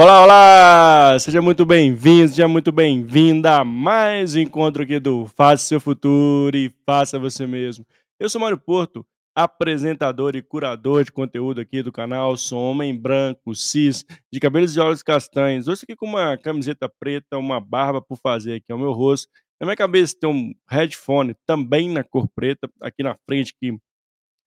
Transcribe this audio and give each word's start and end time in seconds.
Olá, 0.00 0.22
olá! 0.22 1.18
Seja 1.18 1.42
muito 1.42 1.66
bem-vindo, 1.66 2.28
seja 2.28 2.46
muito 2.46 2.70
bem-vinda 2.70 3.56
a 3.58 3.64
mais 3.64 4.36
um 4.36 4.38
encontro 4.38 4.84
aqui 4.84 5.00
do 5.00 5.26
Faça 5.26 5.64
Seu 5.64 5.80
Futuro 5.80 6.56
e 6.56 6.72
Faça 6.86 7.18
Você 7.18 7.48
Mesmo. 7.48 7.84
Eu 8.16 8.30
sou 8.30 8.40
Mário 8.40 8.56
Porto, 8.56 9.04
apresentador 9.34 10.36
e 10.36 10.42
curador 10.42 11.02
de 11.02 11.10
conteúdo 11.10 11.60
aqui 11.60 11.82
do 11.82 11.90
canal. 11.90 12.36
Sou 12.36 12.60
homem 12.60 12.96
branco, 12.96 13.56
cis, 13.56 14.04
de 14.32 14.38
cabelos 14.38 14.76
e 14.76 14.78
olhos 14.78 15.02
castanhos. 15.02 15.66
Hoje 15.66 15.80
aqui 15.82 15.96
com 15.96 16.06
uma 16.06 16.38
camiseta 16.38 16.88
preta, 16.88 17.36
uma 17.36 17.58
barba 17.58 18.00
por 18.00 18.18
fazer 18.18 18.54
aqui 18.54 18.70
ao 18.70 18.78
meu 18.78 18.92
rosto. 18.92 19.28
Na 19.60 19.66
minha 19.66 19.76
cabeça 19.76 20.14
tem 20.20 20.30
um 20.30 20.54
headphone 20.70 21.34
também 21.44 21.90
na 21.90 22.04
cor 22.04 22.28
preta, 22.28 22.70
aqui 22.80 23.02
na 23.02 23.16
frente, 23.26 23.52
aqui, 23.52 23.76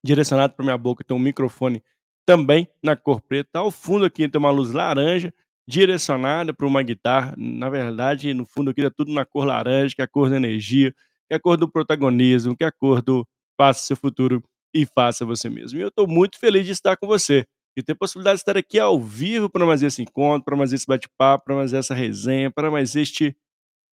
direcionado 0.02 0.54
para 0.54 0.64
minha 0.64 0.78
boca, 0.78 1.04
tem 1.04 1.18
um 1.18 1.20
microfone 1.20 1.84
também 2.26 2.68
na 2.84 2.96
cor 2.96 3.22
preta. 3.22 3.60
Ao 3.60 3.72
fundo 3.72 4.06
aqui 4.06 4.28
tem 4.28 4.40
uma 4.40 4.52
luz 4.52 4.72
laranja, 4.72 5.34
direcionada 5.68 6.54
para 6.54 6.68
uma 6.68 6.84
guitarra. 6.84 7.34
Na 7.38 7.70
verdade, 7.70 8.34
no 8.34 8.46
fundo 8.46 8.72
aqui 8.72 8.82
é 8.86 8.90
tudo 8.90 9.12
na 9.12 9.26
cor 9.26 9.46
laranja, 9.46 9.96
que 9.96 10.02
é 10.02 10.06
a 10.06 10.08
cor 10.08 10.30
da 10.30 10.38
energia, 10.38 10.92
que 11.28 11.34
é 11.34 11.36
a 11.36 11.40
cor 11.40 11.58
do 11.58 11.70
protagonismo, 11.70 12.56
que 12.56 12.64
é 12.64 12.68
a 12.68 12.72
cor 12.72 13.02
do 13.02 13.28
faça 13.58 13.84
seu 13.86 13.96
futuro 13.96 14.44
e 14.74 14.86
faça 14.86 15.26
você 15.26 15.50
mesmo. 15.50 15.78
E 15.80 15.82
eu 15.82 15.90
estou 15.90 16.08
muito 16.08 16.40
feliz 16.40 16.66
de 16.66 16.72
estar 16.72 16.98
com 16.98 17.08
você 17.08 17.46
e 17.76 17.84
ter 17.84 17.94
a 17.94 17.96
possibilidade 17.96 18.38
de 18.38 18.42
estar 18.42 18.58
aqui 18.58 18.80
ao 18.80 19.00
vivo 19.00 19.50
para 19.50 19.66
mais 19.66 19.82
esse 19.84 20.02
encontro, 20.02 20.44
para 20.44 20.56
mais 20.58 20.74
esse 20.74 20.86
bate-papo, 20.86 21.46
para 21.46 21.56
mais 21.56 21.74
essa 21.74 21.94
resenha, 21.94 22.52
para 22.52 22.72
mais 22.72 22.96
este 22.96 23.36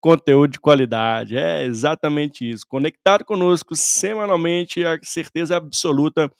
conteúdo 0.02 0.52
de 0.54 0.60
qualidade. 0.60 1.38
É 1.38 1.64
exatamente 1.66 2.50
isso. 2.50 2.66
Conectado 2.68 3.26
conosco 3.26 3.76
semanalmente, 3.76 4.86
a 4.86 4.98
certeza 5.04 5.58
absoluta 5.58 6.32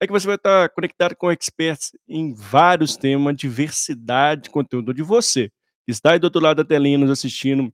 é 0.00 0.06
que 0.06 0.12
você 0.12 0.26
vai 0.26 0.36
estar 0.36 0.68
conectado 0.70 1.14
com 1.14 1.30
experts 1.30 1.92
em 2.08 2.32
vários 2.32 2.96
temas, 2.96 3.36
diversidade 3.36 4.44
de 4.44 4.50
conteúdo 4.50 4.94
de 4.94 5.02
você. 5.02 5.50
Que 5.84 5.92
está 5.92 6.12
aí 6.12 6.18
do 6.18 6.24
outro 6.24 6.40
lado 6.40 6.56
da 6.56 6.64
telinha 6.64 6.96
nos 6.96 7.10
assistindo, 7.10 7.72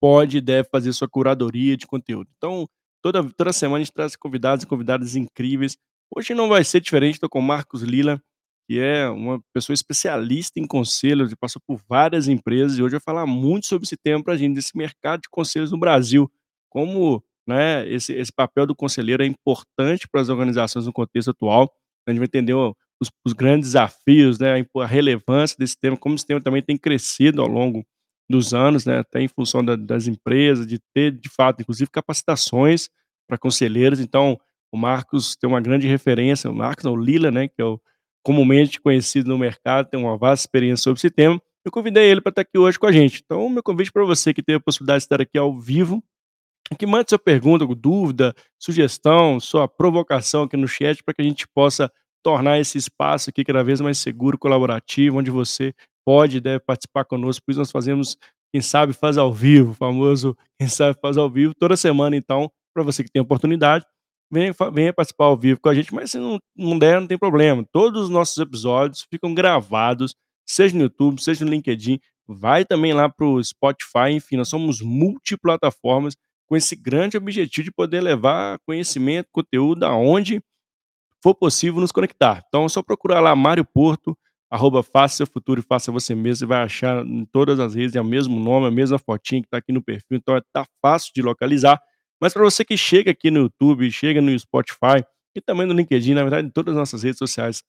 pode 0.00 0.38
e 0.38 0.40
deve 0.40 0.68
fazer 0.70 0.92
sua 0.92 1.08
curadoria 1.08 1.76
de 1.76 1.86
conteúdo. 1.86 2.28
Então, 2.36 2.68
toda, 3.00 3.22
toda 3.36 3.52
semana 3.52 3.78
a 3.78 3.84
gente 3.84 3.92
traz 3.92 4.16
convidados 4.16 4.64
e 4.64 4.66
convidadas 4.66 5.14
incríveis. 5.14 5.76
Hoje 6.14 6.34
não 6.34 6.48
vai 6.48 6.64
ser 6.64 6.80
diferente, 6.80 7.14
estou 7.14 7.28
com 7.28 7.38
o 7.38 7.42
Marcos 7.42 7.82
Lila, 7.82 8.20
que 8.68 8.80
é 8.80 9.08
uma 9.08 9.40
pessoa 9.52 9.74
especialista 9.74 10.58
em 10.58 10.66
conselhos 10.66 11.30
e 11.30 11.36
passou 11.36 11.62
por 11.66 11.80
várias 11.88 12.28
empresas, 12.28 12.78
e 12.78 12.82
hoje 12.82 12.92
vai 12.92 13.00
falar 13.00 13.26
muito 13.26 13.66
sobre 13.66 13.86
esse 13.86 13.96
tema 13.96 14.22
para 14.22 14.34
a 14.34 14.36
gente, 14.36 14.54
desse 14.54 14.76
mercado 14.76 15.22
de 15.22 15.28
conselhos 15.28 15.70
no 15.70 15.78
Brasil, 15.78 16.30
como 16.68 17.22
né, 17.46 17.88
esse, 17.88 18.12
esse 18.12 18.32
papel 18.32 18.66
do 18.66 18.74
conselheiro 18.74 19.22
é 19.22 19.26
importante 19.26 20.08
para 20.10 20.20
as 20.20 20.28
organizações 20.28 20.86
no 20.86 20.92
contexto 20.92 21.30
atual. 21.30 21.72
A 22.06 22.10
gente 22.10 22.18
vai 22.18 22.26
entender 22.26 22.54
os, 22.54 23.10
os 23.24 23.32
grandes 23.32 23.70
desafios, 23.70 24.38
né, 24.38 24.64
a 24.76 24.86
relevância 24.86 25.56
desse 25.58 25.76
tema, 25.78 25.96
como 25.96 26.14
esse 26.14 26.26
tema 26.26 26.40
também 26.40 26.62
tem 26.62 26.76
crescido 26.76 27.42
ao 27.42 27.48
longo 27.48 27.84
dos 28.28 28.54
anos, 28.54 28.86
né, 28.86 28.98
até 28.98 29.20
em 29.20 29.28
função 29.28 29.64
da, 29.64 29.76
das 29.76 30.06
empresas, 30.06 30.66
de 30.66 30.78
ter, 30.94 31.12
de 31.12 31.28
fato, 31.28 31.60
inclusive 31.60 31.90
capacitações 31.90 32.88
para 33.28 33.38
conselheiros. 33.38 34.00
Então, 34.00 34.38
o 34.72 34.76
Marcos 34.76 35.36
tem 35.36 35.48
uma 35.48 35.60
grande 35.60 35.86
referência, 35.86 36.50
o 36.50 36.54
Marcos, 36.54 36.84
o 36.84 36.96
Lila, 36.96 37.30
né, 37.30 37.48
que 37.48 37.60
é 37.60 37.64
o 37.64 37.80
comumente 38.24 38.80
conhecido 38.80 39.28
no 39.28 39.38
mercado, 39.38 39.88
tem 39.90 40.00
uma 40.00 40.16
vasta 40.16 40.44
experiência 40.44 40.84
sobre 40.84 40.98
esse 40.98 41.10
tema. 41.10 41.40
Eu 41.64 41.70
convidei 41.70 42.10
ele 42.10 42.20
para 42.20 42.30
estar 42.30 42.42
aqui 42.42 42.58
hoje 42.58 42.78
com 42.78 42.86
a 42.86 42.92
gente. 42.92 43.22
Então, 43.24 43.48
meu 43.48 43.62
convite 43.62 43.92
para 43.92 44.04
você 44.04 44.32
que 44.32 44.42
teve 44.42 44.56
a 44.56 44.60
possibilidade 44.60 45.00
de 45.00 45.04
estar 45.04 45.20
aqui 45.20 45.38
ao 45.38 45.58
vivo 45.58 46.02
que 46.78 46.86
mande 46.86 47.10
sua 47.10 47.18
pergunta, 47.18 47.66
dúvida, 47.66 48.34
sugestão, 48.58 49.38
sua 49.38 49.68
provocação 49.68 50.44
aqui 50.44 50.56
no 50.56 50.66
chat 50.66 51.02
para 51.02 51.14
que 51.14 51.22
a 51.22 51.24
gente 51.24 51.46
possa 51.48 51.90
tornar 52.22 52.58
esse 52.58 52.78
espaço 52.78 53.30
aqui 53.30 53.44
cada 53.44 53.62
vez 53.62 53.80
mais 53.80 53.98
seguro, 53.98 54.38
colaborativo, 54.38 55.18
onde 55.18 55.30
você 55.30 55.74
pode 56.04 56.38
e 56.38 56.40
deve 56.40 56.60
participar 56.60 57.04
conosco. 57.04 57.44
Por 57.44 57.52
isso 57.52 57.60
nós 57.60 57.70
fazemos, 57.70 58.16
quem 58.52 58.62
sabe 58.62 58.92
faz 58.92 59.18
ao 59.18 59.32
vivo, 59.32 59.74
famoso 59.74 60.36
quem 60.58 60.68
sabe 60.68 60.98
faz 61.00 61.16
ao 61.16 61.28
vivo, 61.28 61.54
toda 61.54 61.76
semana 61.76 62.16
então, 62.16 62.50
para 62.72 62.82
você 62.82 63.04
que 63.04 63.10
tem 63.10 63.20
oportunidade, 63.20 63.84
venha, 64.30 64.54
venha, 64.72 64.92
participar 64.92 65.26
ao 65.26 65.36
vivo 65.36 65.60
com 65.60 65.68
a 65.68 65.74
gente, 65.74 65.94
mas 65.94 66.10
se 66.10 66.18
não, 66.18 66.38
não 66.56 66.78
der, 66.78 67.00
não 67.00 67.06
tem 67.06 67.18
problema. 67.18 67.64
Todos 67.70 68.04
os 68.04 68.08
nossos 68.08 68.36
episódios 68.38 69.06
ficam 69.10 69.34
gravados, 69.34 70.14
seja 70.46 70.74
no 70.74 70.82
YouTube, 70.84 71.22
seja 71.22 71.44
no 71.44 71.50
LinkedIn, 71.50 72.00
vai 72.26 72.64
também 72.64 72.92
lá 72.92 73.08
para 73.08 73.26
o 73.26 73.42
Spotify, 73.42 74.10
enfim, 74.12 74.36
nós 74.36 74.48
somos 74.48 74.80
multiplataformas, 74.80 76.16
com 76.46 76.56
esse 76.56 76.76
grande 76.76 77.16
objetivo 77.16 77.64
de 77.64 77.72
poder 77.72 78.00
levar 78.00 78.58
conhecimento, 78.66 79.28
conteúdo 79.32 79.84
aonde 79.84 80.42
for 81.22 81.34
possível 81.34 81.80
nos 81.80 81.92
conectar. 81.92 82.44
Então 82.48 82.64
é 82.64 82.68
só 82.68 82.82
procurar 82.82 83.20
lá 83.20 83.34
Mário 83.34 83.64
Porto, 83.64 84.16
arroba 84.50 84.82
Faça 84.82 85.16
Seu 85.16 85.26
Futuro 85.26 85.60
e 85.60 85.62
Faça 85.62 85.90
Você 85.90 86.14
Mesmo, 86.14 86.36
você 86.36 86.46
vai 86.46 86.62
achar 86.62 87.04
em 87.04 87.24
todas 87.24 87.58
as 87.58 87.74
redes, 87.74 87.96
é 87.96 88.00
o 88.00 88.04
mesmo 88.04 88.38
nome, 88.38 88.66
a 88.66 88.70
mesma 88.70 88.98
fotinha 88.98 89.40
que 89.40 89.46
está 89.46 89.58
aqui 89.58 89.72
no 89.72 89.82
perfil, 89.82 90.18
então 90.18 90.36
está 90.36 90.66
fácil 90.82 91.12
de 91.14 91.22
localizar. 91.22 91.80
Mas 92.20 92.32
para 92.32 92.42
você 92.42 92.64
que 92.64 92.76
chega 92.76 93.10
aqui 93.10 93.30
no 93.30 93.40
YouTube, 93.40 93.90
chega 93.90 94.20
no 94.20 94.38
Spotify 94.38 95.04
e 95.34 95.40
também 95.40 95.66
no 95.66 95.74
LinkedIn, 95.74 96.14
na 96.14 96.22
verdade, 96.22 96.46
em 96.46 96.50
todas 96.50 96.72
as 96.72 96.78
nossas 96.78 97.02
redes 97.02 97.18
sociais 97.18 97.62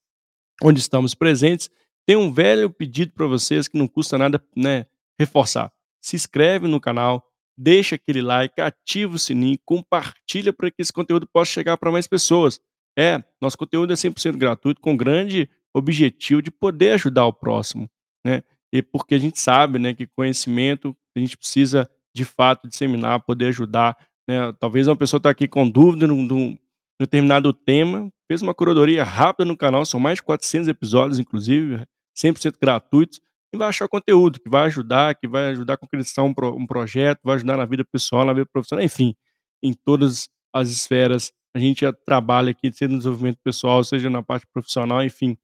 onde 0.61 0.79
estamos 0.79 1.15
presentes, 1.15 1.69
tem 2.05 2.15
um 2.15 2.31
velho 2.31 2.69
pedido 2.69 3.11
para 3.13 3.25
vocês 3.25 3.67
que 3.67 3.77
não 3.77 3.87
custa 3.87 4.17
nada 4.17 4.41
né, 4.55 4.85
reforçar. 5.19 5.71
Se 6.01 6.15
inscreve 6.15 6.67
no 6.67 6.79
canal, 6.79 7.25
deixa 7.57 7.95
aquele 7.95 8.21
like, 8.21 8.59
ativa 8.59 9.15
o 9.15 9.19
sininho, 9.19 9.57
compartilha 9.65 10.51
para 10.51 10.69
que 10.69 10.81
esse 10.81 10.91
conteúdo 10.91 11.27
possa 11.31 11.51
chegar 11.51 11.77
para 11.77 11.91
mais 11.91 12.07
pessoas. 12.07 12.59
É, 12.97 13.23
nosso 13.41 13.57
conteúdo 13.57 13.91
é 13.91 13.95
100% 13.95 14.37
gratuito, 14.37 14.81
com 14.81 14.95
grande 14.95 15.49
objetivo 15.73 16.41
de 16.41 16.51
poder 16.51 16.93
ajudar 16.93 17.25
o 17.25 17.33
próximo, 17.33 17.89
né? 18.25 18.41
E 18.73 18.81
porque 18.81 19.15
a 19.15 19.19
gente 19.19 19.39
sabe, 19.39 19.79
né, 19.79 19.93
que 19.93 20.07
conhecimento 20.07 20.95
a 21.15 21.19
gente 21.19 21.37
precisa 21.37 21.89
de 22.13 22.25
fato 22.25 22.67
disseminar, 22.67 23.21
poder 23.21 23.47
ajudar, 23.47 23.97
né? 24.27 24.53
Talvez 24.59 24.87
uma 24.87 24.95
pessoa 24.95 25.17
está 25.17 25.29
aqui 25.29 25.47
com 25.47 25.69
dúvida 25.69 26.07
num, 26.07 26.23
num 26.23 26.57
determinado 26.99 27.51
tema, 27.53 28.09
fez 28.27 28.41
uma 28.41 28.53
curadoria 28.53 29.03
rápida 29.03 29.45
no 29.45 29.57
canal, 29.57 29.85
são 29.85 29.99
mais 29.99 30.17
de 30.17 30.23
400 30.23 30.69
episódios, 30.69 31.19
inclusive, 31.19 31.85
100% 32.17 32.55
gratuitos, 32.59 33.19
vai 33.55 33.67
achar 33.69 33.87
conteúdo 33.87 34.39
que 34.39 34.49
vai 34.49 34.65
ajudar, 34.67 35.15
que 35.15 35.27
vai 35.27 35.49
ajudar 35.49 35.77
com 35.77 35.85
a 35.85 35.89
criação 35.89 36.33
um, 36.37 36.65
projeto, 36.67 37.19
vai 37.23 37.35
ajudar 37.35 37.57
na 37.57 37.65
vida 37.65 37.83
pessoal, 37.83 38.25
na 38.25 38.33
vida 38.33 38.47
profissional, 38.51 38.83
enfim, 38.83 39.15
em 39.63 39.73
todas 39.73 40.29
as 40.53 40.69
esferas. 40.69 41.31
A 41.55 41.59
gente 41.59 41.85
trabalha 42.05 42.51
aqui, 42.51 42.71
seja 42.71 42.91
no 42.91 42.97
desenvolvimento 42.97 43.39
pessoal, 43.43 43.83
seja 43.83 44.09
na 44.09 44.21
parte 44.21 44.45
profissional, 44.53 45.03
enfim. 45.03 45.37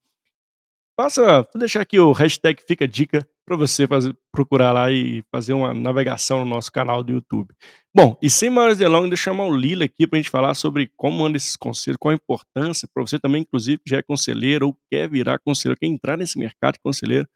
Faça, 0.99 1.41
vou 1.53 1.59
deixar 1.59 1.81
aqui 1.81 1.99
o 1.99 2.11
hashtag 2.11 2.61
Fica 2.67 2.87
Dica 2.87 3.27
para 3.45 3.55
você 3.55 3.87
fazer, 3.87 4.15
procurar 4.31 4.71
lá 4.71 4.91
e 4.91 5.23
fazer 5.31 5.53
uma 5.53 5.73
navegação 5.73 6.39
no 6.39 6.45
nosso 6.45 6.71
canal 6.71 7.03
do 7.03 7.13
YouTube. 7.13 7.53
Bom, 7.93 8.17
e 8.21 8.29
sem 8.29 8.49
maiores 8.49 8.77
delongas, 8.77 9.09
deixa 9.09 9.29
eu 9.29 9.33
chamar 9.33 9.45
o 9.45 9.55
Lila 9.55 9.83
aqui 9.83 10.07
para 10.07 10.17
a 10.17 10.21
gente 10.21 10.31
falar 10.31 10.53
sobre 10.53 10.89
como 10.95 11.25
anda 11.25 11.37
esses 11.37 11.57
conselhos, 11.57 11.97
qual 11.99 12.11
a 12.11 12.15
importância 12.15 12.87
para 12.93 13.05
você 13.05 13.19
também, 13.19 13.41
inclusive, 13.41 13.81
que 13.83 13.89
já 13.89 13.97
é 13.97 14.01
conselheiro 14.01 14.67
ou 14.67 14.77
quer 14.89 15.09
virar 15.09 15.39
conselheiro, 15.39 15.79
quer 15.79 15.87
entrar 15.87 16.17
nesse 16.17 16.39
mercado 16.39 16.75
de 16.75 16.79
conselheiro, 16.81 17.27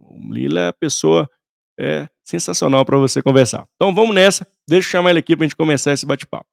o 0.00 0.32
Lila 0.32 0.60
é 0.60 0.68
a 0.68 0.72
pessoa 0.72 1.30
é, 1.78 2.08
sensacional 2.24 2.84
para 2.84 2.98
você 2.98 3.22
conversar. 3.22 3.66
Então 3.76 3.94
vamos 3.94 4.14
nessa, 4.14 4.46
deixa 4.66 4.88
eu 4.88 4.90
chamar 4.90 5.10
ele 5.10 5.20
aqui 5.20 5.36
para 5.36 5.44
a 5.44 5.48
gente 5.48 5.56
começar 5.56 5.92
esse 5.92 6.06
bate-papo. 6.06 6.46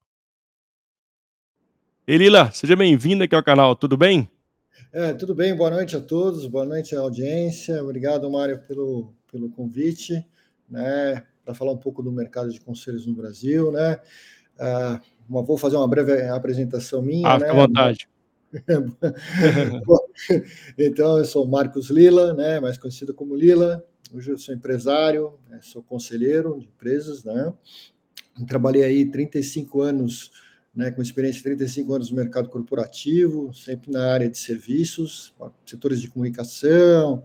Ei, 2.05 2.17
Lila, 2.17 2.51
seja 2.51 2.75
bem-vindo 2.75 3.23
aqui 3.23 3.35
ao 3.35 3.43
canal, 3.43 3.75
tudo 3.75 3.97
bem? 3.97 4.29
É, 4.93 5.13
tudo 5.13 5.35
bem, 5.35 5.55
boa 5.55 5.69
noite 5.69 5.95
a 5.95 5.99
todos, 5.99 6.47
boa 6.47 6.65
noite 6.65 6.95
à 6.95 6.99
audiência. 6.99 7.83
Obrigado, 7.83 8.29
Mário, 8.31 8.59
pelo, 8.59 9.13
pelo 9.29 9.49
convite, 9.49 10.25
né, 10.69 11.23
para 11.43 11.53
falar 11.53 11.73
um 11.73 11.77
pouco 11.77 12.01
do 12.01 12.11
mercado 12.11 12.49
de 12.49 12.59
conselhos 12.61 13.05
no 13.05 13.13
Brasil, 13.13 13.71
né. 13.71 13.99
Ah, 14.59 15.01
vou 15.27 15.57
fazer 15.57 15.75
uma 15.75 15.87
breve 15.87 16.27
apresentação 16.29 17.01
minha. 17.01 17.27
Ah, 17.27 17.39
né? 17.39 17.49
à 17.49 17.53
vontade. 17.53 18.07
então, 20.77 21.17
eu 21.17 21.25
sou 21.25 21.47
Marcos 21.47 21.89
Lila, 21.89 22.33
né, 22.33 22.59
mais 22.59 22.77
conhecido 22.77 23.13
como 23.13 23.35
Lila. 23.35 23.83
Hoje 24.13 24.31
eu 24.31 24.37
sou 24.37 24.55
empresário, 24.55 25.33
né, 25.49 25.59
sou 25.61 25.83
conselheiro 25.83 26.57
de 26.59 26.65
empresas, 26.65 27.23
né? 27.23 27.53
Trabalhei 28.47 28.83
aí 28.83 29.05
35 29.05 29.81
anos, 29.81 30.31
né, 30.73 30.91
com 30.91 31.01
experiência 31.01 31.39
de 31.39 31.43
35 31.43 31.93
anos 31.93 32.09
no 32.09 32.15
mercado 32.15 32.49
corporativo, 32.49 33.53
sempre 33.53 33.91
na 33.91 34.13
área 34.13 34.29
de 34.29 34.37
serviços, 34.37 35.33
setores 35.65 35.99
de 35.99 36.07
comunicação, 36.07 37.23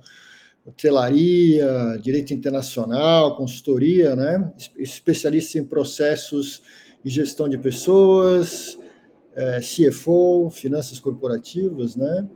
hotelaria, 0.65 1.99
direito 2.03 2.33
internacional, 2.33 3.37
consultoria, 3.37 4.17
né? 4.17 4.53
Especialista 4.77 5.59
em 5.59 5.65
processos 5.65 6.63
e 7.05 7.11
gestão 7.11 7.49
de 7.49 7.59
pessoas, 7.59 8.79
é, 9.35 9.61
CFO, 9.61 10.51
finanças 10.51 10.99
corporativas, 10.99 11.97
né? 11.97 12.29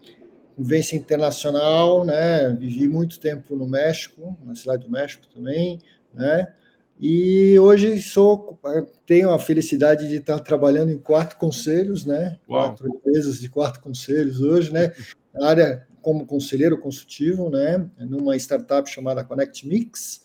Vivência 0.57 0.97
internacional, 0.97 2.05
né? 2.05 2.51
Vivi 2.59 2.89
muito 2.89 3.21
tempo 3.21 3.55
no 3.57 3.69
México, 3.69 4.37
na 4.45 4.55
cidade 4.55 4.85
do 4.85 4.91
México 4.91 5.27
também, 5.35 5.81
né? 6.15 6.53
E 6.99 7.59
hoje 7.59 8.01
sou, 8.01 8.59
tenho 9.05 9.31
a 9.31 9.39
felicidade 9.39 10.09
de 10.09 10.17
estar 10.17 10.39
trabalhando 10.41 10.91
em 10.91 10.99
quatro 10.99 11.37
conselhos, 11.37 12.07
né? 12.07 12.39
Uau. 12.49 12.69
Quatro 12.69 12.89
empresas 12.89 13.39
de 13.39 13.51
quatro 13.51 13.83
conselhos 13.83 14.41
hoje, 14.41 14.73
né? 14.73 14.93
Na 15.35 15.49
área 15.51 15.87
como 16.07 16.25
conselheiro 16.25 16.79
consultivo, 16.79 17.51
né, 17.51 17.85
numa 17.99 18.37
startup 18.37 18.89
chamada 18.89 19.25
Connect 19.25 19.67
Mix. 19.67 20.23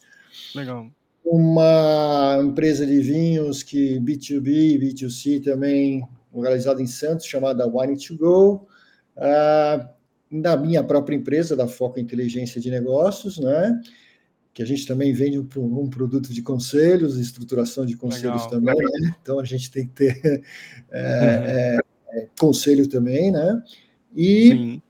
Legal. 0.53 0.91
Uma 1.25 2.39
empresa 2.39 2.85
de 2.85 2.99
vinhos 2.99 3.63
que 3.63 3.99
B2B, 3.99 4.79
B2C 4.79 5.43
também, 5.43 6.07
localizada 6.33 6.81
em 6.81 6.87
Santos, 6.87 7.25
chamada 7.25 7.67
Wine 7.67 7.97
to 7.97 8.17
Go. 8.17 8.67
Uh, 9.17 10.01
da 10.31 10.55
minha 10.55 10.81
própria 10.83 11.15
empresa, 11.15 11.55
da 11.55 11.67
Foco 11.67 11.99
Inteligência 11.99 12.61
de 12.61 12.71
Negócios, 12.71 13.37
né? 13.37 13.81
que 14.53 14.61
a 14.61 14.65
gente 14.65 14.85
também 14.85 15.13
vende 15.13 15.39
um, 15.39 15.47
um 15.57 15.89
produto 15.89 16.33
de 16.33 16.41
conselhos, 16.41 17.17
estruturação 17.17 17.85
de 17.85 17.95
conselhos 17.95 18.45
Legal. 18.45 18.49
também, 18.49 18.75
né? 18.75 19.15
então 19.21 19.39
a 19.39 19.45
gente 19.45 19.71
tem 19.71 19.87
que 19.87 19.93
ter 19.93 20.43
é, 20.91 21.01
é, 21.01 21.79
é, 22.19 22.27
conselho 22.39 22.87
também, 22.87 23.31
né? 23.31 23.63
E, 24.13 24.81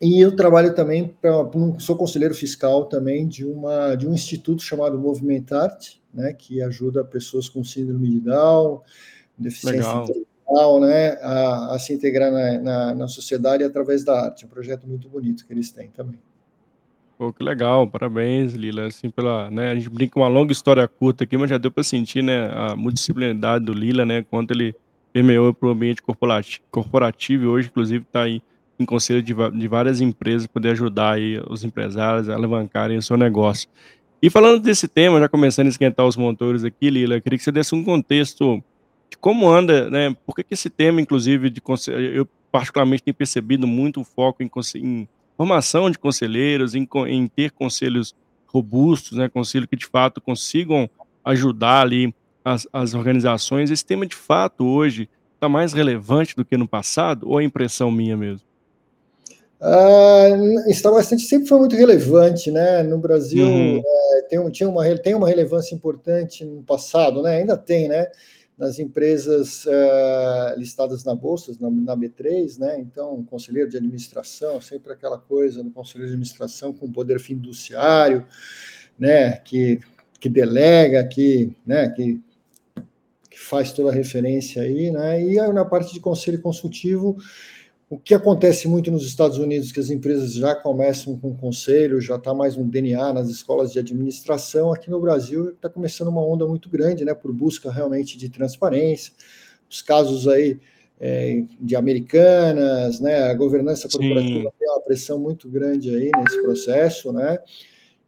e 0.00 0.20
eu 0.20 0.36
trabalho 0.36 0.74
também, 0.74 1.08
pra, 1.20 1.32
sou 1.78 1.96
conselheiro 1.96 2.34
fiscal 2.34 2.84
também 2.86 3.26
de, 3.26 3.44
uma, 3.44 3.96
de 3.96 4.06
um 4.06 4.14
instituto 4.14 4.62
chamado 4.62 4.96
Movimentarte, 4.96 6.00
né? 6.12 6.32
que 6.32 6.62
ajuda 6.62 7.04
pessoas 7.04 7.48
com 7.48 7.64
síndrome 7.64 8.08
de 8.08 8.20
Down, 8.20 8.80
deficiência 9.36 9.78
Legal. 9.78 10.06
Né? 10.80 11.18
A, 11.22 11.74
a, 11.74 11.78
se 11.78 11.92
integrar 11.92 12.30
na, 12.30 12.58
na, 12.58 12.94
na 12.94 13.08
sociedade 13.08 13.64
através 13.64 14.04
da 14.04 14.26
arte. 14.26 14.44
É 14.44 14.46
um 14.46 14.50
projeto 14.50 14.86
muito 14.86 15.08
bonito 15.08 15.46
que 15.46 15.52
eles 15.52 15.70
têm 15.70 15.88
também. 15.88 16.18
Pô, 17.16 17.32
que 17.32 17.44
legal, 17.44 17.86
parabéns, 17.86 18.54
Lila, 18.54 18.86
assim, 18.86 19.08
pela, 19.08 19.48
né, 19.48 19.70
a 19.70 19.74
gente 19.76 19.88
brinca 19.88 20.18
uma 20.18 20.26
longa 20.26 20.52
história 20.52 20.86
curta 20.88 21.22
aqui, 21.22 21.36
mas 21.36 21.48
já 21.48 21.58
deu 21.58 21.70
para 21.70 21.84
sentir, 21.84 22.22
né, 22.22 22.50
a 22.52 22.74
multidisciplinaridade 22.74 23.64
do 23.64 23.72
Lila, 23.72 24.04
né, 24.04 24.24
quanto 24.28 24.50
ele 24.50 24.74
permeou 25.12 25.54
para 25.54 25.68
o 25.68 25.70
ambiente 25.70 26.02
corporativo, 26.02 26.64
corporativo 26.72 27.46
hoje, 27.50 27.68
inclusive, 27.68 28.04
está 28.04 28.24
aí 28.24 28.42
em 28.80 28.84
conselho 28.84 29.22
de, 29.22 29.32
de 29.32 29.68
várias 29.68 30.00
empresas, 30.00 30.48
poder 30.48 30.70
ajudar 30.70 31.12
aí 31.12 31.40
os 31.48 31.62
empresários 31.62 32.28
a 32.28 32.34
alavancarem 32.34 32.96
o 32.96 33.02
seu 33.02 33.16
negócio. 33.16 33.68
E 34.20 34.28
falando 34.28 34.58
desse 34.58 34.88
tema, 34.88 35.20
já 35.20 35.28
começando 35.28 35.66
a 35.66 35.70
esquentar 35.70 36.04
os 36.04 36.16
motores 36.16 36.64
aqui, 36.64 36.90
Lila, 36.90 37.20
queria 37.20 37.38
que 37.38 37.44
você 37.44 37.52
desse 37.52 37.76
um 37.76 37.84
contexto 37.84 38.60
como 39.18 39.48
anda, 39.48 39.90
né, 39.90 40.14
por 40.26 40.34
que, 40.34 40.44
que 40.44 40.54
esse 40.54 40.70
tema, 40.70 41.00
inclusive, 41.00 41.50
de 41.50 41.62
eu 42.14 42.26
particularmente 42.50 43.02
tenho 43.02 43.14
percebido 43.14 43.66
muito 43.66 44.00
o 44.00 44.04
foco 44.04 44.42
em, 44.42 44.50
em 44.76 45.08
formação 45.36 45.90
de 45.90 45.98
conselheiros, 45.98 46.74
em, 46.74 46.88
em 47.08 47.26
ter 47.26 47.50
conselhos 47.50 48.14
robustos, 48.46 49.18
né, 49.18 49.28
conselhos 49.28 49.68
que 49.68 49.76
de 49.76 49.86
fato 49.86 50.20
consigam 50.20 50.88
ajudar 51.24 51.82
ali 51.82 52.14
as, 52.44 52.68
as 52.72 52.94
organizações. 52.94 53.70
Esse 53.70 53.84
tema 53.84 54.06
de 54.06 54.14
fato 54.14 54.64
hoje 54.64 55.08
está 55.34 55.48
mais 55.48 55.72
relevante 55.72 56.36
do 56.36 56.44
que 56.44 56.56
no 56.56 56.68
passado 56.68 57.28
ou 57.28 57.40
é 57.40 57.44
impressão 57.44 57.90
minha 57.90 58.16
mesmo? 58.16 58.42
Uh, 59.60 60.68
está 60.68 60.90
bastante, 60.90 61.22
sempre 61.22 61.48
foi 61.48 61.58
muito 61.58 61.74
relevante, 61.74 62.50
né? 62.50 62.82
No 62.82 62.98
Brasil 62.98 63.46
uhum. 63.46 63.82
é, 63.84 64.22
tem, 64.28 64.50
tinha 64.50 64.68
uma, 64.68 64.84
tem 64.98 65.14
uma 65.14 65.26
relevância 65.26 65.74
importante 65.74 66.44
no 66.44 66.62
passado, 66.62 67.22
né? 67.22 67.36
Ainda 67.36 67.56
tem, 67.56 67.88
né? 67.88 68.08
Nas 68.56 68.78
empresas 68.78 69.64
uh, 69.64 70.58
listadas 70.58 71.04
na 71.04 71.14
bolsa, 71.14 71.52
na, 71.60 71.70
na, 71.70 71.96
B3, 71.96 72.58
né? 72.58 72.78
Então, 72.78 73.24
conselheiro 73.24 73.68
de 73.68 73.76
administração, 73.76 74.60
sempre 74.60 74.92
aquela 74.92 75.18
coisa 75.18 75.62
no 75.62 75.70
conselheiro 75.70 76.10
de 76.10 76.14
administração 76.14 76.72
com 76.72 76.90
poder 76.90 77.18
fiduciário, 77.18 78.24
né? 78.98 79.32
Que, 79.38 79.80
que 80.20 80.28
delega, 80.28 81.04
que, 81.04 81.52
né? 81.66 81.88
Que, 81.88 82.20
que 83.28 83.40
faz 83.40 83.72
toda 83.72 83.90
a 83.90 83.94
referência 83.94 84.62
aí, 84.62 84.90
né? 84.90 85.20
E 85.22 85.38
aí, 85.38 85.52
na 85.52 85.64
parte 85.64 85.92
de 85.92 85.98
conselho 85.98 86.40
consultivo, 86.40 87.16
o 87.94 87.98
que 87.98 88.12
acontece 88.12 88.66
muito 88.66 88.90
nos 88.90 89.06
Estados 89.06 89.38
Unidos, 89.38 89.70
que 89.70 89.78
as 89.78 89.88
empresas 89.88 90.34
já 90.34 90.52
começam 90.52 91.16
com 91.16 91.32
conselho, 91.32 92.00
já 92.00 92.16
está 92.16 92.34
mais 92.34 92.56
um 92.56 92.68
DNA 92.68 93.12
nas 93.12 93.28
escolas 93.28 93.72
de 93.72 93.78
administração, 93.78 94.72
aqui 94.72 94.90
no 94.90 95.00
Brasil 95.00 95.50
está 95.50 95.68
começando 95.68 96.08
uma 96.08 96.20
onda 96.20 96.44
muito 96.44 96.68
grande, 96.68 97.04
né, 97.04 97.14
por 97.14 97.32
busca 97.32 97.70
realmente 97.70 98.18
de 98.18 98.28
transparência. 98.28 99.12
Os 99.70 99.80
casos 99.80 100.26
aí 100.26 100.58
é, 100.98 101.44
de 101.60 101.76
americanas, 101.76 102.98
né, 102.98 103.30
a 103.30 103.34
governança 103.34 103.88
corporativa 103.88 104.50
Sim. 104.50 104.56
tem 104.58 104.68
uma 104.68 104.80
pressão 104.80 105.20
muito 105.20 105.48
grande 105.48 105.94
aí 105.94 106.10
nesse 106.16 106.42
processo, 106.42 107.12
né. 107.12 107.38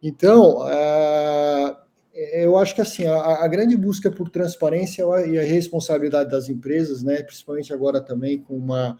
Então, 0.03 0.67
eu 2.33 2.59
acho 2.59 2.75
que 2.75 2.81
assim 2.81 3.07
a, 3.07 3.45
a, 3.45 3.47
grande 3.47 3.77
busca 3.77 4.11
por 4.11 4.31
transparência 4.31 5.05
e 5.29 5.39
a 5.39 5.43
responsabilidade 5.43 6.29
das 6.29 6.49
empresas, 6.49 7.05
né, 7.05 7.23
principalmente 7.23 7.73
agora 7.73 8.01
também 8.01 8.39
com 8.39 8.57
uma 8.57 8.99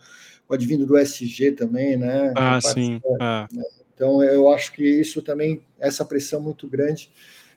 o 0.49 0.55
advindo 0.55 0.87
do 0.87 0.97
SG 0.97 1.53
também, 1.53 1.97
né? 1.97 2.33
Ah, 2.37 2.61
sim. 2.61 3.01
Ah. 3.21 3.49
Então, 3.95 4.23
eu 4.23 4.51
acho 4.51 4.73
que 4.73 4.85
isso 4.85 5.23
também, 5.23 5.63
essa 5.79 6.05
pressão 6.05 6.41
muito 6.41 6.69
grande, 6.69 7.11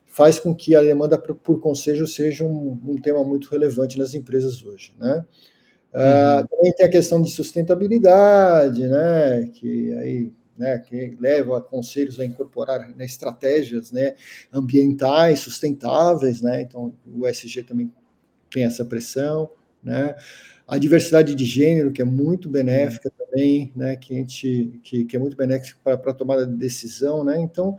faz 0.07 0.39
com 0.39 0.55
que 0.55 0.75
a 0.75 0.81
demanda 0.81 1.17
por, 1.17 1.35
por 1.35 1.59
conselho 1.59 2.07
seja 2.07 2.43
um, 2.43 2.79
um, 2.85 2.95
tema 2.99 3.23
muito 3.23 3.49
relevante 3.49 3.97
nas 3.97 4.13
empresas 4.13 4.63
hoje, 4.63 4.93
né? 4.97 5.25
Ah, 5.93 6.39
uhum. 6.41 6.47
também 6.47 6.73
tem 6.73 6.85
a 6.85 6.89
questão 6.89 7.21
de 7.21 7.31
sustentabilidade, 7.31 8.87
né? 8.87 9.49
Que 9.53 9.93
aí 9.95 10.31
né, 10.59 10.77
que 10.77 11.15
leva 11.21 11.57
a 11.57 11.61
conselhos 11.61 12.19
a 12.19 12.25
incorporar 12.25 12.89
né, 12.89 13.05
estratégias 13.05 13.93
né, 13.93 14.15
ambientais 14.51 15.39
sustentáveis, 15.39 16.41
né, 16.41 16.61
então 16.61 16.93
o 17.07 17.25
SG 17.25 17.63
também 17.63 17.89
tem 18.51 18.65
essa 18.65 18.83
pressão, 18.83 19.49
né, 19.81 20.17
a 20.69 20.77
diversidade 20.77 21.33
de 21.33 21.45
gênero, 21.45 21.91
que 21.91 21.99
é 21.99 22.05
muito 22.05 22.47
benéfica 22.47 23.11
também, 23.17 23.73
né, 23.75 23.95
que, 23.95 24.13
a 24.13 24.17
gente, 24.17 24.79
que, 24.83 25.03
que 25.03 25.15
é 25.15 25.19
muito 25.19 25.35
benéfica 25.35 25.97
para 25.97 26.11
a 26.11 26.13
tomada 26.13 26.45
de 26.45 26.55
decisão, 26.55 27.23
né, 27.23 27.41
então 27.41 27.75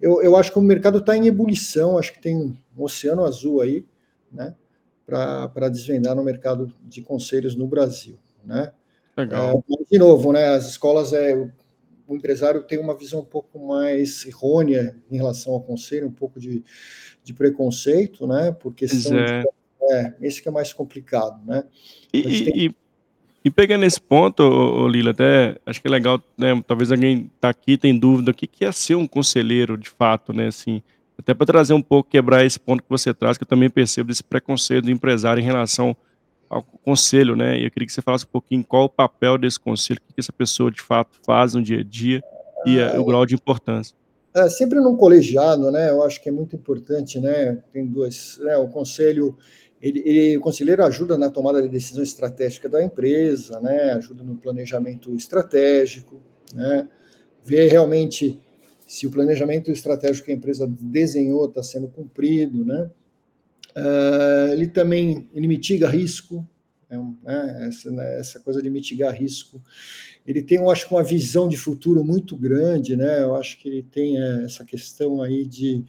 eu, 0.00 0.22
eu 0.22 0.36
acho 0.36 0.52
que 0.52 0.58
o 0.58 0.62
mercado 0.62 0.98
está 0.98 1.16
em 1.16 1.26
ebulição, 1.26 1.98
acho 1.98 2.12
que 2.12 2.20
tem 2.20 2.36
um 2.36 2.56
oceano 2.76 3.24
azul 3.24 3.60
aí, 3.60 3.84
né, 4.30 4.54
para 5.04 5.68
desvendar 5.68 6.14
no 6.14 6.22
mercado 6.22 6.72
de 6.84 7.02
conselhos 7.02 7.56
no 7.56 7.66
Brasil, 7.66 8.16
né. 8.44 8.72
Legal. 9.16 9.64
É, 9.68 9.84
de 9.90 9.98
novo, 9.98 10.32
né, 10.32 10.50
as 10.50 10.68
escolas, 10.68 11.12
é, 11.12 11.34
o 12.06 12.14
empresário 12.14 12.62
tem 12.62 12.78
uma 12.78 12.96
visão 12.96 13.18
um 13.18 13.24
pouco 13.24 13.58
mais 13.58 14.24
errônea 14.24 14.94
em 15.10 15.16
relação 15.16 15.54
ao 15.54 15.60
conselho, 15.60 16.06
um 16.06 16.12
pouco 16.12 16.38
de, 16.38 16.62
de 17.24 17.34
preconceito, 17.34 18.28
né, 18.28 18.52
porque 18.52 18.86
são 18.86 19.18
é. 19.18 19.42
É, 19.90 20.14
esse 20.20 20.42
que 20.42 20.48
é 20.48 20.52
mais 20.52 20.72
complicado, 20.72 21.40
né? 21.46 21.64
E, 22.12 22.22
tem... 22.22 22.58
e, 22.58 22.74
e, 23.44 23.50
pegando 23.50 23.84
esse 23.84 24.00
ponto, 24.00 24.88
Lila, 24.88 25.12
até 25.12 25.56
acho 25.64 25.80
que 25.80 25.86
é 25.86 25.90
legal, 25.90 26.20
né? 26.36 26.60
Talvez 26.66 26.90
alguém 26.90 27.30
tá 27.40 27.48
aqui 27.48 27.78
tem 27.78 27.98
dúvida, 27.98 28.30
o 28.30 28.34
que, 28.34 28.46
que 28.46 28.64
é 28.64 28.72
ser 28.72 28.96
um 28.96 29.06
conselheiro 29.06 29.76
de 29.76 29.88
fato, 29.88 30.32
né? 30.32 30.48
Assim, 30.48 30.82
até 31.18 31.34
para 31.34 31.46
trazer 31.46 31.74
um 31.74 31.82
pouco, 31.82 32.10
quebrar 32.10 32.44
esse 32.44 32.58
ponto 32.58 32.82
que 32.82 32.90
você 32.90 33.14
traz, 33.14 33.38
que 33.38 33.44
eu 33.44 33.48
também 33.48 33.70
percebo 33.70 34.08
desse 34.08 34.22
preconceito 34.22 34.84
do 34.84 34.90
empresário 34.90 35.40
em 35.40 35.44
relação 35.44 35.96
ao 36.48 36.62
conselho, 36.62 37.36
né? 37.36 37.58
E 37.58 37.64
eu 37.64 37.70
queria 37.70 37.86
que 37.86 37.92
você 37.92 38.02
falasse 38.02 38.24
um 38.24 38.30
pouquinho 38.32 38.64
qual 38.64 38.84
o 38.84 38.88
papel 38.88 39.36
desse 39.36 39.60
conselho, 39.60 40.00
o 40.02 40.14
que 40.14 40.20
essa 40.20 40.32
pessoa 40.32 40.70
de 40.70 40.80
fato 40.80 41.18
faz 41.24 41.54
no 41.54 41.62
dia 41.62 41.80
a 41.80 41.84
dia 41.84 42.22
e 42.64 42.80
o 42.98 43.04
grau 43.04 43.26
de 43.26 43.34
importância. 43.34 43.94
É, 44.34 44.48
sempre 44.48 44.80
num 44.80 44.96
colegiado, 44.96 45.70
né? 45.70 45.90
Eu 45.90 46.02
acho 46.02 46.22
que 46.22 46.28
é 46.28 46.32
muito 46.32 46.54
importante, 46.54 47.18
né? 47.18 47.58
Tem 47.72 47.84
duas, 47.84 48.38
né? 48.42 48.56
O 48.56 48.68
conselho 48.68 49.36
ele, 49.80 50.02
ele, 50.04 50.36
o 50.36 50.40
conselheiro 50.40 50.84
ajuda 50.84 51.16
na 51.16 51.30
tomada 51.30 51.62
de 51.62 51.68
decisão 51.68 52.02
estratégica 52.02 52.68
da 52.68 52.82
empresa, 52.82 53.60
né? 53.60 53.92
ajuda 53.92 54.24
no 54.24 54.36
planejamento 54.36 55.14
estratégico, 55.14 56.20
né? 56.52 56.88
ver 57.44 57.70
realmente 57.70 58.40
se 58.86 59.06
o 59.06 59.10
planejamento 59.10 59.70
estratégico 59.70 60.26
que 60.26 60.32
a 60.32 60.34
empresa 60.34 60.66
desenhou 60.66 61.46
está 61.46 61.62
sendo 61.62 61.88
cumprido, 61.88 62.64
né? 62.64 62.90
Uh, 63.76 64.52
ele 64.52 64.66
também 64.66 65.28
ele 65.34 65.46
mitiga 65.46 65.88
risco, 65.88 66.44
né? 66.90 67.68
essa, 67.68 67.90
né? 67.90 68.18
essa, 68.18 68.40
coisa 68.40 68.62
de 68.62 68.70
mitigar 68.70 69.14
risco. 69.14 69.62
Ele 70.26 70.42
tem, 70.42 70.58
eu 70.58 70.70
acho, 70.70 70.88
uma 70.90 71.04
visão 71.04 71.48
de 71.48 71.56
futuro 71.56 72.02
muito 72.02 72.34
grande, 72.34 72.96
né? 72.96 73.22
Eu 73.22 73.36
acho 73.36 73.58
que 73.58 73.68
ele 73.68 73.82
tem 73.82 74.20
é, 74.20 74.44
essa 74.44 74.64
questão 74.64 75.22
aí 75.22 75.44
de, 75.44 75.84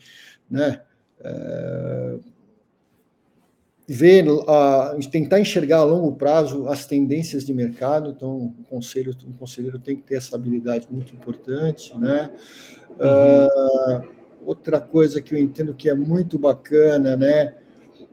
né? 0.49 0.81
Uh, 1.21 2.21
ver, 3.91 4.29
uh, 4.29 5.09
tentar 5.11 5.39
enxergar 5.39 5.77
a 5.77 5.83
longo 5.83 6.15
prazo 6.15 6.67
as 6.67 6.85
tendências 6.85 7.43
de 7.43 7.51
mercado. 7.51 8.11
Então, 8.11 8.53
o 8.59 8.63
conselho, 8.69 9.15
um 9.27 9.33
conselheiro 9.33 9.79
tem 9.79 9.95
que 9.95 10.03
ter 10.03 10.15
essa 10.15 10.35
habilidade 10.35 10.87
muito 10.91 11.11
importante, 11.15 11.97
né? 11.97 12.29
Uhum. 12.99 14.05
Uh, 14.05 14.09
outra 14.45 14.79
coisa 14.79 15.19
que 15.19 15.33
eu 15.33 15.39
entendo 15.39 15.73
que 15.73 15.89
é 15.89 15.95
muito 15.95 16.37
bacana, 16.37 17.17
né? 17.17 17.55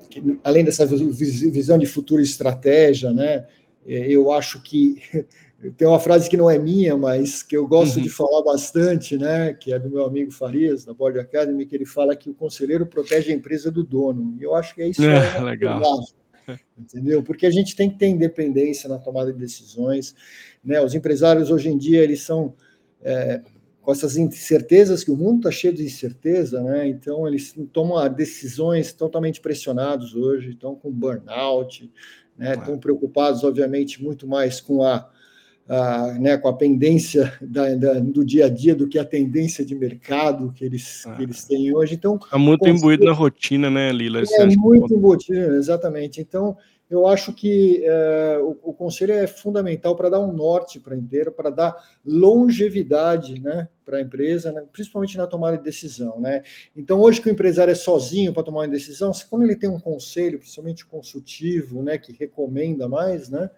Que, 0.08 0.38
além 0.42 0.64
dessa 0.64 0.86
visão 0.86 1.76
de 1.76 1.86
futuro 1.86 2.22
e 2.22 2.24
estratégia, 2.24 3.12
né? 3.12 3.46
É, 3.86 4.10
eu 4.10 4.32
acho 4.32 4.62
que 4.62 4.96
tem 5.76 5.88
uma 5.88 5.98
frase 5.98 6.28
que 6.28 6.36
não 6.36 6.50
é 6.50 6.58
minha, 6.58 6.96
mas 6.96 7.42
que 7.42 7.56
eu 7.56 7.66
gosto 7.66 7.96
uhum. 7.96 8.02
de 8.02 8.10
falar 8.10 8.42
bastante, 8.42 9.16
né? 9.16 9.54
Que 9.54 9.72
é 9.72 9.78
do 9.78 9.88
meu 9.88 10.04
amigo 10.04 10.30
Farias, 10.30 10.84
da 10.84 10.92
Board 10.92 11.18
Academy, 11.18 11.64
que 11.64 11.74
ele 11.74 11.86
fala 11.86 12.14
que 12.14 12.28
o 12.28 12.34
conselheiro 12.34 12.86
protege 12.86 13.32
a 13.32 13.34
empresa 13.34 13.70
do 13.70 13.82
dono. 13.82 14.36
E 14.38 14.42
eu 14.42 14.54
acho 14.54 14.74
que 14.74 14.82
é 14.82 14.88
isso. 14.88 15.02
É, 15.02 15.36
é 15.36 15.40
legal. 15.40 15.82
entendeu? 16.78 17.22
Porque 17.22 17.46
a 17.46 17.50
gente 17.50 17.74
tem 17.74 17.90
que 17.90 17.98
ter 17.98 18.06
independência 18.06 18.88
na 18.88 18.98
tomada 18.98 19.32
de 19.32 19.38
decisões. 19.38 20.14
Né? 20.62 20.80
Os 20.80 20.94
empresários 20.94 21.50
hoje 21.50 21.68
em 21.68 21.78
dia 21.78 22.02
eles 22.02 22.22
são 22.22 22.54
é, 23.02 23.40
com 23.86 23.92
essas 23.92 24.16
incertezas, 24.16 25.04
que 25.04 25.12
o 25.12 25.16
mundo 25.16 25.38
está 25.38 25.50
cheio 25.52 25.72
de 25.72 25.84
incerteza, 25.84 26.60
né? 26.60 26.88
Então, 26.88 27.24
eles 27.24 27.54
tomam 27.72 28.12
decisões 28.12 28.92
totalmente 28.92 29.40
pressionados 29.40 30.12
hoje, 30.12 30.50
estão 30.50 30.74
com 30.74 30.90
burnout, 30.90 31.88
né? 32.36 32.54
Estão 32.54 32.80
preocupados, 32.80 33.44
obviamente, 33.44 34.02
muito 34.02 34.26
mais 34.26 34.60
com 34.60 34.82
a, 34.82 35.08
né, 36.18 36.36
com 36.36 36.48
a 36.48 36.52
pendência 36.52 37.32
da, 37.40 37.74
da, 37.74 37.94
do 37.94 38.24
dia 38.24 38.46
a 38.46 38.48
dia 38.48 38.74
do 38.74 38.88
que 38.88 38.98
a 38.98 39.04
tendência 39.04 39.64
de 39.64 39.74
mercado 39.74 40.52
que 40.52 40.64
eles, 40.64 41.04
ah. 41.06 41.14
que 41.14 41.22
eles 41.22 41.44
têm 41.44 41.74
hoje. 41.74 41.94
Então, 41.94 42.16
está 42.16 42.38
muito 42.38 42.68
imbuído 42.68 43.04
na 43.04 43.12
rotina, 43.12 43.68
né, 43.70 43.92
Lila? 43.92 44.22
É 44.22 44.46
muito 44.46 44.94
imbuído, 44.94 45.34
exatamente. 45.56 46.20
Então, 46.20 46.56
eu 46.88 47.06
acho 47.06 47.32
que 47.32 47.82
é, 47.84 48.38
o, 48.40 48.56
o, 48.62 48.72
conselho 48.72 49.12
é 49.12 49.26
fundamental 49.26 49.96
para 49.96 50.08
dar 50.08 50.20
um 50.20 50.32
norte 50.32 50.78
para 50.78 50.94
a 50.94 50.96
inteira, 50.96 51.32
para 51.32 51.50
dar 51.50 51.76
longevidade 52.04 53.40
né, 53.40 53.68
para 53.84 53.98
a 53.98 54.00
empresa, 54.00 54.52
né, 54.52 54.64
principalmente 54.72 55.16
na 55.16 55.26
tomada 55.26 55.58
de 55.58 55.64
decisão. 55.64 56.20
Né? 56.20 56.44
Então, 56.76 57.00
hoje 57.00 57.20
que 57.20 57.28
o 57.28 57.32
empresário 57.32 57.72
é 57.72 57.74
sozinho 57.74 58.32
para 58.32 58.44
tomar 58.44 58.60
uma 58.60 58.68
decisão, 58.68 59.10
quando 59.28 59.42
ele 59.42 59.56
tem 59.56 59.68
um 59.68 59.80
conselho, 59.80 60.38
principalmente 60.38 60.86
consultivo, 60.86 61.82
né, 61.82 61.98
que 61.98 62.12
recomenda 62.12 62.88
mais, 62.88 63.28
né, 63.28 63.50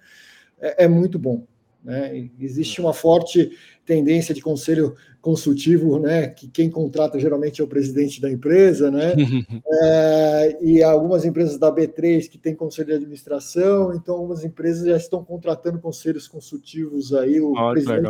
é, 0.58 0.84
é 0.84 0.88
muito 0.88 1.18
bom. 1.18 1.44
Né? 1.82 2.28
Existe 2.38 2.80
uma 2.80 2.92
forte 2.92 3.50
tendência 3.84 4.34
de 4.34 4.42
conselho 4.42 4.94
consultivo, 5.20 5.98
né, 5.98 6.28
que 6.28 6.46
quem 6.46 6.70
contrata 6.70 7.18
geralmente 7.18 7.60
é 7.60 7.64
o 7.64 7.66
presidente 7.66 8.20
da 8.20 8.30
empresa, 8.30 8.90
né, 8.90 9.14
é, 9.82 10.58
e 10.60 10.82
algumas 10.82 11.24
empresas 11.24 11.58
da 11.58 11.72
B3 11.74 12.28
que 12.28 12.38
tem 12.38 12.54
conselho 12.54 12.88
de 12.88 12.94
administração, 12.94 13.94
então 13.94 14.14
algumas 14.14 14.44
empresas 14.44 14.86
já 14.86 14.96
estão 14.96 15.24
contratando 15.24 15.78
conselhos 15.80 16.28
consultivos 16.28 17.14
aí, 17.14 17.40
o 17.40 17.52
oh, 17.52 17.72
presidente 17.72 18.08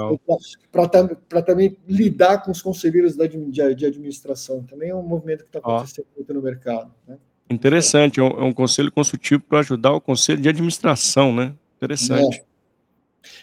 para 0.71 1.43
também 1.43 1.77
lidar 1.89 2.43
com 2.43 2.51
os 2.51 2.61
conselheiros 2.61 3.17
da, 3.17 3.27
de, 3.27 3.39
de, 3.75 3.87
administração, 3.87 4.65
também 4.65 4.91
é 4.91 4.95
um 4.95 5.03
movimento 5.03 5.45
que 5.45 5.49
está 5.49 5.61
acontecendo 5.61 6.07
oh. 6.13 6.17
muito 6.17 6.35
no 6.35 6.43
mercado. 6.43 6.93
Né? 7.07 7.17
Interessante, 7.49 8.21
é 8.21 8.23
um, 8.23 8.29
é 8.29 8.43
um 8.43 8.53
conselho 8.53 8.93
consultivo 8.93 9.43
para 9.49 9.61
ajudar 9.61 9.93
o 9.93 10.01
conselho 10.01 10.41
de 10.41 10.49
administração, 10.49 11.35
né? 11.35 11.55
Interessante. 11.77 12.39
É. 12.39 12.48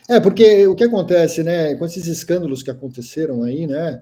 É, 0.09 0.19
porque 0.19 0.67
o 0.67 0.75
que 0.75 0.83
acontece, 0.83 1.43
né, 1.43 1.75
com 1.75 1.85
esses 1.85 2.07
escândalos 2.07 2.63
que 2.63 2.71
aconteceram 2.71 3.43
aí, 3.43 3.67
né, 3.67 4.01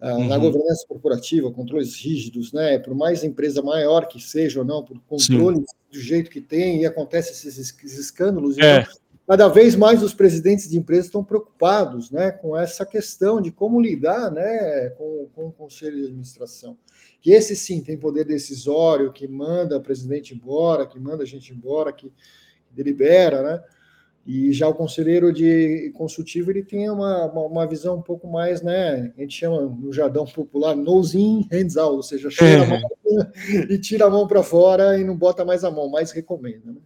uhum. 0.00 0.28
na 0.28 0.38
governança 0.38 0.86
corporativa, 0.86 1.50
controles 1.50 1.96
rígidos, 1.96 2.52
né, 2.52 2.78
por 2.78 2.94
mais 2.94 3.24
empresa 3.24 3.62
maior 3.62 4.06
que 4.06 4.20
seja 4.20 4.60
ou 4.60 4.64
não, 4.64 4.82
por 4.82 4.98
controle 5.06 5.58
Sim. 5.58 5.64
do 5.92 6.00
jeito 6.00 6.30
que 6.30 6.40
tem, 6.40 6.82
e 6.82 6.86
acontece 6.86 7.32
esses, 7.32 7.58
esses 7.58 7.98
escândalos, 7.98 8.58
é. 8.58 8.80
então, 8.80 8.92
cada 9.26 9.48
vez 9.48 9.76
mais 9.76 10.02
os 10.02 10.14
presidentes 10.14 10.70
de 10.70 10.78
empresas 10.78 11.06
estão 11.06 11.22
preocupados, 11.22 12.10
né, 12.10 12.30
com 12.30 12.56
essa 12.56 12.86
questão 12.86 13.40
de 13.40 13.50
como 13.50 13.80
lidar, 13.80 14.30
né, 14.30 14.90
com, 14.90 15.28
com 15.34 15.46
o 15.48 15.52
conselho 15.52 15.96
de 15.96 16.04
administração. 16.04 16.76
Que 17.20 17.32
esse 17.32 17.56
sim 17.56 17.82
tem 17.82 17.98
poder 17.98 18.24
decisório, 18.24 19.12
que 19.12 19.26
manda 19.26 19.76
o 19.76 19.82
presidente 19.82 20.34
embora, 20.34 20.86
que 20.86 21.00
manda 21.00 21.24
a 21.24 21.26
gente 21.26 21.52
embora, 21.52 21.92
que 21.92 22.12
delibera, 22.70 23.42
né? 23.42 23.62
E 24.30 24.52
já 24.52 24.68
o 24.68 24.74
conselheiro 24.74 25.32
de 25.32 25.90
consultivo 25.94 26.50
ele 26.50 26.62
tem 26.62 26.90
uma, 26.90 27.24
uma, 27.32 27.66
visão 27.66 27.96
um 27.96 28.02
pouco 28.02 28.30
mais, 28.30 28.60
né? 28.60 29.10
A 29.16 29.22
gente 29.22 29.34
chama 29.34 29.62
no 29.62 29.90
jargão 29.90 30.26
popular 30.26 30.76
nose 30.76 31.18
in, 31.18 31.48
hands 31.50 31.78
out, 31.78 31.96
ou 31.96 32.02
seja, 32.02 32.28
cheira 32.28 32.62
a 32.62 32.66
mão 32.66 32.80
e 33.70 33.78
tira 33.78 34.04
a 34.04 34.10
mão 34.10 34.26
para 34.28 34.42
fora 34.42 35.00
e 35.00 35.02
não 35.02 35.16
bota 35.16 35.46
mais 35.46 35.64
a 35.64 35.70
mão, 35.70 35.90
mais 35.90 36.12
recomenda. 36.12 36.70
Né? 36.70 36.76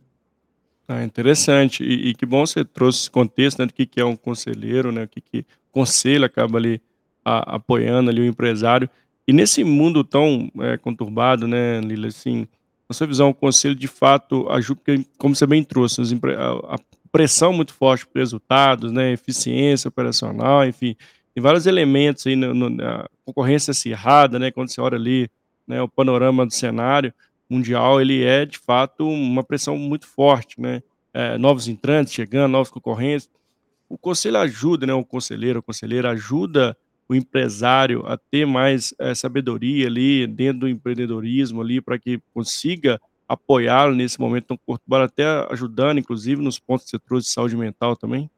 Ah, 0.87 1.03
interessante. 1.03 1.83
E, 1.83 2.11
e, 2.11 2.15
que 2.15 2.25
bom 2.25 2.47
você 2.47 2.65
trouxe 2.65 3.01
esse 3.01 3.11
contexto 3.11 3.59
né, 3.59 3.67
do 3.67 3.75
que, 3.75 3.87
que 3.87 4.01
é 4.01 4.05
um 4.05 4.15
conselheiro, 4.15 4.93
né? 4.93 5.03
O 5.03 5.09
que, 5.09 5.21
que 5.21 5.39
o 5.41 5.73
conselho 5.73 6.25
acaba 6.25 6.59
ali 6.59 6.81
a, 7.25 7.57
apoiando 7.57 8.09
ali 8.09 8.21
o 8.21 8.25
empresário. 8.25 8.89
E 9.27 9.33
nesse 9.33 9.65
mundo 9.65 10.05
tão 10.05 10.49
é, 10.61 10.77
conturbado, 10.77 11.49
né, 11.49 11.81
Lila, 11.81 12.07
assim, 12.07 12.47
na 12.89 12.95
sua 12.95 13.09
visão, 13.09 13.31
o 13.31 13.35
conselho 13.35 13.75
de 13.75 13.89
fato 13.89 14.49
ajuda, 14.49 14.81
como 15.19 15.35
você 15.35 15.45
bem 15.45 15.65
trouxe, 15.65 16.01
a, 16.01 16.75
a 16.77 16.79
pressão 17.13 17.53
muito 17.53 17.75
forte 17.75 18.07
por 18.07 18.19
resultados, 18.19 18.91
né, 18.91 19.13
eficiência 19.13 19.89
operacional, 19.89 20.67
enfim, 20.67 20.97
tem 21.35 21.43
vários 21.43 21.67
elementos 21.67 22.27
aí 22.27 22.35
no, 22.35 22.55
no, 22.55 22.71
na 22.71 23.07
concorrência 23.25 23.71
acirrada, 23.71 24.39
né, 24.39 24.51
quando 24.51 24.71
você 24.71 24.81
olha 24.81 24.97
ali, 24.97 25.31
né, 25.67 25.81
o 25.83 25.89
panorama 25.89 26.47
do 26.47 26.53
cenário 26.53 27.13
mundial, 27.49 28.01
ele 28.01 28.25
é 28.25 28.47
de 28.47 28.59
fato 28.59 29.07
uma 29.07 29.45
pressão 29.45 29.77
muito 29.77 30.07
forte, 30.07 30.59
né, 30.59 30.83
é, 31.13 31.37
novos 31.37 31.69
entrantes 31.69 32.15
chegando, 32.15 32.51
novos 32.51 32.71
concorrentes, 32.71 33.29
o 33.89 33.99
conselho 33.99 34.39
ajuda, 34.39 34.87
né, 34.87 34.95
o 34.95 35.05
conselheiro, 35.05 35.59
a 35.59 35.63
conselheira 35.63 36.11
ajuda 36.11 36.75
o 37.07 37.15
empresário 37.15 38.07
a 38.07 38.17
ter 38.17 38.47
mais 38.47 38.95
é, 38.99 39.15
sabedoria 39.15 39.87
ali 39.87 40.27
dentro 40.27 40.61
do 40.61 40.69
empreendedorismo 40.69 41.61
ali 41.61 41.79
para 41.79 41.99
que 41.99 42.19
consiga 42.33 42.99
apoiá-lo 43.33 43.95
nesse 43.95 44.21
momento 44.21 44.49
tão 44.49 44.59
conturbado, 44.67 45.05
até 45.05 45.25
ajudando, 45.51 45.99
inclusive, 45.99 46.43
nos 46.43 46.59
pontos 46.59 46.85
que 46.85 46.91
você 46.91 46.99
trouxe 46.99 47.29
de 47.29 47.33
saúde 47.33 47.57
mental 47.57 47.97
também? 47.97 48.31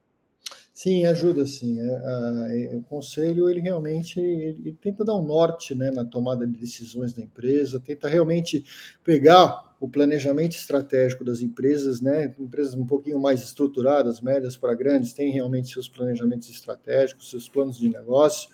Sim, 0.72 1.06
ajuda 1.06 1.46
sim. 1.46 1.78
É, 1.80 2.72
é, 2.72 2.76
o 2.76 2.82
conselho 2.82 3.48
ele 3.48 3.60
realmente 3.60 4.18
ele 4.18 4.76
tenta 4.80 5.04
dar 5.04 5.14
um 5.14 5.24
norte 5.24 5.72
né, 5.72 5.90
na 5.90 6.04
tomada 6.04 6.44
de 6.44 6.58
decisões 6.58 7.12
da 7.12 7.22
empresa, 7.22 7.78
tenta 7.78 8.08
realmente 8.08 8.64
pegar 9.04 9.74
o 9.78 9.88
planejamento 9.88 10.56
estratégico 10.56 11.24
das 11.24 11.40
empresas, 11.40 12.00
né? 12.00 12.34
Empresas 12.38 12.74
um 12.74 12.86
pouquinho 12.86 13.20
mais 13.20 13.42
estruturadas, 13.42 14.20
médias 14.20 14.56
para 14.56 14.74
grandes, 14.74 15.12
têm 15.12 15.30
realmente 15.30 15.72
seus 15.72 15.88
planejamentos 15.88 16.48
estratégicos, 16.48 17.30
seus 17.30 17.48
planos 17.48 17.78
de 17.78 17.88
negócio 17.88 18.48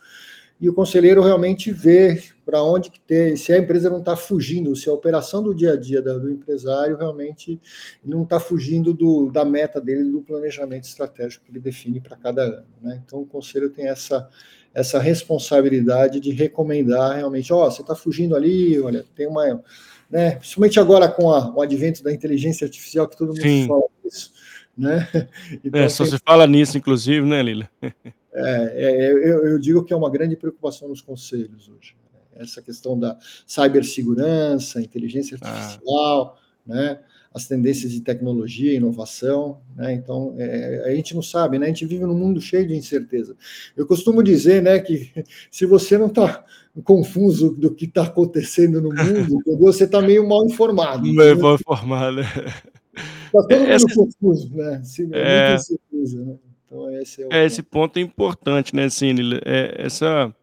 e 0.61 0.69
o 0.69 0.75
conselheiro 0.75 1.23
realmente 1.23 1.73
vê 1.73 2.23
para 2.45 2.62
onde 2.62 2.90
que 2.90 3.00
tem, 3.00 3.35
se 3.35 3.50
a 3.52 3.59
empresa 3.59 3.88
não 3.88 4.00
está 4.00 4.14
fugindo, 4.14 4.76
se 4.76 4.90
a 4.90 4.93
operação 4.93 5.43
do 5.43 5.55
dia 5.55 5.73
a 5.73 5.76
dia 5.76 6.02
do 6.02 6.31
empresário 6.31 6.99
realmente 6.99 7.59
não 8.05 8.25
está 8.25 8.38
fugindo 8.38 8.93
do, 8.93 9.31
da 9.31 9.43
meta 9.45 9.81
dele, 9.81 10.11
do 10.11 10.21
planejamento 10.21 10.85
estratégico 10.85 11.45
que 11.45 11.50
ele 11.52 11.61
define 11.61 12.00
para 12.00 12.17
cada 12.17 12.43
ano. 12.43 12.67
Né? 12.83 13.00
Então, 13.07 13.21
o 13.21 13.26
conselho 13.26 13.71
tem 13.71 13.88
essa, 13.88 14.29
essa 14.75 14.99
responsabilidade 14.99 16.21
de 16.21 16.31
recomendar 16.31 17.17
realmente, 17.17 17.50
ó, 17.52 17.67
oh, 17.67 17.71
você 17.71 17.81
está 17.81 17.95
fugindo 17.95 18.37
ali, 18.37 18.79
olha, 18.81 19.05
tem 19.14 19.26
uma... 19.26 19.62
Né, 20.11 20.33
principalmente 20.33 20.81
agora 20.81 21.09
com 21.09 21.31
a, 21.31 21.55
o 21.55 21.62
advento 21.62 22.02
da 22.02 22.12
inteligência 22.12 22.64
artificial, 22.64 23.09
que 23.09 23.17
todo 23.17 23.29
mundo 23.29 23.43
Sim. 23.43 23.69
fala 23.69 23.85
disso, 24.05 24.33
né? 24.76 25.09
Então, 25.64 25.81
é, 25.81 25.88
só 25.88 26.02
tem... 26.02 26.14
se 26.14 26.19
fala 26.19 26.49
nisso, 26.49 26.76
inclusive, 26.76 27.25
né, 27.25 27.40
Lila? 27.40 27.71
É, 28.33 28.73
é, 28.75 29.13
eu, 29.13 29.47
eu, 29.47 29.59
digo 29.59 29.85
que 29.85 29.93
é 29.93 29.97
uma 29.97 30.11
grande 30.11 30.37
preocupação 30.37 30.89
nos 30.89 31.01
conselhos 31.01 31.69
hoje. 31.69 31.97
Né? 32.13 32.43
Essa 32.43 32.63
questão 32.63 32.99
da 32.99 33.19
cibersegurança, 33.47 34.81
inteligência 34.81 35.37
ah. 35.41 35.49
artificial, 35.49 36.39
ah. 36.39 36.73
né? 36.73 37.01
as 37.33 37.47
tendências 37.47 37.93
de 37.93 38.01
tecnologia, 38.01 38.75
inovação, 38.75 39.61
né? 39.77 39.93
Então, 39.93 40.35
é, 40.37 40.83
a 40.87 40.95
gente 40.97 41.15
não 41.15 41.23
sabe, 41.23 41.59
né? 41.59 41.67
A 41.67 41.69
gente 41.69 41.87
vive 41.87 42.05
num 42.05 42.19
mundo 42.19 42.41
cheio 42.41 42.67
de 42.67 42.75
incerteza. 42.75 43.37
Eu 43.77 43.87
costumo 43.87 44.21
dizer, 44.21 44.61
né, 44.61 44.81
que 44.81 45.13
se 45.51 45.65
você 45.65 45.97
não 45.97 46.09
está 46.09 46.45
confuso 46.83 47.51
do 47.51 47.73
que 47.73 47.85
está 47.85 48.03
acontecendo 48.03 48.81
no 48.81 48.91
mundo, 48.91 49.43
você 49.59 49.85
está 49.85 50.03
meio 50.03 50.29
mal 50.29 50.45
informado. 50.45 51.07
Meio 51.13 51.41
mal 51.41 51.55
informado. 51.55 52.21
Está 52.21 53.43
todo 53.43 53.59
mundo 53.59 53.71
Essa... 53.71 53.95
confuso, 53.95 54.57
né? 54.57 54.81
Sim, 54.83 55.11
é, 55.13 55.51
muita 55.51 55.55
incerteza, 55.55 56.25
né? 56.25 56.35
Então, 56.71 56.97
esse 57.00 57.23
é, 57.23 57.27
o... 57.27 57.33
é 57.33 57.45
esse 57.45 57.62
ponto 57.62 57.99
é 57.99 58.00
importante, 58.00 58.75
né, 58.75 58.85
assim, 58.85 59.15
é, 59.45 59.75
essa, 59.77 60.35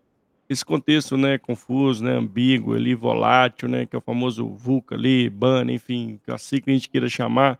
esse 0.50 0.66
contexto, 0.66 1.16
né, 1.16 1.38
confuso, 1.38 2.04
né, 2.04 2.18
ambíguo 2.18 2.74
ali, 2.74 2.94
volátil, 2.94 3.70
né, 3.70 3.86
que 3.86 3.96
é 3.96 4.00
o 4.00 4.02
famoso 4.02 4.46
VUCA 4.50 4.96
ali, 4.96 5.30
BAN, 5.30 5.72
enfim, 5.72 6.20
assim 6.28 6.60
que 6.60 6.70
a 6.70 6.74
gente 6.74 6.90
queira 6.90 7.08
chamar, 7.08 7.60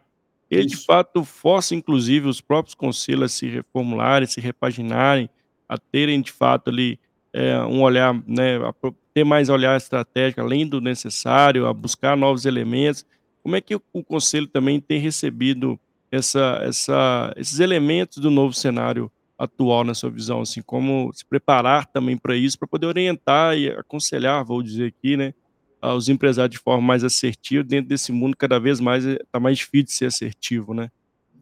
ele 0.50 0.68
Isso. 0.68 0.80
de 0.80 0.86
fato 0.86 1.24
força, 1.24 1.76
inclusive, 1.76 2.28
os 2.28 2.42
próprios 2.42 2.76
conselhos 2.76 3.24
a 3.24 3.30
se 3.30 3.48
reformularem, 3.48 4.28
se 4.28 4.42
repaginarem, 4.42 5.30
a 5.68 5.78
terem 5.78 6.22
de 6.22 6.32
fato 6.32 6.70
ali 6.70 7.00
é, 7.34 7.60
um 7.60 7.82
olhar, 7.82 8.14
né, 8.26 8.58
a 8.58 8.74
ter 9.14 9.24
mais 9.24 9.50
olhar 9.50 9.76
estratégico, 9.76 10.42
além 10.42 10.66
do 10.66 10.80
necessário, 10.80 11.68
a 11.68 11.74
buscar 11.74 12.16
novos 12.16 12.46
elementos. 12.46 13.06
Como 13.44 13.56
é 13.56 13.62
que 13.62 13.76
o, 13.76 13.82
o 13.92 14.04
conselho 14.04 14.48
também 14.48 14.80
tem 14.80 15.00
recebido 15.00 15.80
essa, 16.12 16.60
essa, 16.64 17.34
esses 17.38 17.60
elementos 17.60 18.18
do 18.18 18.32
novo 18.32 18.54
cenário 18.54 19.12
atual 19.38 19.84
na 19.84 19.94
sua 19.94 20.10
visão, 20.10 20.42
assim, 20.42 20.62
como 20.62 21.12
se 21.14 21.24
preparar 21.26 21.86
também 21.86 22.18
para 22.18 22.36
isso, 22.36 22.58
para 22.58 22.68
poder 22.68 22.88
orientar 22.88 23.58
e 23.58 23.70
aconselhar, 23.70 24.44
vou 24.44 24.64
dizer 24.64 24.88
aqui, 24.88 25.16
né, 25.16 25.34
os 25.82 26.10
empresários 26.10 26.58
de 26.58 26.64
forma 26.64 26.82
mais 26.82 27.04
assertiva 27.04 27.64
dentro 27.64 27.90
desse 27.90 28.12
mundo 28.12 28.36
cada 28.36 28.60
vez 28.60 28.80
mais 28.80 29.06
está 29.06 29.40
mais 29.40 29.58
difícil 29.58 29.86
de 29.86 29.94
ser 29.94 30.06
assertivo, 30.06 30.74
né? 30.74 30.90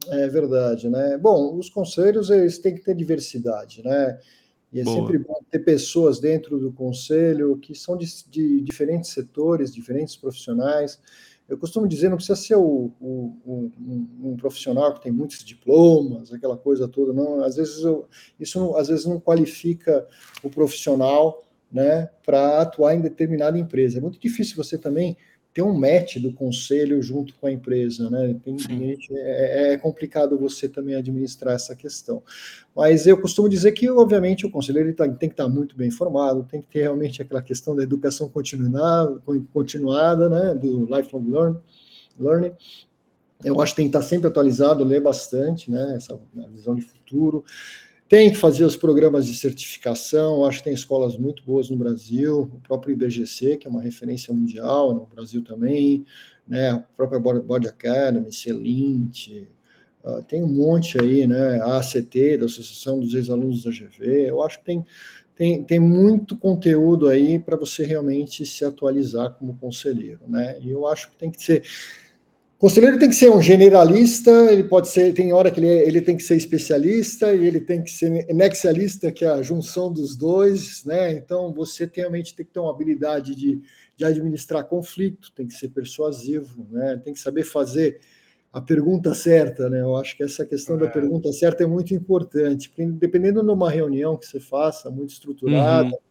É 0.08 0.28
verdade, 0.28 0.90
né? 0.90 1.18
Bom, 1.18 1.58
os 1.58 1.70
conselhos 1.70 2.30
eles 2.30 2.60
têm 2.60 2.76
que 2.76 2.82
ter 2.82 2.96
diversidade, 2.96 3.82
né? 3.84 4.20
E 4.72 4.82
é 4.82 4.84
Boa. 4.84 4.98
sempre 4.98 5.18
bom 5.18 5.40
ter 5.50 5.60
pessoas 5.60 6.20
dentro 6.20 6.60
do 6.60 6.72
conselho 6.72 7.58
que 7.58 7.74
são 7.74 7.98
de, 7.98 8.06
de 8.30 8.62
diferentes 8.62 9.12
setores, 9.12 9.74
diferentes 9.74 10.16
profissionais, 10.16 11.00
Eu 11.48 11.58
costumo 11.58 11.88
dizer, 11.88 12.10
não 12.10 12.18
precisa 12.18 12.36
ser 12.36 12.56
o, 12.56 12.92
o, 13.00 13.34
um, 13.46 14.08
um, 14.24 14.36
profissional 14.36 14.94
que 14.94 15.02
tem 15.02 15.12
muitos 15.12 15.44
diplomas, 15.44 16.34
aquela 16.34 16.58
coisa 16.58 16.88
toda, 16.88 17.14
não. 17.14 17.44
Às 17.44 17.56
vezes 17.56 17.84
eu, 17.84 18.08
isso 18.40 18.60
não, 18.60 18.76
às 18.76 18.88
vezes 18.88 19.06
não 19.06 19.20
qualifica 19.20 20.08
o 20.44 20.50
profissional, 20.50 21.44
né, 21.72 22.10
para 22.26 22.62
atuar 22.62 22.96
em 22.96 23.02
determinada 23.02 23.60
empresa. 23.60 23.98
É 23.98 24.02
muito 24.02 24.20
difícil 24.20 24.56
você 24.56 24.78
também 24.78 25.18
ter 25.56 25.62
um 25.62 25.74
match 25.74 26.18
do 26.18 26.34
conselho 26.34 27.02
junto 27.02 27.34
com 27.36 27.48
a 27.48 27.52
empresa, 27.52 28.10
né? 28.10 28.36
Tem, 28.44 28.58
é, 29.12 29.74
é, 29.74 29.78
complicado 29.78 30.38
você 30.38 30.68
também 30.68 30.96
administrar 30.96 31.56
essa 31.56 31.74
questão. 31.74 32.22
Mas 32.76 33.08
eu 33.08 33.18
costumo 33.18 33.48
dizer 33.48 33.72
que, 33.72 33.90
obviamente, 33.90 34.46
o 34.46 34.52
conselheiro 34.52 34.94
tá, 34.94 35.08
tem 35.08 35.30
que 35.30 35.34
estar 35.34 35.48
muito 35.48 35.74
bem 35.78 35.88
informado, 35.88 36.44
tem 36.44 36.62
que 36.62 36.68
ter 36.74 36.82
realmente 36.82 37.22
aquela 37.22 37.42
questão 37.42 37.74
da 37.74 37.84
educação 37.84 38.28
continuada, 38.28 39.22
continuada 39.54 40.28
né? 40.28 40.54
Do 40.54 40.94
lifelong 40.94 41.32
learn, 41.32 41.58
learning. 42.20 42.52
Eu 43.42 43.62
acho 43.62 43.72
que 43.72 43.78
tem 43.78 43.90
que 43.90 43.98
estar 43.98 44.06
sempre 44.06 44.28
atualizado, 44.28 44.84
ler 44.84 45.02
bastante, 45.02 45.72
né? 45.72 45.94
Essa 45.96 46.20
visão 46.52 46.76
de 46.76 46.82
futuro. 46.82 47.46
Tem 48.08 48.30
que 48.30 48.38
fazer 48.38 48.64
os 48.64 48.76
programas 48.76 49.26
de 49.26 49.34
certificação, 49.34 50.46
acho 50.46 50.60
que 50.60 50.66
tem 50.66 50.74
escolas 50.74 51.18
muito 51.18 51.44
boas 51.44 51.72
no 51.72 51.78
Brasil, 51.78 52.42
o 52.42 52.60
próprio 52.60 52.94
IBGC, 52.94 53.58
que 53.58 53.66
é 53.66 53.70
uma 53.70 53.82
referência 53.82 54.32
mundial 54.32 54.94
no 54.94 55.08
Brasil 55.08 55.44
também, 55.44 56.06
né, 56.48 56.70
a 56.70 56.80
própria 56.96 57.20
Board 57.20 57.68
Academy, 57.68 58.32
Celint, 58.32 59.30
uh, 60.04 60.22
tem 60.28 60.44
um 60.44 60.48
monte 60.48 61.02
aí, 61.02 61.26
né, 61.26 61.60
a 61.62 61.80
ACT, 61.80 62.38
da 62.38 62.46
Associação 62.46 63.00
dos 63.00 63.16
Ex-Alunos 63.16 63.64
da 63.64 63.72
GV, 63.72 64.30
eu 64.30 64.44
acho 64.44 64.60
que 64.60 64.66
tem, 64.66 64.86
tem, 65.36 65.64
tem 65.64 65.80
muito 65.80 66.38
conteúdo 66.38 67.08
aí 67.08 67.40
para 67.40 67.58
você 67.58 67.84
realmente 67.84 68.46
se 68.46 68.64
atualizar 68.64 69.32
como 69.32 69.58
conselheiro, 69.58 70.22
né, 70.28 70.60
e 70.62 70.70
eu 70.70 70.86
acho 70.88 71.10
que 71.10 71.18
tem 71.18 71.32
que 71.32 71.44
ser 71.44 71.64
Conselheiro 72.66 72.98
tem 72.98 73.10
que 73.10 73.16
ser 73.16 73.30
um 73.30 73.40
generalista, 73.40 74.32
ele 74.52 74.64
pode 74.64 74.88
ser, 74.88 75.14
tem 75.14 75.32
hora 75.32 75.52
que 75.52 75.60
ele, 75.60 75.70
é, 75.70 75.88
ele 75.88 76.02
tem 76.02 76.18
que 76.18 76.24
ser 76.24 76.36
especialista 76.36 77.32
e 77.32 77.46
ele 77.46 77.60
tem 77.60 77.84
que 77.84 77.92
ser 77.92 78.10
nexialista, 78.34 79.12
que 79.12 79.24
é 79.24 79.28
a 79.28 79.44
junção 79.44 79.94
dos 79.94 80.16
dois, 80.16 80.84
né? 80.84 81.12
Então 81.12 81.54
você 81.54 81.88
realmente 81.94 82.34
tem 82.34 82.44
que 82.44 82.52
ter 82.52 82.60
uma 82.60 82.72
habilidade 82.72 83.36
de, 83.36 83.62
de 83.96 84.04
administrar 84.04 84.64
conflito, 84.66 85.32
tem 85.36 85.46
que 85.46 85.54
ser 85.54 85.70
persuasivo, 85.70 86.66
né? 86.72 87.00
Tem 87.06 87.14
que 87.14 87.20
saber 87.20 87.44
fazer 87.44 88.00
a 88.52 88.60
pergunta 88.60 89.14
certa, 89.14 89.70
né? 89.70 89.82
Eu 89.82 89.96
acho 89.96 90.18
que 90.18 90.24
essa 90.24 90.44
questão 90.44 90.76
é. 90.78 90.80
da 90.80 90.88
pergunta 90.88 91.32
certa 91.32 91.64
é 91.64 91.68
muito 91.68 91.94
importante, 91.94 92.74
dependendo 92.94 93.44
de 93.44 93.52
uma 93.52 93.70
reunião 93.70 94.18
que 94.18 94.26
você 94.26 94.40
faça, 94.40 94.90
muito 94.90 95.12
estruturada, 95.12 95.90
uhum 95.90 96.06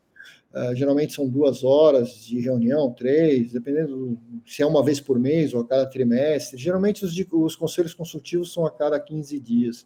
Uh, 0.54 0.73
geralmente 0.76 1.12
são 1.12 1.28
duas 1.28 1.64
horas 1.64 2.25
de 2.25 2.38
reunião, 2.38 2.93
três, 2.93 3.50
dependendo 3.50 4.17
se 4.47 4.62
é 4.62 4.67
uma 4.67 4.84
vez 4.84 5.00
por 5.00 5.19
mês 5.19 5.52
ou 5.52 5.60
a 5.60 5.67
cada 5.67 5.84
trimestre. 5.84 6.56
Geralmente 6.56 7.04
os, 7.04 7.12
os 7.32 7.56
conselhos 7.56 7.93
consultivos 7.93 8.52
são 8.52 8.64
a 8.64 8.71
cada 8.71 9.00
15 9.00 9.40
dias. 9.40 9.84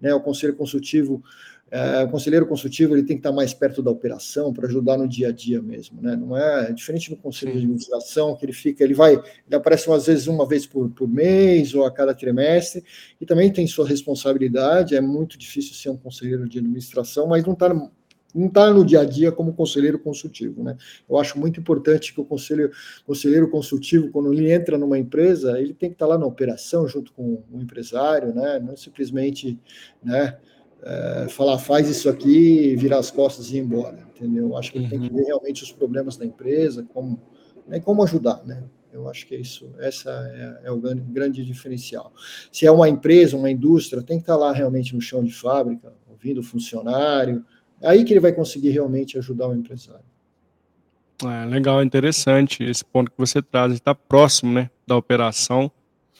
Né? 0.00 0.14
O 0.14 0.20
conselho 0.22 0.56
consultivo, 0.56 1.22
uh, 1.70 2.06
o 2.06 2.10
conselheiro 2.10 2.46
consultivo 2.46 2.94
ele 2.94 3.02
tem 3.02 3.16
que 3.16 3.20
estar 3.20 3.30
mais 3.32 3.52
perto 3.52 3.82
da 3.82 3.90
operação 3.90 4.54
para 4.54 4.66
ajudar 4.66 4.96
no 4.96 5.06
dia 5.06 5.28
a 5.28 5.32
dia 5.32 5.60
mesmo. 5.60 6.00
Né? 6.00 6.16
Não 6.16 6.34
é, 6.34 6.70
é 6.70 6.72
diferente 6.72 7.10
do 7.10 7.16
conselho 7.18 7.52
Sim. 7.52 7.58
de 7.58 7.64
administração, 7.64 8.34
que 8.34 8.46
ele 8.46 8.54
fica, 8.54 8.82
ele 8.82 8.94
vai, 8.94 9.16
ele 9.16 9.22
aparece 9.54 9.90
às 9.90 10.06
vezes 10.06 10.28
uma 10.28 10.48
vez 10.48 10.66
por, 10.66 10.88
por 10.92 11.06
mês 11.06 11.74
ou 11.74 11.84
a 11.84 11.90
cada 11.90 12.14
trimestre, 12.14 12.82
e 13.20 13.26
também 13.26 13.52
tem 13.52 13.66
sua 13.66 13.86
responsabilidade. 13.86 14.96
É 14.96 15.00
muito 15.02 15.36
difícil 15.36 15.74
ser 15.74 15.90
um 15.90 15.96
conselheiro 15.98 16.48
de 16.48 16.58
administração, 16.58 17.26
mas 17.26 17.44
não 17.44 17.52
está 17.52 17.68
não 18.34 18.48
está 18.48 18.70
no 18.72 18.84
dia 18.84 19.00
a 19.00 19.04
dia 19.04 19.32
como 19.32 19.54
conselheiro 19.54 19.98
consultivo. 19.98 20.62
Né? 20.62 20.76
Eu 21.08 21.18
acho 21.18 21.38
muito 21.38 21.58
importante 21.58 22.12
que 22.12 22.20
o 22.20 22.24
conselheiro, 22.24 22.72
conselheiro 23.06 23.48
consultivo, 23.48 24.10
quando 24.10 24.32
ele 24.32 24.52
entra 24.52 24.76
numa 24.76 24.98
empresa, 24.98 25.58
ele 25.60 25.72
tem 25.72 25.88
que 25.88 25.94
estar 25.94 26.06
tá 26.06 26.12
lá 26.12 26.18
na 26.18 26.26
operação 26.26 26.86
junto 26.86 27.12
com 27.12 27.42
o 27.50 27.60
empresário, 27.60 28.34
né? 28.34 28.58
não 28.58 28.76
simplesmente 28.76 29.58
né, 30.02 30.36
é, 30.82 31.26
falar 31.28 31.58
faz 31.58 31.88
isso 31.88 32.08
aqui, 32.08 32.76
virar 32.76 32.98
as 32.98 33.10
costas 33.10 33.50
e 33.50 33.56
ir 33.56 33.60
embora. 33.60 34.06
Entendeu? 34.14 34.48
Eu 34.48 34.56
acho 34.56 34.72
que 34.72 34.78
ele 34.78 34.88
tem 34.88 35.00
que 35.00 35.08
uhum. 35.08 35.16
ver 35.16 35.24
realmente 35.24 35.62
os 35.62 35.72
problemas 35.72 36.16
da 36.16 36.24
empresa, 36.24 36.86
como, 36.92 37.20
né, 37.66 37.80
como 37.80 38.02
ajudar. 38.02 38.42
Né? 38.44 38.64
Eu 38.92 39.08
acho 39.08 39.26
que 39.26 39.34
é 39.34 39.38
isso, 39.38 39.70
essa 39.78 40.10
é, 40.10 40.68
é, 40.68 40.70
o 40.70 40.78
grande 40.78 41.44
diferencial. 41.44 42.12
Se 42.50 42.64
é 42.64 42.70
uma 42.70 42.88
empresa, 42.88 43.36
uma 43.36 43.50
indústria, 43.50 44.02
tem 44.02 44.16
que 44.16 44.22
estar 44.22 44.34
tá 44.34 44.38
lá 44.38 44.52
realmente 44.52 44.94
no 44.94 45.00
chão 45.02 45.22
de 45.22 45.34
fábrica, 45.34 45.92
ouvindo 46.08 46.40
o 46.40 46.42
funcionário, 46.42 47.44
é 47.44 47.55
aí 47.86 48.04
que 48.04 48.12
ele 48.12 48.20
vai 48.20 48.32
conseguir 48.32 48.70
realmente 48.70 49.16
ajudar 49.16 49.48
o 49.48 49.54
empresário. 49.54 50.04
É, 51.24 51.46
legal, 51.46 51.82
interessante 51.82 52.62
esse 52.62 52.84
ponto 52.84 53.10
que 53.10 53.16
você 53.16 53.40
traz, 53.40 53.72
está 53.72 53.94
próximo, 53.94 54.52
né, 54.52 54.70
da 54.86 54.96
operação, 54.96 55.70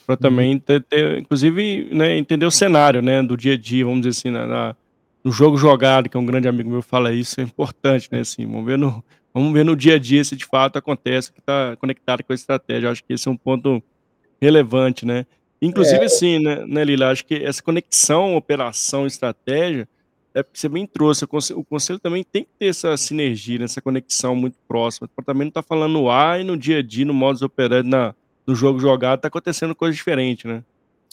para 0.05 0.13
uhum. 0.13 0.17
também 0.17 0.57
ter, 0.57 0.81
ter, 0.83 1.19
inclusive, 1.19 1.89
né, 1.91 2.17
entender 2.17 2.45
o 2.45 2.51
cenário, 2.51 3.01
né, 3.01 3.21
do 3.21 3.37
dia 3.37 3.53
a 3.53 3.57
dia, 3.57 3.85
vamos 3.85 4.01
dizer 4.01 4.19
assim, 4.19 4.31
na, 4.31 4.47
na, 4.47 4.75
no 5.23 5.31
jogo 5.31 5.57
jogado, 5.57 6.09
que 6.09 6.17
é 6.17 6.19
um 6.19 6.25
grande 6.25 6.47
amigo 6.47 6.69
meu 6.69 6.81
fala 6.81 7.13
isso, 7.13 7.39
é 7.39 7.43
importante, 7.43 8.09
né, 8.11 8.21
assim, 8.21 8.47
vamos 8.47 8.65
ver 8.65 8.77
no, 8.77 9.03
vamos 9.31 9.53
ver 9.53 9.63
no 9.63 9.75
dia 9.75 9.95
a 9.95 9.99
dia 9.99 10.23
se 10.23 10.35
de 10.35 10.45
fato 10.45 10.77
acontece, 10.77 11.31
que 11.31 11.39
está 11.39 11.75
conectado 11.75 12.23
com 12.23 12.33
a 12.33 12.35
estratégia, 12.35 12.87
Eu 12.87 12.91
acho 12.91 13.03
que 13.03 13.13
esse 13.13 13.27
é 13.27 13.31
um 13.31 13.37
ponto 13.37 13.83
relevante, 14.41 15.05
né, 15.05 15.27
inclusive, 15.61 16.05
é. 16.05 16.09
sim, 16.09 16.39
né, 16.39 16.65
né, 16.65 16.83
Lila, 16.83 17.11
acho 17.11 17.23
que 17.23 17.35
essa 17.35 17.61
conexão, 17.61 18.35
operação, 18.35 19.05
estratégia, 19.05 19.87
é 20.39 20.45
você 20.53 20.69
bem 20.69 20.85
trouxe, 20.85 21.25
o 21.25 21.27
conselho, 21.27 21.59
o 21.59 21.65
conselho 21.65 21.99
também 21.99 22.23
tem 22.23 22.43
que 22.43 22.51
ter 22.59 22.67
essa 22.67 22.95
sinergia, 22.95 23.63
essa 23.63 23.81
conexão 23.81 24.35
muito 24.35 24.57
próxima. 24.67 25.09
O 25.17 25.23
também 25.23 25.45
não 25.45 25.49
está 25.49 25.63
falando 25.63 26.09
ar 26.09 26.39
e 26.39 26.43
no 26.43 26.55
dia 26.55 26.77
a 26.77 26.83
dia, 26.83 27.05
no 27.05 27.13
modus 27.13 27.41
operandi, 27.41 27.89
na, 27.89 28.13
no 28.45 28.53
jogo 28.53 28.79
jogado, 28.79 29.17
está 29.17 29.27
acontecendo 29.29 29.73
coisa 29.73 29.95
diferente, 29.95 30.47
né? 30.47 30.63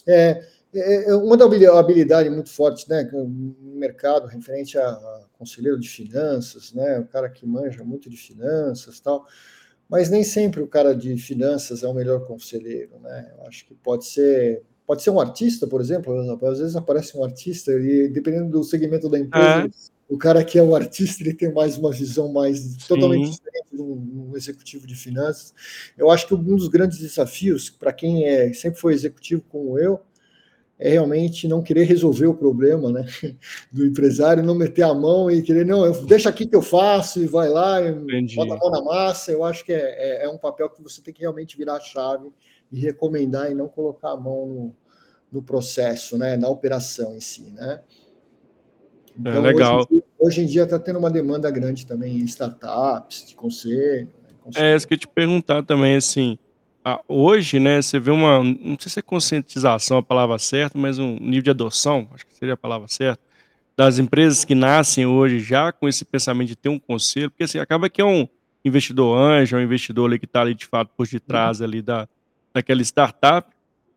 É, 0.07 0.43
é, 0.75 1.09
é 1.09 1.15
uma 1.15 1.35
da 1.35 1.45
habilidade 1.45 2.29
muito 2.29 2.51
forte, 2.51 2.87
né, 2.87 3.03
no 3.11 3.27
mercado, 3.75 4.27
referente 4.27 4.77
a, 4.77 4.87
a 4.87 5.25
conselheiro 5.37 5.79
de 5.79 5.89
finanças, 5.89 6.71
né, 6.73 6.99
o 6.99 7.07
cara 7.07 7.29
que 7.29 7.45
manja 7.47 7.83
muito 7.83 8.09
de 8.09 8.17
finanças 8.17 8.99
tal, 8.99 9.25
mas 9.89 10.09
nem 10.09 10.23
sempre 10.23 10.61
o 10.61 10.67
cara 10.67 10.95
de 10.95 11.17
finanças 11.17 11.81
é 11.81 11.87
o 11.87 11.93
melhor 11.93 12.27
conselheiro, 12.27 12.99
né, 12.99 13.33
eu 13.37 13.47
acho 13.47 13.65
que 13.65 13.73
pode 13.73 14.05
ser 14.05 14.63
Pode 14.85 15.01
ser 15.01 15.09
um 15.09 15.19
artista, 15.19 15.65
por 15.65 15.81
exemplo, 15.81 16.13
às 16.47 16.59
vezes 16.59 16.75
aparece 16.75 17.17
um 17.17 17.23
artista 17.23 17.71
e 17.71 18.07
dependendo 18.07 18.51
do 18.51 18.63
segmento 18.63 19.09
da 19.09 19.17
empresa, 19.17 19.65
é. 19.65 19.69
o 20.07 20.17
cara 20.17 20.43
que 20.43 20.59
é 20.59 20.63
o 20.63 20.75
artista 20.75 21.23
ele 21.23 21.33
tem 21.33 21.51
mais 21.51 21.77
uma 21.77 21.91
visão 21.91 22.31
mais 22.31 22.59
Sim. 22.59 22.77
totalmente 22.87 23.31
diferente 23.31 23.67
de 23.73 23.81
um, 23.81 24.29
um, 24.31 24.37
executivo 24.37 24.85
de 24.85 24.95
finanças. 24.95 25.53
Eu 25.97 26.11
acho 26.11 26.27
que 26.27 26.35
um 26.35 26.43
dos 26.43 26.67
grandes 26.67 26.99
desafios 26.99 27.69
para 27.69 27.91
quem 27.91 28.25
é 28.25 28.53
sempre 28.53 28.79
foi 28.79 28.93
executivo 28.93 29.43
como 29.49 29.79
eu 29.79 29.99
é 30.77 30.89
realmente 30.89 31.47
não 31.47 31.63
querer 31.63 31.85
resolver 31.85 32.27
o 32.27 32.33
problema, 32.33 32.91
né, 32.91 33.05
do 33.71 33.85
empresário, 33.85 34.43
não 34.43 34.53
meter 34.53 34.83
a 34.83 34.93
mão 34.93 35.31
e 35.31 35.41
querer 35.41 35.65
não, 35.65 35.85
eu, 35.85 36.05
deixa 36.05 36.29
aqui 36.29 36.45
que 36.45 36.55
eu 36.55 36.61
faço 36.61 37.23
e 37.23 37.27
vai 37.27 37.47
lá, 37.47 37.81
e 37.81 38.35
bota 38.35 38.53
a 38.53 38.57
mão 38.57 38.69
na 38.69 38.83
massa. 38.83 39.31
Eu 39.31 39.43
acho 39.43 39.63
que 39.63 39.71
é, 39.71 40.21
é, 40.21 40.25
é 40.25 40.29
um 40.29 40.37
papel 40.37 40.69
que 40.69 40.83
você 40.83 41.01
tem 41.01 41.13
que 41.13 41.21
realmente 41.21 41.57
virar 41.57 41.75
a 41.75 41.79
chave 41.79 42.29
e 42.75 42.79
recomendar 42.79 43.49
e 43.49 43.55
não 43.55 43.69
colocar 43.69 44.11
a 44.11 44.17
mão 44.17 44.45
no, 44.45 44.75
no 45.31 45.41
processo, 45.41 46.17
né, 46.17 46.35
na 46.35 46.49
operação 46.49 47.15
em 47.15 47.21
si, 47.21 47.49
né? 47.51 47.79
É 47.79 49.19
então, 49.19 49.31
é 49.31 49.39
legal. 49.39 49.87
Hoje 50.19 50.41
em 50.41 50.45
dia 50.45 50.63
está 50.63 50.77
tendo 50.77 50.99
uma 50.99 51.09
demanda 51.09 51.49
grande 51.49 51.85
também 51.85 52.17
em 52.17 52.25
startups, 52.25 53.29
de 53.29 53.33
conselho. 53.35 54.09
Né, 54.21 54.29
conselho. 54.43 54.65
É 54.65 54.75
isso 54.75 54.85
que 54.85 54.93
eu 54.93 54.97
te 54.97 55.07
perguntar 55.07 55.63
também, 55.63 55.95
assim, 55.95 56.37
hoje, 57.07 57.61
né, 57.61 57.81
você 57.81 57.97
vê 57.97 58.11
uma, 58.11 58.43
não 58.43 58.77
sei 58.77 58.91
se 58.91 58.99
é 58.99 59.01
conscientização 59.01 59.97
a 59.99 60.03
palavra 60.03 60.37
certa, 60.37 60.77
mas 60.77 60.99
um 60.99 61.15
nível 61.15 61.43
de 61.43 61.51
adoção, 61.51 62.09
acho 62.13 62.27
que 62.27 62.35
seria 62.35 62.55
a 62.55 62.57
palavra 62.57 62.89
certa, 62.89 63.23
das 63.77 63.99
empresas 63.99 64.43
que 64.43 64.53
nascem 64.53 65.05
hoje 65.05 65.39
já 65.39 65.71
com 65.71 65.87
esse 65.87 66.03
pensamento 66.03 66.49
de 66.49 66.57
ter 66.57 66.67
um 66.67 66.79
conselho, 66.79 67.31
porque 67.31 67.45
assim, 67.45 67.57
acaba 67.57 67.89
que 67.89 68.01
é 68.01 68.05
um 68.05 68.27
investidor 68.65 69.17
anjo, 69.17 69.55
é 69.55 69.59
um 69.59 69.63
investidor 69.63 70.09
ali 70.09 70.19
que 70.19 70.25
está 70.25 70.41
ali 70.41 70.53
de 70.53 70.65
fato 70.65 70.91
por 70.97 71.07
detrás 71.07 71.61
ali 71.61 71.81
da, 71.81 72.07
daquela 72.55 72.81
startup, 72.81 73.47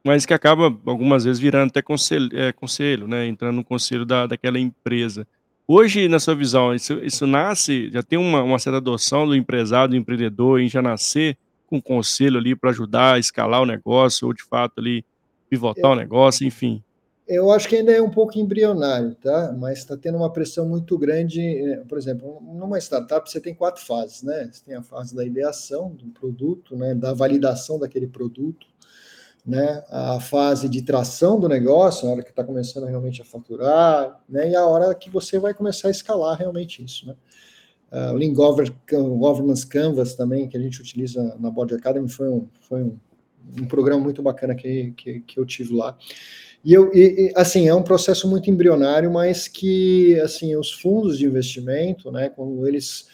mas 0.05 0.27
que 0.27 0.35
acaba 0.35 0.77
algumas 0.85 1.25
vezes 1.25 1.39
virando 1.39 1.69
até 1.69 1.81
conselho, 1.81 2.29
é, 2.33 2.53
conselho 2.53 3.07
né, 3.07 3.27
entrando 3.27 3.57
no 3.57 3.65
conselho 3.65 4.05
da, 4.05 4.27
daquela 4.27 4.59
empresa. 4.59 5.27
Hoje, 5.67 6.09
na 6.09 6.19
sua 6.19 6.35
visão, 6.35 6.75
isso, 6.75 6.95
isso 6.95 7.27
nasce, 7.27 7.91
já 7.93 8.03
tem 8.03 8.19
uma, 8.19 8.43
uma 8.43 8.59
certa 8.59 8.79
adoção 8.79 9.27
do 9.27 9.37
empresário, 9.37 9.91
do 9.91 9.97
empreendedor 9.97 10.61
em 10.61 10.69
já 10.69 10.83
nascer 10.83 11.37
com 11.67 11.81
conselho 11.81 12.39
ali 12.39 12.57
para 12.57 12.71
ajudar 12.71 13.15
a 13.15 13.19
escalar 13.19 13.63
o 13.63 13.67
negócio, 13.67 14.27
ou 14.27 14.33
de 14.33 14.43
fato 14.43 14.79
ali 14.79 15.05
pivotar 15.49 15.91
o 15.93 15.95
negócio, 15.95 16.47
enfim. 16.47 16.83
Eu 17.29 17.53
acho 17.53 17.69
que 17.69 17.77
ainda 17.77 17.93
é 17.93 18.01
um 18.01 18.09
pouco 18.09 18.39
embrionário, 18.39 19.15
tá? 19.17 19.53
Mas 19.53 19.81
está 19.81 19.95
tendo 19.99 20.17
uma 20.17 20.33
pressão 20.33 20.67
muito 20.67 20.97
grande. 20.97 21.43
Eh, 21.43 21.85
por 21.87 21.99
exemplo, 21.99 22.41
numa 22.43 22.79
startup 22.79 23.31
você 23.31 23.39
tem 23.39 23.55
quatro 23.55 23.85
fases, 23.85 24.23
né? 24.23 24.49
Você 24.51 24.65
tem 24.65 24.75
a 24.75 24.83
fase 24.83 25.15
da 25.15 25.23
ideação 25.23 25.91
do 25.91 26.07
produto, 26.07 26.75
né? 26.75 26.95
Da 26.95 27.13
validação 27.13 27.79
daquele 27.79 28.07
produto, 28.07 28.67
né? 29.45 29.85
A 29.91 30.19
fase 30.21 30.71
de 30.71 30.81
tração 30.81 31.39
do 31.39 31.51
negócio, 31.51 32.09
a 32.09 32.13
hora 32.13 32.23
que 32.23 32.31
está 32.31 32.43
começando 32.43 32.85
realmente 32.85 33.21
a 33.21 33.27
faturar, 33.27 34.19
né? 34.27 34.51
E 34.51 34.57
a 34.57 34.65
hora 34.65 34.95
que 34.95 35.11
você 35.11 35.39
vai 35.39 35.53
começar 35.53 35.89
a 35.89 35.91
escalar 35.91 36.39
realmente 36.39 36.83
isso, 36.83 37.07
né? 37.07 37.15
Uh, 37.93 38.13
o 38.13 38.17
Lean 38.17 38.33
Governance 38.33 39.67
Canvas 39.67 40.15
também, 40.15 40.49
que 40.49 40.57
a 40.57 40.61
gente 40.61 40.81
utiliza 40.81 41.37
na 41.39 41.51
Board 41.51 41.75
Academy, 41.75 42.09
foi 42.09 42.29
um, 42.29 42.49
foi 42.61 42.83
um 42.83 42.99
um 43.61 43.67
programa 43.67 44.03
muito 44.03 44.23
bacana 44.23 44.55
que, 44.55 44.93
que, 44.97 45.21
que 45.21 45.41
eu 45.41 45.47
tive 45.47 45.75
lá. 45.75 45.97
E, 46.65 46.73
eu, 46.73 46.91
e, 46.95 47.33
assim, 47.37 47.69
é 47.69 47.75
um 47.75 47.83
processo 47.83 48.29
muito 48.29 48.51
embrionário, 48.51 49.11
mas 49.11 49.49
que, 49.49 50.19
assim, 50.21 50.57
os 50.57 50.73
fundos 50.73 51.19
de 51.19 51.25
investimento, 51.25 52.11
né, 52.11 52.29
quando 52.29 52.67
eles 52.67 53.07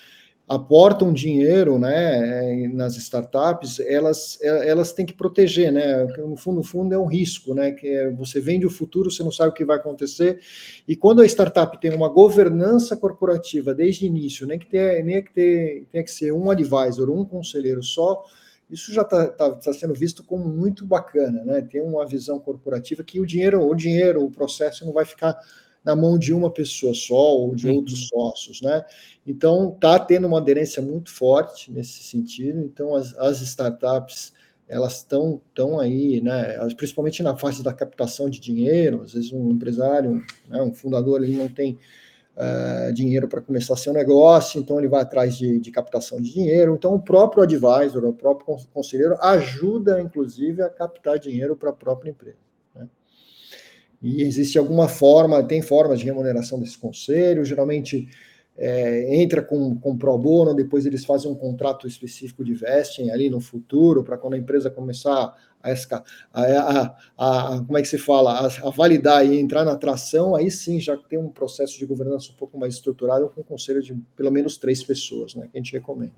aportam 0.47 1.13
dinheiro 1.13 1.79
né, 1.79 2.69
nas 2.73 2.97
startups, 2.97 3.81
elas, 3.81 4.39
elas 4.43 4.93
têm 4.93 5.07
que 5.07 5.15
proteger, 5.15 5.73
né? 5.73 6.05
No 6.19 6.37
fundo, 6.37 6.57
no 6.57 6.63
fundo 6.63 6.95
é 6.95 6.99
um 6.99 7.07
risco, 7.07 7.55
né? 7.55 7.73
Que 7.73 7.89
é, 7.89 8.11
você 8.11 8.41
vende 8.41 8.67
o 8.67 8.71
futuro, 8.71 9.11
você 9.11 9.23
não 9.23 9.33
sabe 9.33 9.51
o 9.51 9.55
que 9.55 9.65
vai 9.65 9.77
acontecer. 9.77 10.41
E 10.87 10.95
quando 10.95 11.23
a 11.23 11.27
startup 11.27 11.81
tem 11.81 11.95
uma 11.95 12.09
governança 12.09 12.95
corporativa 12.95 13.75
desde 13.75 14.05
o 14.05 14.07
início, 14.07 14.47
nem 14.47 14.59
que 14.59 14.67
tenha, 14.67 15.03
nem 15.03 15.23
que 15.23 15.33
ter, 15.33 15.87
tenha 15.91 16.05
que 16.05 16.11
ser 16.11 16.33
um 16.33 16.51
advisor, 16.51 17.09
um 17.11 17.25
conselheiro 17.25 17.83
só, 17.83 18.23
isso 18.71 18.93
já 18.93 19.03
está 19.03 19.27
tá, 19.29 19.51
tá 19.51 19.73
sendo 19.73 19.95
visto 19.95 20.25
como 20.25 20.45
muito 20.49 20.85
bacana, 20.85 21.45
né? 21.45 21.61
Tem 21.63 21.81
uma 21.81 22.07
visão 22.07 22.39
corporativa 22.39 23.05
que 23.05 23.21
o 23.21 23.27
dinheiro, 23.27 23.61
o 23.61 23.75
dinheiro, 23.75 24.25
o 24.25 24.31
processo 24.31 24.85
não 24.85 24.93
vai 24.93 25.05
ficar 25.05 25.39
na 25.85 25.95
mão 25.95 26.19
de 26.19 26.33
uma 26.33 26.51
pessoa 26.51 26.95
só 26.95 27.37
ou 27.37 27.55
de 27.55 27.69
uhum. 27.69 27.77
outros 27.77 28.09
sócios, 28.09 28.63
né? 28.63 28.85
Então, 29.27 29.73
está 29.75 29.99
tendo 29.99 30.27
uma 30.27 30.39
aderência 30.39 30.81
muito 30.81 31.11
forte 31.11 31.71
nesse 31.71 32.03
sentido. 32.03 32.61
Então, 32.61 32.95
as, 32.95 33.15
as 33.19 33.41
startups 33.43 34.33
elas 34.67 34.97
estão 34.97 35.43
tão 35.55 35.79
aí, 35.79 36.23
né? 36.23 36.57
Principalmente 36.75 37.23
na 37.23 37.37
fase 37.37 37.63
da 37.63 37.73
captação 37.73 38.31
de 38.31 38.41
dinheiro. 38.41 39.03
Às 39.03 39.13
vezes, 39.13 39.33
um 39.33 39.51
empresário, 39.51 40.25
né, 40.49 40.63
um 40.63 40.73
fundador, 40.73 41.23
ele 41.23 41.37
não 41.37 41.49
tem 41.49 41.79
uh, 42.37 42.93
dinheiro 42.93 43.29
para 43.29 43.41
começar 43.41 43.77
seu 43.77 43.93
negócio, 43.93 44.61
então 44.61 44.79
ele 44.79 44.89
vai 44.89 45.03
atrás 45.03 45.37
de, 45.37 45.59
de, 45.59 45.71
captação 45.71 46.21
de 46.21 46.33
dinheiro. 46.33 46.75
Então, 46.75 46.95
o 46.95 47.01
próprio 47.01 47.43
advisor, 47.43 48.05
o 48.05 48.13
próprio 48.13 48.59
conselheiro, 48.73 49.17
ajuda, 49.21 50.01
inclusive, 50.01 50.63
a 50.63 50.69
captar 50.69 51.19
dinheiro 51.19 51.57
para 51.57 51.71
a 51.71 51.73
própria 51.73 52.11
empresa. 52.11 52.39
Né? 52.75 52.89
E 54.03 54.23
existe 54.23 54.59
alguma 54.59 54.89
forma, 54.89 55.43
tem 55.43 55.63
formas 55.63 55.99
de 56.01 56.05
remuneração 56.05 56.59
desse 56.59 56.79
conselho, 56.79 57.45
geralmente 57.45 58.09
é, 58.57 59.17
entra 59.17 59.43
com, 59.43 59.77
com 59.77 59.97
pro 59.97 60.17
bono, 60.17 60.55
depois 60.55 60.87
eles 60.87 61.05
fazem 61.05 61.31
um 61.31 61.35
contrato 61.35 61.89
específico 61.89 62.45
de 62.45 62.55
vesting 62.55 63.11
ali 63.11 63.29
no 63.29 63.41
futuro, 63.41 64.05
para 64.05 64.17
quando 64.17 64.35
a 64.35 64.39
empresa 64.39 64.71
começar 64.71 65.35
a, 66.33 66.97
a, 67.17 67.63
como 67.67 67.79
é 67.79 67.83
que 67.83 67.89
se 67.89 67.99
fala, 67.99 68.47
a, 68.47 68.71
validar 68.71 69.25
e 69.25 69.39
entrar 69.39 69.65
na 69.65 69.77
tração, 69.77 70.35
aí 70.35 70.51
sim 70.51 70.79
já 70.79 70.97
tem 70.97 71.19
um 71.19 71.29
processo 71.29 71.79
de 71.79 71.87
governança 71.87 72.33
um 72.33 72.37
pouco 72.37 72.59
mais 72.59 72.75
estruturado, 72.75 73.29
com 73.29 73.41
um 73.41 73.45
conselho 73.45 73.83
de 73.83 73.95
pelo 74.17 74.31
menos 74.31 74.59
três 74.59 74.83
pessoas, 74.83 75.35
né, 75.35 75.49
que 75.51 75.57
a 75.57 75.61
gente 75.61 75.73
recomenda. 75.73 76.13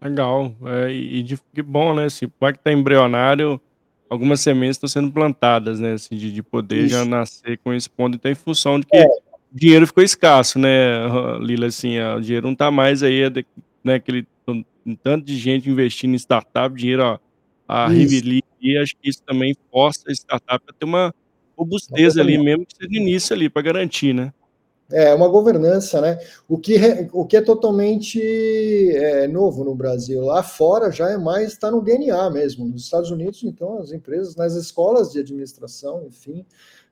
Legal, 0.00 0.54
é, 0.64 0.92
e 0.92 1.22
de, 1.22 1.38
que 1.52 1.62
bom, 1.62 1.94
né, 1.94 2.06
assim, 2.06 2.28
pode 2.28 2.58
estar 2.58 2.72
embrionário, 2.72 3.60
algumas 4.08 4.40
sementes 4.40 4.76
estão 4.76 4.88
sendo 4.88 5.12
plantadas, 5.12 5.80
né, 5.80 5.92
assim, 5.92 6.16
de, 6.16 6.32
de 6.32 6.42
poder 6.42 6.84
Isso. 6.84 6.94
já 6.94 7.04
nascer 7.04 7.58
com 7.58 7.72
esse 7.72 7.88
ponto, 7.88 8.16
então 8.16 8.30
em 8.30 8.34
função 8.34 8.80
de 8.80 8.86
que 8.86 8.96
é 8.96 9.06
dinheiro 9.54 9.86
ficou 9.86 10.02
escasso, 10.02 10.58
né, 10.58 10.68
Lila? 11.40 11.66
Assim, 11.66 11.98
o 12.00 12.20
dinheiro 12.20 12.46
não 12.46 12.54
está 12.54 12.70
mais 12.70 13.02
aí, 13.02 13.22
é 13.22 13.30
né, 13.84 13.94
aquele 13.94 14.26
tanto 15.02 15.24
de 15.24 15.36
gente 15.36 15.70
investindo 15.70 16.12
em 16.12 16.18
startup, 16.18 16.74
dinheiro 16.74 17.02
ó, 17.02 17.18
a 17.66 17.88
revelia, 17.88 18.42
e 18.60 18.76
acho 18.78 18.94
que 19.00 19.08
isso 19.08 19.22
também 19.22 19.56
força 19.70 20.02
a 20.08 20.12
startup 20.12 20.64
a 20.68 20.72
ter 20.72 20.84
uma 20.84 21.14
robustez 21.56 22.16
ali, 22.16 22.36
mesmo 22.38 22.66
que 22.66 22.76
seja 22.76 22.88
no 22.90 22.96
início 22.96 23.34
ali, 23.34 23.48
para 23.48 23.62
garantir, 23.62 24.12
né? 24.12 24.32
É 24.90 25.14
uma 25.14 25.28
governança, 25.28 26.00
né? 26.00 26.18
O 26.46 26.58
que, 26.58 26.76
o 27.12 27.24
que 27.24 27.38
é 27.38 27.40
totalmente 27.40 28.20
é, 28.94 29.26
novo 29.26 29.64
no 29.64 29.74
Brasil. 29.74 30.22
Lá 30.22 30.42
fora 30.42 30.92
já 30.92 31.10
é 31.10 31.16
mais, 31.16 31.52
está 31.52 31.70
no 31.70 31.80
DNA 31.80 32.30
mesmo. 32.30 32.66
Nos 32.66 32.84
Estados 32.84 33.10
Unidos, 33.10 33.42
então, 33.42 33.78
as 33.78 33.92
empresas, 33.92 34.36
nas 34.36 34.54
escolas 34.54 35.10
de 35.10 35.20
administração, 35.20 36.04
enfim, 36.06 36.44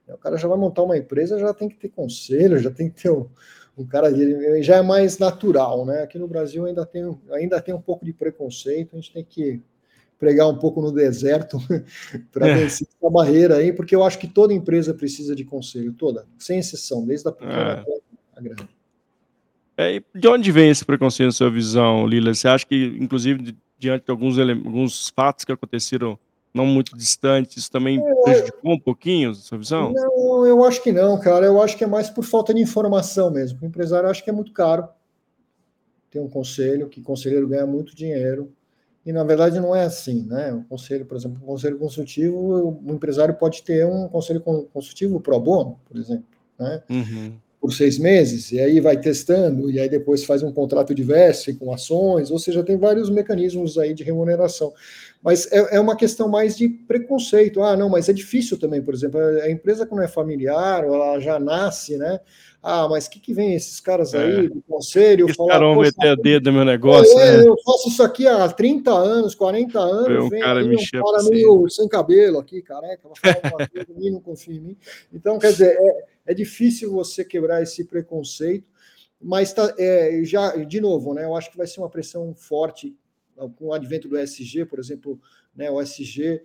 o 0.07 0.17
cara 0.17 0.37
já 0.37 0.47
vai 0.47 0.57
montar 0.57 0.83
uma 0.83 0.97
empresa, 0.97 1.37
já 1.37 1.53
tem 1.53 1.69
que 1.69 1.77
ter 1.77 1.89
conselho, 1.89 2.57
já 2.57 2.71
tem 2.71 2.89
que 2.89 3.03
ter 3.03 3.11
um, 3.11 3.27
um 3.77 3.85
cara 3.85 4.11
já 4.61 4.77
é 4.77 4.81
mais 4.81 5.19
natural, 5.19 5.85
né? 5.85 6.01
Aqui 6.01 6.17
no 6.17 6.27
Brasil 6.27 6.65
ainda 6.65 6.85
tem, 6.85 7.17
ainda 7.31 7.61
tem 7.61 7.75
um 7.75 7.81
pouco 7.81 8.03
de 8.03 8.11
preconceito, 8.11 8.93
a 8.93 8.95
gente 8.95 9.13
tem 9.13 9.23
que 9.23 9.61
pregar 10.23 10.47
um 10.47 10.57
pouco 10.57 10.81
no 10.81 10.89
deserto 10.89 11.57
para 12.31 12.47
é. 12.47 12.55
vencer 12.55 12.87
essa 12.87 13.09
barreira 13.09 13.57
aí, 13.57 13.73
porque 13.73 13.93
eu 13.93 14.03
acho 14.05 14.17
que 14.17 14.27
toda 14.27 14.53
empresa 14.53 14.93
precisa 14.93 15.35
de 15.35 15.43
conselho, 15.43 15.91
toda, 15.91 16.25
sem 16.39 16.59
exceção, 16.59 17.05
desde 17.05 17.27
a 17.27 17.31
pequena 17.33 17.53
é. 17.53 17.71
até 17.73 17.99
a 18.37 18.41
grande. 18.41 18.69
É, 19.75 20.01
de 20.15 20.27
onde 20.29 20.49
vem 20.49 20.69
esse 20.69 20.85
preconceito 20.85 21.27
na 21.27 21.33
sua 21.33 21.49
visão, 21.49 22.07
Lila? 22.07 22.33
Você 22.33 22.47
acha 22.47 22.65
que, 22.65 22.95
inclusive, 23.01 23.53
diante 23.77 24.05
de 24.05 24.11
alguns, 24.11 24.39
alguns 24.39 25.09
fatos 25.09 25.43
que 25.43 25.51
aconteceram 25.51 26.17
não 26.53 26.65
muito 26.65 26.95
distante, 26.95 27.59
isso 27.59 27.69
também 27.69 27.99
prejudicou 28.23 28.71
um 28.71 28.79
pouquinho 28.79 29.31
a 29.31 29.33
sua 29.33 29.57
visão? 29.57 29.91
Não, 29.91 30.45
eu 30.45 30.63
acho 30.63 30.81
que 30.81 30.91
não, 30.93 31.19
cara. 31.19 31.47
Eu 31.47 31.61
acho 31.61 31.75
que 31.75 31.83
é 31.83 31.87
mais 31.87 32.09
por 32.09 32.23
falta 32.23 32.53
de 32.53 32.61
informação 32.61 33.29
mesmo. 33.29 33.59
O 33.61 33.65
empresário 33.65 34.07
acha 34.07 34.23
que 34.23 34.29
é 34.29 34.33
muito 34.33 34.53
caro. 34.53 34.87
Tem 36.11 36.21
um 36.21 36.29
conselho, 36.29 36.87
que 36.87 37.01
conselheiro 37.01 37.47
ganha 37.47 37.65
muito 37.65 37.95
dinheiro. 37.95 38.53
E 39.05 39.11
na 39.11 39.23
verdade 39.23 39.59
não 39.59 39.75
é 39.75 39.83
assim, 39.83 40.23
né? 40.23 40.53
O 40.53 40.63
conselho, 40.63 41.05
por 41.05 41.17
exemplo, 41.17 41.39
um 41.41 41.45
conselho 41.45 41.77
consultivo, 41.77 42.79
o 42.85 42.93
empresário 42.93 43.33
pode 43.35 43.61
ter 43.63 43.85
um 43.85 44.07
conselho 44.07 44.41
consultivo 44.41 45.19
pro 45.19 45.39
bono, 45.39 45.79
por 45.85 45.97
exemplo, 45.97 46.25
né? 46.57 46.83
Uhum 46.89 47.33
por 47.63 47.71
seis 47.71 47.97
meses, 47.97 48.51
e 48.51 48.59
aí 48.59 48.81
vai 48.81 48.97
testando, 48.99 49.71
e 49.71 49.79
aí 49.79 49.87
depois 49.87 50.25
faz 50.25 50.43
um 50.43 50.51
contrato 50.51 50.93
de 50.93 51.01
vesting 51.01 51.55
com 51.55 51.73
ações, 51.73 52.29
ou 52.29 52.37
seja, 52.37 52.61
tem 52.61 52.75
vários 52.77 53.09
mecanismos 53.09 53.77
aí 53.77 53.93
de 53.93 54.03
remuneração. 54.03 54.73
Mas 55.23 55.49
é, 55.49 55.77
é, 55.77 55.79
uma 55.79 55.95
questão 55.95 56.27
mais 56.27 56.57
de 56.57 56.67
preconceito. 56.67 57.63
Ah, 57.63 57.77
não, 57.77 57.87
mas 57.87 58.09
é 58.09 58.13
difícil 58.13 58.59
também, 58.59 58.81
por 58.81 58.93
exemplo, 58.93 59.17
a 59.17 59.49
empresa 59.49 59.85
quando 59.85 60.03
é 60.03 60.09
familiar, 60.09 60.83
ou 60.83 60.93
ela 60.93 61.21
já 61.21 61.39
nasce, 61.39 61.95
né? 61.95 62.19
Ah, 62.65 62.87
mas 62.87 63.07
o 63.07 63.09
que, 63.09 63.19
que 63.19 63.33
vem 63.33 63.53
esses 63.53 63.81
caras 63.81 64.15
aí 64.15 64.45
é. 64.45 64.47
do 64.47 64.61
conselho? 64.61 65.25
Os 65.25 65.35
caras 65.35 65.59
vão 65.59 65.81
meter 65.81 66.07
a 66.07 66.15
dedo 66.15 66.45
no 66.45 66.53
meu 66.53 66.65
negócio, 66.65 67.19
é, 67.19 67.39
né? 67.39 67.45
Eu 67.45 67.57
faço 67.61 67.89
isso 67.89 68.01
aqui 68.01 68.25
há 68.25 68.47
30 68.47 68.89
anos, 68.89 69.35
40 69.35 69.77
anos, 69.77 70.23
um 70.23 70.29
vem 70.29 70.39
cara, 70.39 70.61
aí, 70.61 70.73
um 70.73 71.03
cara 71.03 71.23
meio 71.29 71.69
sem 71.69 71.89
cabelo 71.89 72.39
aqui, 72.39 72.61
careca, 72.61 73.09
coisa, 73.09 73.85
não 74.11 74.21
confia 74.21 74.55
em 74.55 74.61
mim. 74.61 74.77
Então, 75.11 75.37
quer 75.37 75.51
dizer, 75.51 75.75
é, 75.77 76.05
é 76.27 76.33
difícil 76.33 76.89
você 76.89 77.25
quebrar 77.25 77.61
esse 77.61 77.83
preconceito, 77.83 78.65
mas 79.21 79.51
tá, 79.51 79.75
é, 79.77 80.21
já, 80.23 80.55
de 80.55 80.79
novo, 80.79 81.13
né, 81.13 81.25
eu 81.25 81.35
acho 81.35 81.51
que 81.51 81.57
vai 81.57 81.67
ser 81.67 81.81
uma 81.81 81.89
pressão 81.89 82.33
forte 82.33 82.95
com 83.57 83.67
o 83.67 83.73
advento 83.73 84.07
do 84.07 84.17
SG, 84.17 84.63
por 84.63 84.79
exemplo, 84.79 85.19
né, 85.53 85.69
o 85.69 85.81
SG, 85.81 86.41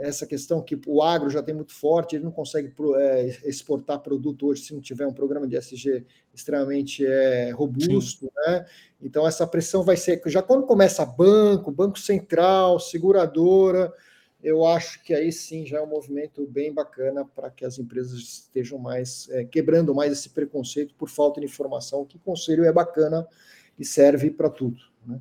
essa 0.00 0.26
questão 0.26 0.62
que 0.62 0.78
o 0.86 1.02
agro 1.02 1.28
já 1.28 1.42
tem 1.42 1.54
muito 1.54 1.74
forte, 1.74 2.16
ele 2.16 2.24
não 2.24 2.32
consegue 2.32 2.72
é, 2.96 3.26
exportar 3.44 4.00
produto 4.00 4.46
hoje 4.46 4.62
se 4.62 4.74
não 4.74 4.80
tiver 4.80 5.06
um 5.06 5.12
programa 5.12 5.46
de 5.46 5.56
SG 5.56 6.06
extremamente 6.32 7.04
é, 7.04 7.50
robusto, 7.50 8.32
né? 8.34 8.64
Então 9.00 9.26
essa 9.26 9.46
pressão 9.46 9.82
vai 9.82 9.96
ser 9.96 10.22
já 10.26 10.42
quando 10.42 10.66
começa 10.66 11.04
banco, 11.04 11.70
banco 11.70 11.98
central, 11.98 12.80
seguradora, 12.80 13.92
eu 14.42 14.66
acho 14.66 15.02
que 15.02 15.12
aí 15.12 15.30
sim 15.30 15.66
já 15.66 15.78
é 15.78 15.82
um 15.82 15.86
movimento 15.86 16.46
bem 16.46 16.72
bacana 16.72 17.24
para 17.24 17.50
que 17.50 17.64
as 17.64 17.78
empresas 17.78 18.18
estejam 18.18 18.78
mais 18.78 19.28
é, 19.30 19.44
quebrando 19.44 19.94
mais 19.94 20.12
esse 20.12 20.30
preconceito 20.30 20.94
por 20.94 21.10
falta 21.10 21.40
de 21.40 21.46
informação, 21.46 22.06
que 22.06 22.18
conselho 22.18 22.64
é 22.64 22.72
bacana 22.72 23.26
e 23.78 23.84
serve 23.84 24.30
para 24.30 24.48
tudo. 24.48 24.80
Né? 25.06 25.20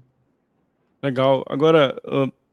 Legal. 1.03 1.43
Agora, 1.47 1.95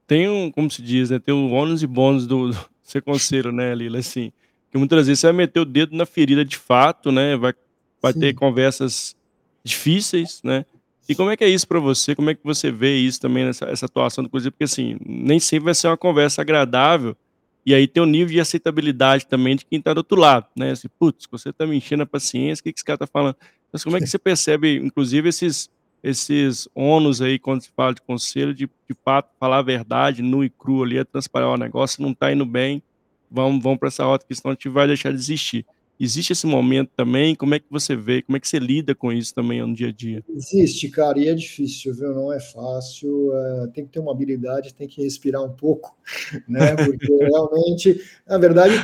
tem 0.07 0.29
um, 0.29 0.51
como 0.51 0.71
se 0.71 0.83
diz, 0.83 1.11
né, 1.11 1.19
tem 1.19 1.35
o 1.35 1.51
ônus 1.51 1.83
e 1.83 1.87
bônus 1.87 2.27
do, 2.27 2.51
do 2.51 2.59
ser 2.83 3.03
conselho, 3.03 3.53
né, 3.53 3.75
Lila, 3.75 3.99
assim, 3.99 4.33
que 4.71 4.79
muitas 4.79 5.07
vezes 5.07 5.21
você 5.21 5.27
vai 5.29 5.37
meter 5.37 5.61
o 5.61 5.65
dedo 5.65 5.97
na 5.97 6.07
ferida 6.07 6.45
de 6.45 6.57
fato, 6.57 7.11
né, 7.11 7.37
vai, 7.37 7.55
vai 8.01 8.13
ter 8.13 8.35
conversas 8.35 9.17
difíceis, 9.65 10.41
né, 10.45 10.65
e 11.09 11.15
como 11.15 11.31
é 11.31 11.37
que 11.37 11.45
é 11.45 11.49
isso 11.49 11.69
para 11.69 11.79
você? 11.79 12.17
Como 12.17 12.31
é 12.31 12.35
que 12.35 12.43
você 12.43 12.71
vê 12.71 12.97
isso 12.97 13.21
também, 13.21 13.45
nessa 13.45 13.67
essa 13.67 13.87
atuação 13.87 14.25
do 14.25 14.31
Cruzeiro? 14.31 14.53
Porque, 14.53 14.65
assim, 14.65 14.97
nem 15.07 15.39
sempre 15.39 15.67
vai 15.67 15.75
ser 15.75 15.87
uma 15.87 15.97
conversa 15.97 16.43
agradável, 16.43 17.17
e 17.65 17.75
aí 17.75 17.87
tem 17.87 18.01
o 18.01 18.07
um 18.07 18.09
nível 18.09 18.33
de 18.33 18.41
aceitabilidade 18.41 19.27
também 19.27 19.57
de 19.57 19.65
quem 19.65 19.79
está 19.79 19.93
do 19.93 19.99
outro 19.99 20.21
lado, 20.21 20.47
né? 20.57 20.71
Assim, 20.71 20.89
putz, 20.99 21.27
você 21.31 21.51
está 21.51 21.67
me 21.67 21.77
enchendo 21.77 22.03
a 22.03 22.07
paciência, 22.07 22.61
o 22.61 22.65
que, 22.65 22.73
que 22.73 22.79
esse 22.79 22.85
cara 22.85 22.97
está 22.97 23.07
falando? 23.07 23.37
Mas 23.73 23.83
como 23.83 23.97
é 23.97 24.01
que 24.01 24.07
você 24.09 24.19
percebe, 24.19 24.77
inclusive, 24.77 25.29
esses, 25.29 25.69
esses 26.07 26.69
ônus 26.73 27.21
aí, 27.21 27.37
quando 27.37 27.63
se 27.63 27.71
fala 27.75 27.93
de 27.93 28.01
conselho, 28.01 28.55
de, 28.55 28.67
de 28.67 28.97
fato 29.05 29.29
falar 29.41 29.59
a 29.59 29.63
verdade, 29.63 30.23
nu 30.23 30.45
e 30.45 30.49
cru 30.49 30.85
ali, 30.85 30.99
é 30.99 31.05
o 31.45 31.57
negócio, 31.57 32.01
não 32.01 32.13
está 32.13 32.33
indo 32.33 32.47
bem, 32.47 32.81
vamos, 33.29 33.61
vamos 33.61 33.79
para 33.79 33.89
essa 33.89 34.05
rota 34.05 34.25
que 34.25 34.33
senão 34.33 34.53
a 34.53 34.55
gente 34.55 34.69
vai 34.69 34.87
deixar 34.87 35.11
de 35.11 35.17
existir. 35.17 35.67
Existe 35.99 36.33
esse 36.33 36.47
momento 36.47 36.91
também? 36.95 37.35
Como 37.35 37.55
é 37.55 37.59
que 37.59 37.65
você 37.71 37.97
vê? 37.97 38.21
Como 38.23 38.37
é 38.37 38.41
que 38.41 38.47
você 38.47 38.59
lida 38.59 38.95
com 38.95 39.11
isso 39.11 39.35
também 39.35 39.67
no 39.67 39.75
dia 39.75 39.89
a 39.89 39.93
dia? 39.93 40.23
Existe, 40.29 40.91
cara, 40.91 41.19
e 41.19 41.27
é 41.27 41.35
difícil, 41.35 41.95
viu? 41.95 42.15
Não 42.15 42.31
é 42.31 42.39
fácil. 42.39 43.35
É, 43.35 43.67
tem 43.69 43.87
que 43.87 43.93
ter 43.93 43.99
uma 43.99 44.13
habilidade, 44.13 44.75
tem 44.75 44.87
que 44.87 45.03
respirar 45.03 45.43
um 45.43 45.57
pouco, 45.57 45.97
né? 46.47 46.77
Porque 46.77 47.07
realmente, 47.07 48.01
na 48.27 48.37
verdade, 48.37 48.75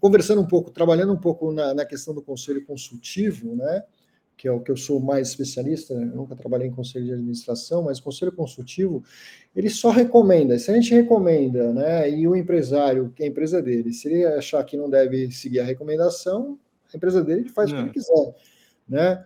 conversando 0.00 0.40
um 0.40 0.46
pouco, 0.46 0.70
trabalhando 0.70 1.12
um 1.12 1.18
pouco 1.18 1.52
na, 1.52 1.74
na 1.74 1.84
questão 1.84 2.14
do 2.14 2.22
conselho 2.22 2.64
consultivo, 2.64 3.54
né? 3.54 3.84
Que 4.42 4.48
é 4.48 4.50
o 4.50 4.58
que 4.58 4.72
eu 4.72 4.76
sou 4.76 4.98
mais 4.98 5.28
especialista, 5.28 5.94
né? 5.94 6.04
nunca 6.04 6.34
trabalhei 6.34 6.66
em 6.66 6.72
conselho 6.72 7.04
de 7.04 7.12
administração, 7.12 7.84
mas 7.84 8.00
conselho 8.00 8.32
consultivo, 8.32 9.04
ele 9.54 9.70
só 9.70 9.90
recomenda. 9.90 10.58
Se 10.58 10.68
a 10.68 10.74
gente 10.74 10.92
recomenda, 10.92 11.72
né, 11.72 12.10
e 12.10 12.26
o 12.26 12.34
empresário, 12.34 13.12
que 13.14 13.22
é 13.22 13.26
a 13.26 13.28
empresa 13.28 13.62
dele, 13.62 13.92
se 13.92 14.08
ele 14.08 14.26
achar 14.26 14.64
que 14.64 14.76
não 14.76 14.90
deve 14.90 15.30
seguir 15.30 15.60
a 15.60 15.64
recomendação, 15.64 16.58
a 16.92 16.96
empresa 16.96 17.22
dele 17.22 17.48
faz 17.50 17.70
não. 17.70 17.78
o 17.78 17.82
que 17.82 17.86
ele 17.86 17.94
quiser, 17.94 18.34
né? 18.88 19.24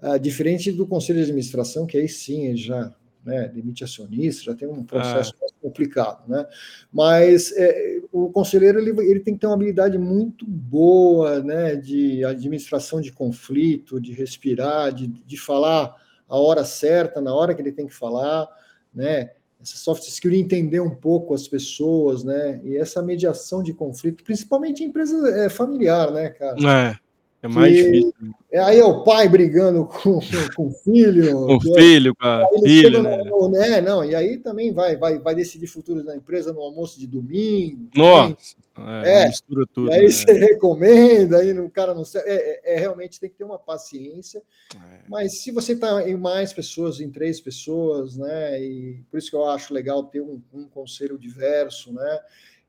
Ah, 0.00 0.18
diferente 0.18 0.72
do 0.72 0.84
conselho 0.84 1.20
de 1.20 1.26
administração, 1.26 1.86
que 1.86 1.96
aí 1.96 2.08
sim 2.08 2.56
já 2.56 2.92
né, 3.26 3.50
limite 3.52 3.82
acionista, 3.82 4.44
já 4.44 4.54
tem 4.54 4.68
um 4.68 4.84
processo 4.84 5.34
ah. 5.34 5.38
mais 5.40 5.52
complicado, 5.60 6.28
né? 6.28 6.46
Mas 6.92 7.52
é, 7.56 8.00
o 8.12 8.30
conselheiro 8.30 8.78
ele, 8.78 8.90
ele 9.10 9.20
tem 9.20 9.34
que 9.34 9.40
ter 9.40 9.48
uma 9.48 9.56
habilidade 9.56 9.98
muito 9.98 10.46
boa, 10.46 11.40
né, 11.40 11.74
de 11.74 12.24
administração 12.24 13.00
de 13.00 13.10
conflito, 13.10 14.00
de 14.00 14.12
respirar, 14.12 14.92
de, 14.92 15.08
de 15.08 15.36
falar 15.36 15.96
a 16.28 16.38
hora 16.38 16.64
certa, 16.64 17.20
na 17.20 17.34
hora 17.34 17.52
que 17.52 17.60
ele 17.60 17.72
tem 17.72 17.86
que 17.86 17.94
falar, 17.94 18.48
né? 18.94 19.32
Essa 19.60 19.76
soft 19.76 20.04
skill 20.04 20.30
de 20.30 20.38
entender 20.38 20.80
um 20.80 20.94
pouco 20.94 21.34
as 21.34 21.48
pessoas, 21.48 22.22
né? 22.22 22.60
E 22.62 22.76
essa 22.76 23.02
mediação 23.02 23.62
de 23.62 23.72
conflito, 23.72 24.22
principalmente 24.22 24.84
em 24.84 24.86
empresa 24.86 25.28
é, 25.30 25.48
familiar, 25.48 26.12
né, 26.12 26.30
cara? 26.30 26.56
É. 26.92 27.05
É 27.42 27.48
mais 27.48 27.74
que, 27.74 27.82
difícil. 27.82 28.14
É, 28.50 28.58
aí 28.58 28.78
é 28.78 28.84
o 28.84 29.04
pai 29.04 29.28
brigando 29.28 29.86
com, 29.86 30.18
com 30.54 30.66
o 30.66 30.70
filho. 30.70 31.46
Com 31.46 31.56
o 31.56 31.74
filho, 31.74 32.14
com 32.14 32.26
a 32.26 32.48
filha. 32.62 33.02
Né? 33.02 33.16
No, 33.24 33.48
né? 33.48 33.80
Não, 33.80 34.04
e 34.04 34.14
aí 34.14 34.38
também 34.38 34.72
vai, 34.72 34.96
vai, 34.96 35.18
vai 35.18 35.34
decidir 35.34 35.66
futuro 35.66 36.02
da 36.02 36.16
empresa 36.16 36.52
no 36.52 36.60
almoço 36.60 36.98
de 36.98 37.06
domingo. 37.06 37.88
Nossa! 37.94 38.56
É, 38.78 39.22
é 39.22 39.28
mistura 39.28 39.66
tudo. 39.72 39.90
Aí 39.90 40.02
né? 40.02 40.08
você 40.08 40.32
recomenda, 40.32 41.38
aí 41.38 41.58
o 41.58 41.70
cara 41.70 41.94
não 41.94 42.04
serve. 42.04 42.28
É, 42.28 42.34
é, 42.34 42.74
é, 42.74 42.78
realmente 42.78 43.18
tem 43.18 43.30
que 43.30 43.36
ter 43.36 43.44
uma 43.44 43.58
paciência. 43.58 44.42
É. 44.74 45.00
Mas 45.08 45.42
se 45.42 45.50
você 45.50 45.72
está 45.72 46.08
em 46.08 46.16
mais 46.16 46.52
pessoas, 46.52 47.00
em 47.00 47.10
três 47.10 47.40
pessoas, 47.40 48.16
né? 48.16 48.60
E 48.60 49.02
por 49.10 49.18
isso 49.18 49.30
que 49.30 49.36
eu 49.36 49.44
acho 49.48 49.72
legal 49.72 50.04
ter 50.04 50.20
um, 50.20 50.42
um 50.52 50.68
conselho 50.68 51.18
diverso, 51.18 51.92
né? 51.92 52.20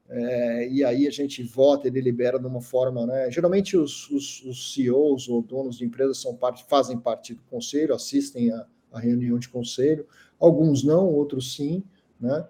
É, 0.09 0.69
e 0.69 0.85
aí 0.85 1.05
a 1.05 1.11
gente 1.11 1.43
vota 1.43 1.87
e 1.87 1.91
delibera 1.91 2.39
de 2.39 2.47
uma 2.47 2.61
forma, 2.61 3.05
né? 3.05 3.29
Geralmente 3.29 3.75
os, 3.75 4.09
os, 4.09 4.41
os, 4.45 4.73
CEOs 4.73 5.27
ou 5.27 5.41
donos 5.41 5.77
de 5.77 5.85
empresas 5.85 6.17
são 6.17 6.33
parte, 6.33 6.63
fazem 6.69 6.97
parte 6.97 7.33
do 7.33 7.41
conselho, 7.43 7.93
assistem 7.93 8.51
a, 8.51 8.65
a, 8.93 8.99
reunião 8.99 9.37
de 9.37 9.49
conselho, 9.49 10.07
alguns 10.39 10.81
não, 10.81 11.07
outros 11.07 11.53
sim, 11.55 11.83
né? 12.19 12.47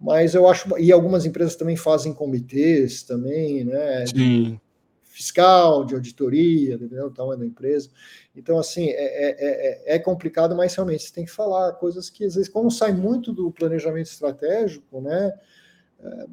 Mas 0.00 0.34
eu 0.34 0.48
acho, 0.48 0.78
e 0.78 0.92
algumas 0.92 1.26
empresas 1.26 1.56
também 1.56 1.76
fazem 1.76 2.12
comitês 2.12 3.02
também, 3.02 3.64
né? 3.64 4.06
Sim. 4.06 4.60
fiscal, 5.04 5.84
de 5.84 5.94
auditoria, 5.94 6.78
dependendo 6.78 7.08
do 7.08 7.14
tamanho 7.14 7.38
da 7.38 7.46
empresa. 7.46 7.90
Então, 8.34 8.58
assim, 8.58 8.88
é, 8.90 8.94
é, 8.94 9.92
é, 9.92 9.96
é 9.96 9.98
complicado, 9.98 10.54
mas 10.56 10.74
realmente 10.74 11.04
você 11.04 11.12
tem 11.12 11.24
que 11.24 11.30
falar 11.30 11.72
coisas 11.74 12.08
que, 12.08 12.24
às 12.24 12.34
vezes, 12.34 12.48
como 12.48 12.70
sai 12.70 12.92
muito 12.92 13.32
do 13.32 13.50
planejamento 13.50 14.06
estratégico, 14.06 15.00
né? 15.00 15.32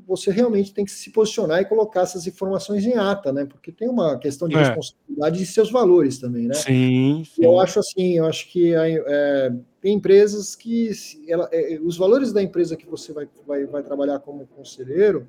Você 0.08 0.32
realmente 0.32 0.73
tem 0.73 0.84
que 0.84 0.91
se 0.91 1.12
posicionar 1.12 1.62
e 1.62 1.65
colocar 1.65 2.01
essas 2.01 2.25
informações 2.25 2.86
em 2.86 2.97
ata, 2.97 3.32
né? 3.32 3.45
Porque 3.45 3.71
tem 3.71 3.88
uma 3.88 4.17
questão 4.17 4.47
de 4.47 4.55
é. 4.55 4.60
responsabilidade 4.60 5.38
de 5.38 5.45
seus 5.45 5.71
valores 5.71 6.17
também, 6.17 6.47
né? 6.47 6.55
Sim. 6.55 7.23
sim. 7.23 7.43
Eu 7.43 7.60
acho 7.60 7.79
assim, 7.79 8.17
eu 8.17 8.25
acho 8.25 8.47
que 8.49 8.73
é, 8.73 9.53
tem 9.79 9.93
empresas 9.93 10.55
que 10.55 10.91
ela, 11.27 11.47
é, 11.51 11.79
os 11.84 11.97
valores 11.97 12.34
da 12.34 12.41
empresa 12.41 12.75
que 12.75 12.88
você 12.88 13.13
vai, 13.13 13.27
vai, 13.45 13.65
vai 13.65 13.84
trabalhar 13.84 14.19
como 14.19 14.47
conselheiro, 14.47 15.27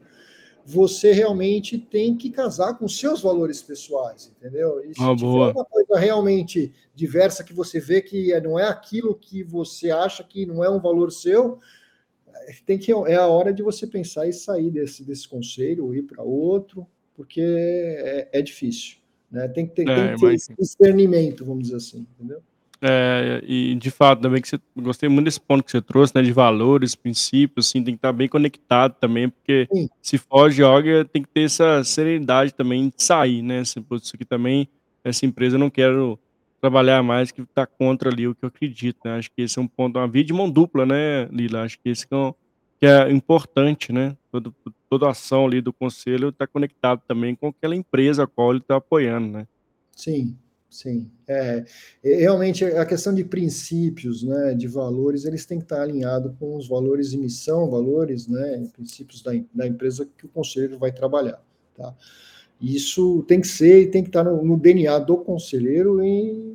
você 0.64 1.12
realmente 1.12 1.78
tem 1.78 2.16
que 2.16 2.30
casar 2.30 2.74
com 2.74 2.88
seus 2.88 3.20
valores 3.20 3.62
pessoais, 3.62 4.32
entendeu? 4.36 4.82
E 4.84 4.94
se 4.94 5.02
ah, 5.02 5.14
boa. 5.14 5.52
uma 5.52 5.64
coisa 5.64 5.98
realmente 5.98 6.72
diversa 6.94 7.42
que 7.42 7.52
você 7.52 7.80
vê 7.80 8.00
que 8.00 8.38
não 8.40 8.58
é 8.58 8.68
aquilo 8.68 9.14
que 9.14 9.42
você 9.42 9.90
acha 9.90 10.22
que 10.22 10.46
não 10.46 10.62
é 10.64 10.70
um 10.70 10.80
valor 10.80 11.10
seu, 11.10 11.58
tem 12.66 12.78
que 12.78 12.92
é 12.92 13.16
a 13.16 13.26
hora 13.26 13.52
de 13.52 13.62
você 13.62 13.86
pensar 13.86 14.26
e 14.26 14.32
sair 14.32 14.70
desse, 14.70 15.04
desse 15.04 15.28
conselho, 15.28 15.94
ir 15.94 16.02
para 16.02 16.22
outro, 16.22 16.86
porque 17.14 17.40
é, 17.40 18.28
é, 18.32 18.42
difícil. 18.42 18.96
Né? 19.30 19.46
Tem 19.48 19.66
que 19.66 19.74
ter, 19.74 19.88
é, 19.88 19.94
tem 19.94 20.14
que 20.14 20.20
ter 20.20 20.34
esse 20.34 20.54
discernimento, 20.54 21.44
vamos 21.44 21.64
dizer 21.64 21.76
assim, 21.76 22.06
entendeu? 22.18 22.42
É, 22.82 23.42
e 23.46 23.74
de 23.74 23.90
fato, 23.90 24.22
também 24.22 24.40
que 24.40 24.48
você 24.48 24.58
gostei 24.74 25.08
muito 25.08 25.26
desse 25.26 25.40
ponto 25.40 25.62
que 25.62 25.70
você 25.70 25.82
trouxe, 25.82 26.14
né? 26.14 26.22
De 26.22 26.32
valores, 26.32 26.94
princípios, 26.94 27.68
assim, 27.68 27.84
tem 27.84 27.94
que 27.94 27.98
estar 27.98 28.12
bem 28.12 28.26
conectado 28.26 28.96
também, 28.98 29.28
porque 29.28 29.68
Sim. 29.70 29.88
se 30.00 30.16
foge 30.16 30.56
joga, 30.56 31.04
tem 31.04 31.22
que 31.22 31.28
ter 31.28 31.42
essa 31.42 31.84
serenidade 31.84 32.54
também 32.54 32.88
de 32.88 33.02
sair, 33.02 33.42
né? 33.42 33.60
Assim, 33.60 33.84
isso 33.90 34.12
aqui 34.14 34.24
também, 34.24 34.66
essa 35.04 35.26
empresa 35.26 35.56
eu 35.56 35.60
não 35.60 35.68
quero 35.68 36.18
trabalhar 36.60 37.02
mais 37.02 37.30
que 37.32 37.44
tá 37.46 37.66
contra 37.66 38.10
ali 38.10 38.28
o 38.28 38.34
que 38.34 38.44
eu 38.44 38.48
acredito, 38.48 38.98
né? 39.04 39.16
Acho 39.16 39.30
que 39.30 39.42
esse 39.42 39.58
é 39.58 39.62
um 39.62 39.66
ponto, 39.66 39.98
uma 39.98 40.06
via 40.06 40.22
de 40.22 40.32
mão 40.32 40.50
dupla, 40.50 40.84
né, 40.84 41.26
Lila? 41.26 41.62
Acho 41.62 41.78
que 41.78 41.88
esse 41.88 42.06
que 42.06 42.14
é, 42.14 42.34
que 42.78 42.86
é 42.86 43.10
importante, 43.10 43.92
né? 43.92 44.16
Todo, 44.30 44.54
toda 44.88 45.06
a 45.06 45.10
ação 45.10 45.46
ali 45.46 45.60
do 45.60 45.72
conselho 45.72 46.28
está 46.28 46.46
conectado 46.46 47.02
também 47.06 47.34
com 47.34 47.48
aquela 47.48 47.74
empresa 47.74 48.24
a 48.24 48.26
qual 48.26 48.50
ele 48.50 48.60
está 48.60 48.76
apoiando, 48.76 49.28
né? 49.28 49.46
Sim, 49.96 50.36
sim. 50.68 51.10
É, 51.26 51.64
realmente 52.02 52.64
a 52.64 52.84
questão 52.84 53.14
de 53.14 53.24
princípios, 53.24 54.22
né, 54.22 54.54
de 54.54 54.66
valores, 54.66 55.24
eles 55.24 55.46
têm 55.46 55.58
que 55.58 55.64
estar 55.64 55.82
alinhados 55.82 56.32
com 56.38 56.56
os 56.56 56.68
valores 56.68 57.10
de 57.10 57.18
missão, 57.18 57.70
valores, 57.70 58.26
né, 58.26 58.66
princípios 58.72 59.22
da, 59.22 59.32
da 59.54 59.66
empresa 59.66 60.08
que 60.16 60.26
o 60.26 60.28
conselho 60.28 60.78
vai 60.78 60.92
trabalhar, 60.92 61.42
tá? 61.76 61.94
Isso 62.60 63.24
tem 63.26 63.40
que 63.40 63.48
ser 63.48 63.82
e 63.82 63.86
tem 63.86 64.02
que 64.02 64.10
estar 64.10 64.22
no, 64.22 64.44
no 64.44 64.56
DNA 64.56 64.98
do 64.98 65.16
conselheiro 65.16 66.04
e 66.04 66.54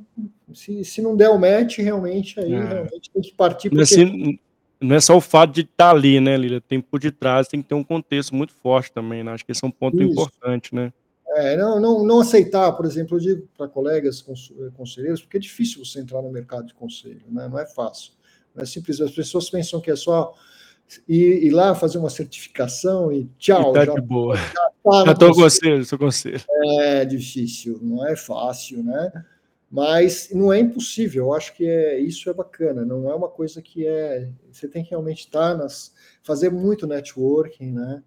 se, 0.54 0.86
se 0.86 1.02
não 1.02 1.16
der 1.16 1.30
o 1.30 1.40
match, 1.40 1.80
realmente 1.80 2.40
aí 2.40 2.54
é. 2.54 2.64
realmente 2.64 3.10
tem 3.12 3.22
que 3.22 3.34
partir 3.34 3.70
porque... 3.70 3.84
assim, 3.84 4.40
não 4.80 4.96
é 4.96 5.00
só 5.00 5.18
o 5.18 5.22
fato 5.22 5.54
de 5.54 5.62
estar 5.62 5.90
ali, 5.90 6.20
né, 6.20 6.38
Lila? 6.38 6.62
Tem 6.62 6.80
por 6.80 7.00
detrás, 7.00 7.48
tem 7.48 7.62
que 7.62 7.68
ter 7.68 7.76
um 7.76 7.84
contexto 7.84 8.36
muito 8.36 8.54
forte 8.54 8.92
também, 8.92 9.24
né? 9.24 9.32
Acho 9.32 9.46
que 9.46 9.52
esse 9.52 9.64
é 9.64 9.68
um 9.68 9.72
ponto 9.72 10.02
Isso. 10.02 10.12
importante, 10.12 10.76
né? 10.76 10.94
É, 11.30 11.58
não, 11.58 11.82
não, 11.82 12.06
não 12.06 12.20
aceitar, 12.22 12.72
por 12.74 12.86
exemplo, 12.86 13.18
eu 13.18 13.22
digo 13.22 13.50
para 13.58 13.68
colegas 13.68 14.24
conselheiros, 14.78 15.22
porque 15.22 15.38
é 15.38 15.40
difícil 15.40 15.84
você 15.84 16.00
entrar 16.00 16.22
no 16.22 16.32
mercado 16.32 16.68
de 16.68 16.74
conselho, 16.74 17.24
né? 17.28 17.48
Não 17.50 17.60
é 17.60 17.66
fácil. 17.66 18.14
Não 18.54 18.64
é 18.64 18.66
simples. 18.66 19.02
As 19.02 19.12
pessoas 19.12 19.50
pensam 19.50 19.82
que 19.82 19.92
é 19.92 19.96
só 19.96 20.34
ir, 21.08 21.46
ir 21.46 21.52
lá 21.52 21.76
fazer 21.76 21.98
uma 21.98 22.10
certificação 22.10 23.12
e 23.12 23.30
tchau. 23.38 23.72
E 23.72 23.74
tá 23.74 23.86
já, 23.86 23.94
de 23.94 24.02
boa. 24.02 24.36
Já 24.86 25.04
já 25.06 25.12
estou 25.14 25.34
com 25.34 25.42
você, 25.42 25.84
sou 25.84 25.98
você. 25.98 26.36
É 26.78 27.06
difícil, 27.06 27.80
não 27.82 28.06
é 28.06 28.16
fácil, 28.16 28.84
né? 28.84 29.12
Mas 29.70 30.30
não 30.32 30.54
é 30.54 30.60
impossível. 30.60 31.26
Eu 31.26 31.34
acho 31.34 31.56
que 31.56 31.68
é 31.68 32.00
isso 32.00 32.30
é 32.30 32.34
bacana. 32.34 32.86
Não 32.86 33.10
é 33.10 33.16
uma 33.16 33.28
coisa 33.28 33.62
que 33.62 33.88
é. 33.88 34.30
Você 34.52 34.68
tem 34.68 34.84
que 34.84 34.92
realmente 34.92 35.22
estar 35.22 35.58
nas, 35.58 35.92
fazer 36.22 36.52
muito 36.52 36.86
networking, 36.86 37.72
né? 37.72 38.04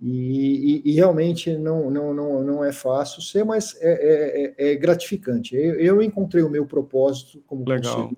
E, 0.00 0.82
e, 0.84 0.90
e, 0.90 0.94
realmente 0.94 1.56
não, 1.56 1.90
não, 1.90 2.12
não, 2.12 2.42
não 2.42 2.64
é 2.64 2.72
fácil 2.72 3.22
ser, 3.22 3.44
mas 3.44 3.76
é, 3.80 3.92
é, 3.92 4.54
é, 4.58 4.72
é 4.72 4.74
gratificante. 4.74 5.54
Eu, 5.54 5.74
eu, 5.76 6.02
encontrei 6.02 6.42
o 6.42 6.50
meu 6.50 6.66
propósito 6.66 7.42
como 7.46 7.64
Legal. 7.66 8.10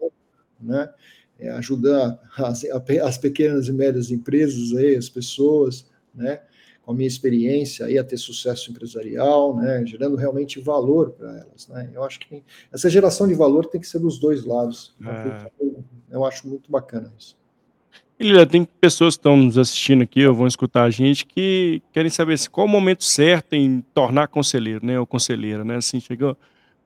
né? 0.58 0.90
É 1.38 1.50
ajudar 1.50 2.18
as, 2.36 2.64
as 2.64 3.18
pequenas 3.18 3.68
e 3.68 3.72
médias 3.72 4.10
empresas, 4.10 4.76
aí, 4.76 4.96
as 4.96 5.08
pessoas, 5.08 5.86
né? 6.14 6.40
com 6.86 6.92
a 6.92 6.94
minha 6.94 7.08
experiência 7.08 7.84
aí 7.84 7.98
a 7.98 8.04
ter 8.04 8.16
sucesso 8.16 8.70
empresarial, 8.70 9.56
né, 9.56 9.84
gerando 9.84 10.14
realmente 10.14 10.60
valor 10.60 11.10
para 11.10 11.38
elas, 11.38 11.66
né? 11.66 11.90
Eu 11.92 12.04
acho 12.04 12.20
que 12.20 12.44
essa 12.72 12.88
geração 12.88 13.26
de 13.26 13.34
valor 13.34 13.66
tem 13.66 13.80
que 13.80 13.88
ser 13.88 13.98
dos 13.98 14.20
dois 14.20 14.44
lados. 14.44 14.94
É. 15.04 15.50
Eu 16.08 16.24
acho 16.24 16.46
muito 16.46 16.70
bacana 16.70 17.12
isso. 17.18 17.36
E 18.20 18.46
tem 18.46 18.64
pessoas 18.80 19.16
que 19.16 19.18
estão 19.18 19.36
nos 19.36 19.58
assistindo 19.58 20.02
aqui, 20.02 20.24
ou 20.24 20.34
vão 20.34 20.46
escutar 20.46 20.84
a 20.84 20.90
gente, 20.90 21.26
que 21.26 21.82
querem 21.92 22.08
saber 22.08 22.38
se 22.38 22.48
qual 22.48 22.68
o 22.68 22.70
momento 22.70 23.02
certo 23.02 23.54
em 23.54 23.80
tornar 23.92 24.28
conselheiro, 24.28 24.86
né, 24.86 24.98
ou 24.98 25.06
conselheira, 25.06 25.64
né? 25.64 25.76
Assim, 25.76 25.98
chegou 25.98 26.36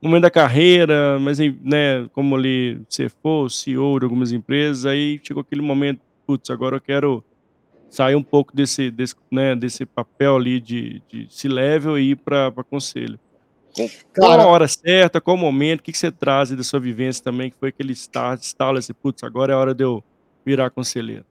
momento 0.03 0.23
da 0.23 0.31
carreira, 0.31 1.19
mas 1.21 1.39
né, 1.39 2.09
como 2.13 2.35
ali 2.35 2.81
você 2.89 3.09
for 3.09 3.51
CEO 3.51 3.99
de 3.99 4.05
algumas 4.05 4.33
empresas, 4.33 4.87
aí 4.87 5.21
chegou 5.23 5.43
aquele 5.43 5.61
momento, 5.61 6.01
putz, 6.27 6.49
agora 6.49 6.77
eu 6.77 6.81
quero 6.81 7.23
sair 7.91 8.15
um 8.15 8.23
pouco 8.23 8.57
desse, 8.57 8.91
desse, 8.91 9.15
né, 9.31 9.55
desse 9.55 9.85
papel 9.85 10.37
ali 10.37 10.59
de, 10.59 11.03
de 11.09 11.27
C-level 11.29 11.99
e 11.99 12.13
ir 12.13 12.17
para 12.17 12.53
conselho. 12.71 13.19
Qual 14.17 14.41
a 14.41 14.47
hora 14.47 14.67
certa, 14.67 15.21
qual 15.21 15.37
o 15.37 15.41
momento, 15.41 15.81
o 15.81 15.83
que, 15.83 15.93
que 15.93 15.99
você 15.99 16.11
traz 16.11 16.51
da 16.51 16.65
sua 16.65 16.81
vivência 16.81 17.23
também, 17.23 17.51
que 17.51 17.57
foi 17.59 17.69
aquele 17.69 17.93
start, 17.93 18.43
estalo 18.43 18.79
assim, 18.79 18.95
putz, 18.95 19.23
agora 19.23 19.53
é 19.53 19.55
a 19.55 19.59
hora 19.59 19.75
de 19.75 19.85
eu 19.85 20.03
virar 20.45 20.71
conselheiro? 20.71 21.27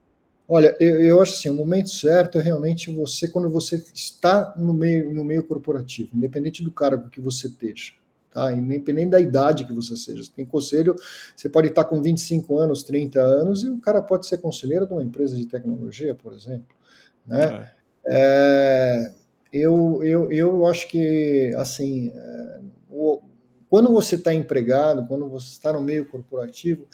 Olha, 0.48 0.76
eu, 0.80 1.00
eu 1.00 1.20
acho 1.20 1.34
assim, 1.34 1.48
o 1.48 1.54
momento 1.54 1.90
certo 1.90 2.38
é 2.38 2.42
realmente 2.42 2.92
você, 2.94 3.28
quando 3.28 3.50
você 3.50 3.84
está 3.94 4.54
no 4.56 4.72
meio, 4.72 5.12
no 5.12 5.24
meio 5.24 5.44
corporativo, 5.44 6.10
independente 6.14 6.62
do 6.62 6.70
cargo 6.70 7.10
que 7.10 7.20
você 7.20 7.48
esteja 7.48 7.99
tá? 8.30 8.52
Independente 8.52 9.10
da 9.10 9.20
idade 9.20 9.64
que 9.64 9.72
você 9.72 9.96
seja. 9.96 10.22
Você 10.22 10.30
tem 10.34 10.44
conselho, 10.44 10.94
você 11.34 11.48
pode 11.48 11.68
estar 11.68 11.84
com 11.84 12.00
25 12.00 12.58
anos, 12.58 12.82
30 12.82 13.20
anos, 13.20 13.62
e 13.64 13.68
o 13.68 13.78
cara 13.78 14.00
pode 14.00 14.26
ser 14.26 14.38
conselheiro 14.38 14.86
de 14.86 14.92
uma 14.92 15.02
empresa 15.02 15.36
de 15.36 15.46
tecnologia, 15.46 16.14
por 16.14 16.32
exemplo. 16.32 16.74
Né? 17.26 17.68
É. 17.76 17.80
É, 18.12 19.12
eu, 19.52 20.02
eu, 20.02 20.32
eu 20.32 20.66
acho 20.66 20.88
que, 20.88 21.52
assim, 21.56 22.12
é, 22.14 22.60
o, 22.88 23.20
quando 23.68 23.90
você 23.92 24.16
está 24.16 24.32
empregado, 24.32 25.06
quando 25.06 25.28
você 25.28 25.48
está 25.48 25.72
no 25.72 25.80
meio 25.80 26.06
corporativo, 26.06 26.86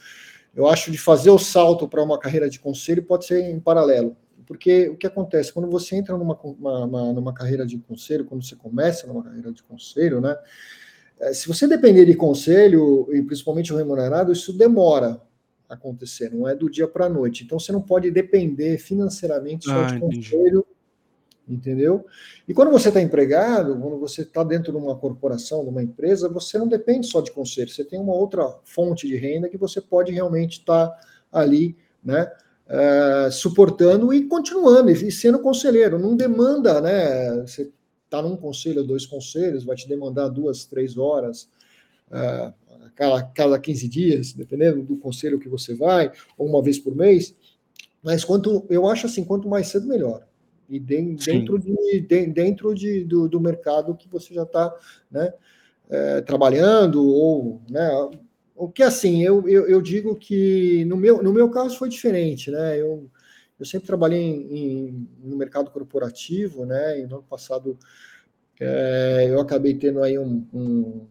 eu 0.55 0.66
acho 0.66 0.90
de 0.90 0.99
fazer 0.99 1.31
o 1.31 1.38
salto 1.38 1.87
para 1.87 2.03
uma 2.03 2.18
carreira 2.18 2.49
de 2.49 2.59
conselho 2.59 3.03
pode 3.03 3.27
ser 3.27 3.51
em 3.51 3.61
paralelo. 3.61 4.16
Porque 4.46 4.88
o 4.88 4.96
que 4.96 5.07
acontece? 5.07 5.53
Quando 5.53 5.68
você 5.68 5.96
entra 5.96 6.16
numa, 6.16 6.38
uma, 6.40 7.12
numa 7.12 7.35
carreira 7.35 7.66
de 7.66 7.79
conselho, 7.79 8.25
quando 8.25 8.44
você 8.44 8.55
começa 8.55 9.07
numa 9.07 9.22
carreira 9.22 9.53
de 9.53 9.62
conselho, 9.62 10.20
né? 10.20 10.37
Eh, 11.20 11.35
se 11.35 11.48
você 11.48 11.66
depender 11.66 12.05
de 12.05 12.14
conselho, 12.14 13.09
e 13.12 13.22
principalmente 13.22 13.72
o 13.72 13.76
remunerado, 13.76 14.33
isso 14.33 14.52
demora 14.52 15.20
a 15.68 15.74
acontecer, 15.74 16.33
não 16.33 16.48
é 16.48 16.55
do 16.55 16.70
dia 16.70 16.87
para 16.87 17.07
a 17.07 17.09
noite. 17.09 17.44
Então 17.44 17.59
você 17.59 17.72
não 17.72 17.83
pode 17.83 18.11
depender 18.11 18.79
financeiramente 18.79 19.66
só 19.66 19.83
ah, 19.83 19.87
de 19.87 19.98
conselho 20.00 20.64
entendeu? 21.48 22.05
E 22.46 22.52
quando 22.52 22.70
você 22.70 22.88
está 22.88 23.00
empregado, 23.00 23.79
quando 23.79 23.98
você 23.98 24.22
está 24.22 24.42
dentro 24.42 24.72
de 24.72 24.79
uma 24.79 24.96
corporação, 24.96 25.62
de 25.62 25.70
uma 25.70 25.83
empresa, 25.83 26.29
você 26.29 26.59
não 26.59 26.66
depende 26.66 27.07
só 27.07 27.20
de 27.20 27.31
conselho, 27.31 27.68
você 27.68 27.85
tem 27.85 28.00
uma 28.00 28.14
outra 28.14 28.57
fonte 28.64 29.07
de 29.07 29.16
renda 29.16 29.48
que 29.48 29.57
você 29.57 29.81
pode 29.81 30.12
realmente 30.12 30.59
estar 30.59 30.88
tá 30.88 31.00
ali, 31.33 31.76
né? 32.02 32.31
Uh, 32.66 33.31
suportando 33.31 34.12
e 34.12 34.24
continuando 34.24 34.90
e 34.90 35.12
sendo 35.12 35.38
conselheiro, 35.38 36.00
não 36.00 36.16
demanda, 36.16 36.81
né? 36.81 37.42
Você 37.42 37.70
está 38.07 38.23
num 38.23 38.37
conselho, 38.37 38.83
dois 38.83 39.05
conselhos, 39.05 39.64
vai 39.64 39.77
te 39.77 39.87
demandar 39.87 40.29
duas, 40.29 40.64
três 40.64 40.97
horas, 40.97 41.49
uh, 42.09 42.53
cada, 42.95 43.23
cada 43.23 43.59
15 43.59 43.88
dias, 43.88 44.33
dependendo 44.33 44.83
do 44.83 44.97
conselho 44.97 45.38
que 45.38 45.49
você 45.49 45.75
vai, 45.75 46.11
ou 46.38 46.49
uma 46.49 46.62
vez 46.62 46.79
por 46.79 46.97
mês. 46.97 47.35
Mas 48.03 48.25
quanto 48.25 48.64
eu 48.71 48.88
acho 48.88 49.07
assim, 49.07 49.25
quanto 49.25 49.49
mais 49.49 49.69
cedo, 49.69 49.87
melhor 49.87 50.27
e 50.69 50.79
dentro, 50.79 51.59
de, 51.59 52.01
dentro 52.01 52.75
de, 52.75 53.05
do, 53.05 53.29
do 53.29 53.40
mercado 53.40 53.95
que 53.95 54.09
você 54.09 54.35
já 54.35 54.42
está 54.42 54.75
né, 55.11 55.33
é, 55.88 56.21
trabalhando, 56.21 57.05
ou 57.05 57.61
né, 57.71 57.88
o 58.55 58.69
que 58.69 58.83
assim, 58.83 59.23
eu, 59.23 59.49
eu, 59.49 59.69
eu, 59.69 59.81
digo 59.81 60.16
que 60.16 60.85
no 60.87 60.97
meu, 60.97 61.23
no 61.23 61.33
meu 61.33 61.49
caso 61.51 61.77
foi 61.77 61.88
diferente, 61.88 62.51
né? 62.51 62.81
Eu, 62.81 63.09
eu 63.59 63.66
sempre 63.66 63.87
trabalhei 63.87 64.21
em, 64.21 64.59
em, 64.59 65.09
no 65.23 65.37
mercado 65.37 65.71
corporativo, 65.71 66.64
né? 66.64 67.01
E 67.01 67.07
no 67.07 67.16
ano 67.16 67.25
passado 67.25 67.79
é, 68.61 69.27
eu 69.29 69.40
acabei 69.40 69.75
tendo 69.75 70.03
aí 70.03 70.19
um, 70.19 70.47
um 70.53 71.07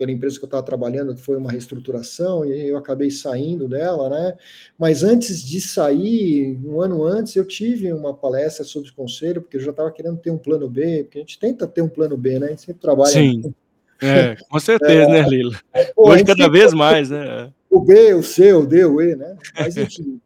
pela 0.00 0.10
empresa 0.10 0.38
que 0.38 0.44
eu 0.44 0.46
estava 0.46 0.62
trabalhando, 0.62 1.14
foi 1.14 1.36
uma 1.36 1.50
reestruturação, 1.50 2.42
e 2.42 2.68
eu 2.68 2.78
acabei 2.78 3.10
saindo 3.10 3.68
dela, 3.68 4.08
né? 4.08 4.34
Mas 4.78 5.04
antes 5.04 5.42
de 5.42 5.60
sair, 5.60 6.58
um 6.64 6.80
ano 6.80 7.04
antes, 7.04 7.36
eu 7.36 7.44
tive 7.44 7.92
uma 7.92 8.14
palestra 8.14 8.64
sobre 8.64 8.90
conselho, 8.92 9.42
porque 9.42 9.58
eu 9.58 9.60
já 9.60 9.72
estava 9.72 9.90
querendo 9.90 10.16
ter 10.16 10.30
um 10.30 10.38
plano 10.38 10.70
B, 10.70 11.04
porque 11.04 11.18
a 11.18 11.20
gente 11.20 11.38
tenta 11.38 11.66
ter 11.66 11.82
um 11.82 11.88
plano 11.88 12.16
B, 12.16 12.38
né? 12.38 12.46
A 12.46 12.50
gente 12.50 12.62
sempre 12.62 12.80
trabalha. 12.80 13.10
Sim. 13.10 13.54
É, 14.00 14.36
com 14.48 14.58
certeza, 14.58 15.06
né, 15.06 15.18
é, 15.20 15.22
né, 15.22 15.28
Lila? 15.28 15.60
Pô, 15.94 16.08
Hoje 16.08 16.24
cada 16.24 16.48
vez 16.48 16.72
mais, 16.72 17.10
né? 17.10 17.52
O 17.68 17.80
B, 17.80 18.14
o 18.14 18.22
C, 18.22 18.54
o 18.54 18.64
D, 18.64 18.86
o 18.86 19.02
E, 19.02 19.14
né? 19.14 19.36
Mas 19.54 19.76
enfim. 19.76 20.18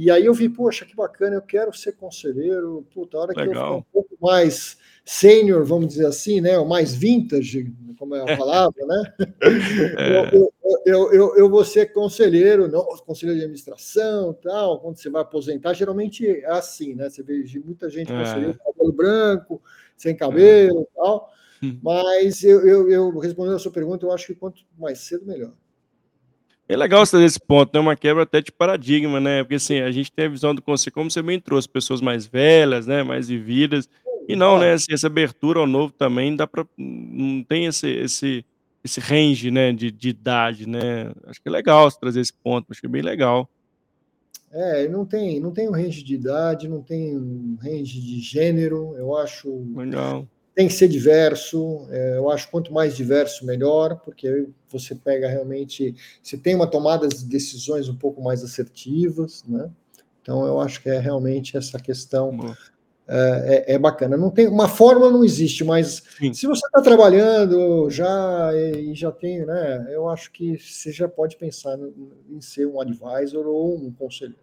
E 0.00 0.12
aí 0.12 0.26
eu 0.26 0.32
vi, 0.32 0.48
poxa, 0.48 0.84
que 0.84 0.94
bacana, 0.94 1.34
eu 1.34 1.42
quero 1.42 1.76
ser 1.76 1.90
conselheiro, 1.90 2.86
puta, 2.94 3.16
a 3.16 3.20
hora 3.22 3.32
Legal. 3.36 3.44
que 3.44 3.50
eu 3.50 3.52
ficar 3.52 3.74
um 3.74 3.82
pouco 3.92 4.16
mais 4.20 4.78
sênior, 5.04 5.64
vamos 5.64 5.88
dizer 5.88 6.06
assim, 6.06 6.40
né? 6.40 6.56
O 6.56 6.64
mais 6.64 6.94
vintage, 6.94 7.74
como 7.98 8.14
é 8.14 8.20
a 8.20 8.36
palavra, 8.36 8.86
né? 8.86 9.12
É. 9.98 10.36
Eu, 10.36 10.52
eu, 10.86 11.12
eu, 11.12 11.36
eu, 11.36 11.50
vou 11.50 11.64
ser 11.64 11.92
conselheiro, 11.92 12.68
não 12.68 12.84
conselheiro 12.98 13.40
de 13.40 13.44
administração, 13.44 14.32
tal. 14.34 14.78
Quando 14.78 14.98
você 14.98 15.10
vai 15.10 15.22
aposentar, 15.22 15.74
geralmente 15.74 16.24
é 16.28 16.46
assim, 16.46 16.94
né? 16.94 17.10
Você 17.10 17.24
vê 17.24 17.42
muita 17.64 17.90
gente 17.90 18.12
é. 18.12 18.18
conselheiro 18.18 18.56
com 18.56 18.72
cabelo 18.72 18.92
branco, 18.92 19.62
sem 19.96 20.14
cabelo, 20.14 20.82
é. 20.82 20.86
tal. 20.94 21.32
Hum. 21.60 21.76
Mas 21.82 22.44
eu, 22.44 22.64
eu, 22.64 22.88
eu 22.88 23.18
respondendo 23.18 23.56
a 23.56 23.58
sua 23.58 23.72
pergunta, 23.72 24.06
eu 24.06 24.12
acho 24.12 24.28
que 24.28 24.36
quanto 24.36 24.62
mais 24.78 25.00
cedo, 25.00 25.26
melhor. 25.26 25.52
É 26.68 26.76
legal 26.76 27.04
você 27.04 27.24
esse 27.24 27.40
ponto, 27.40 27.70
né? 27.72 27.80
Uma 27.80 27.96
quebra 27.96 28.24
até 28.24 28.42
de 28.42 28.52
paradigma, 28.52 29.18
né? 29.18 29.42
Porque 29.42 29.54
assim, 29.54 29.80
a 29.80 29.90
gente 29.90 30.12
tem 30.12 30.26
a 30.26 30.28
visão 30.28 30.54
do 30.54 30.60
conselho, 30.60 30.92
como 30.92 31.10
você 31.10 31.22
bem 31.22 31.40
trouxe, 31.40 31.66
pessoas 31.66 32.02
mais 32.02 32.26
velhas, 32.26 32.86
né? 32.86 33.02
Mais 33.02 33.28
vividas. 33.28 33.88
E 34.28 34.36
não, 34.36 34.58
né, 34.58 34.74
assim, 34.74 34.92
essa 34.92 35.06
abertura 35.06 35.58
ao 35.58 35.66
novo 35.66 35.90
também 35.90 36.36
dá 36.36 36.46
para 36.46 36.66
não 36.76 37.42
tem 37.42 37.64
esse 37.64 37.88
esse 37.88 38.44
esse 38.84 39.00
range, 39.00 39.50
né, 39.50 39.72
de 39.72 39.90
de 39.90 40.10
idade, 40.10 40.68
né. 40.68 41.10
Acho 41.26 41.40
que 41.40 41.48
é 41.48 41.50
legal 41.50 41.90
você 41.90 41.98
trazer 41.98 42.20
esse 42.20 42.34
ponto, 42.34 42.66
acho 42.70 42.80
que 42.80 42.86
é 42.86 42.90
bem 42.90 43.00
legal. 43.00 43.48
É, 44.50 44.86
não 44.88 45.06
tem 45.06 45.40
não 45.40 45.50
tem 45.50 45.66
um 45.68 45.72
range 45.72 46.02
de 46.04 46.14
idade, 46.14 46.68
não 46.68 46.82
tem 46.82 47.16
um 47.16 47.56
range 47.62 47.98
de 47.98 48.20
gênero, 48.20 48.94
eu 48.98 49.16
acho 49.16 49.48
legal. 49.74 50.26
Tem 50.58 50.66
que 50.66 50.74
ser 50.74 50.88
diverso, 50.88 51.86
é, 51.88 52.16
eu 52.16 52.28
acho 52.28 52.50
quanto 52.50 52.72
mais 52.72 52.96
diverso, 52.96 53.46
melhor, 53.46 54.00
porque 54.04 54.48
você 54.68 54.92
pega 54.92 55.28
realmente, 55.28 55.94
você 56.20 56.36
tem 56.36 56.52
uma 56.56 56.66
tomada 56.66 57.06
de 57.06 57.24
decisões 57.26 57.88
um 57.88 57.94
pouco 57.94 58.20
mais 58.20 58.42
assertivas, 58.42 59.44
né? 59.46 59.70
Então 60.20 60.44
eu 60.44 60.60
acho 60.60 60.82
que 60.82 60.90
é 60.90 60.98
realmente 60.98 61.56
essa 61.56 61.78
questão 61.78 62.36
é, 63.06 63.66
é, 63.68 63.74
é, 63.74 63.78
bacana. 63.78 64.16
Não 64.16 64.32
tem 64.32 64.48
uma 64.48 64.66
fórmula 64.66 65.12
não 65.12 65.24
existe, 65.24 65.62
mas 65.62 66.02
Sim. 66.18 66.34
se 66.34 66.48
você 66.48 66.66
está 66.66 66.82
trabalhando 66.82 67.88
já 67.88 68.50
e 68.52 68.92
já 68.96 69.12
tem, 69.12 69.46
né? 69.46 69.86
Eu 69.90 70.08
acho 70.08 70.32
que 70.32 70.58
você 70.58 70.90
já 70.90 71.06
pode 71.06 71.36
pensar 71.36 71.78
em 72.28 72.40
ser 72.40 72.66
um 72.66 72.80
advisor 72.80 73.46
ou 73.46 73.76
um 73.76 73.92
conselheiro. 73.92 74.42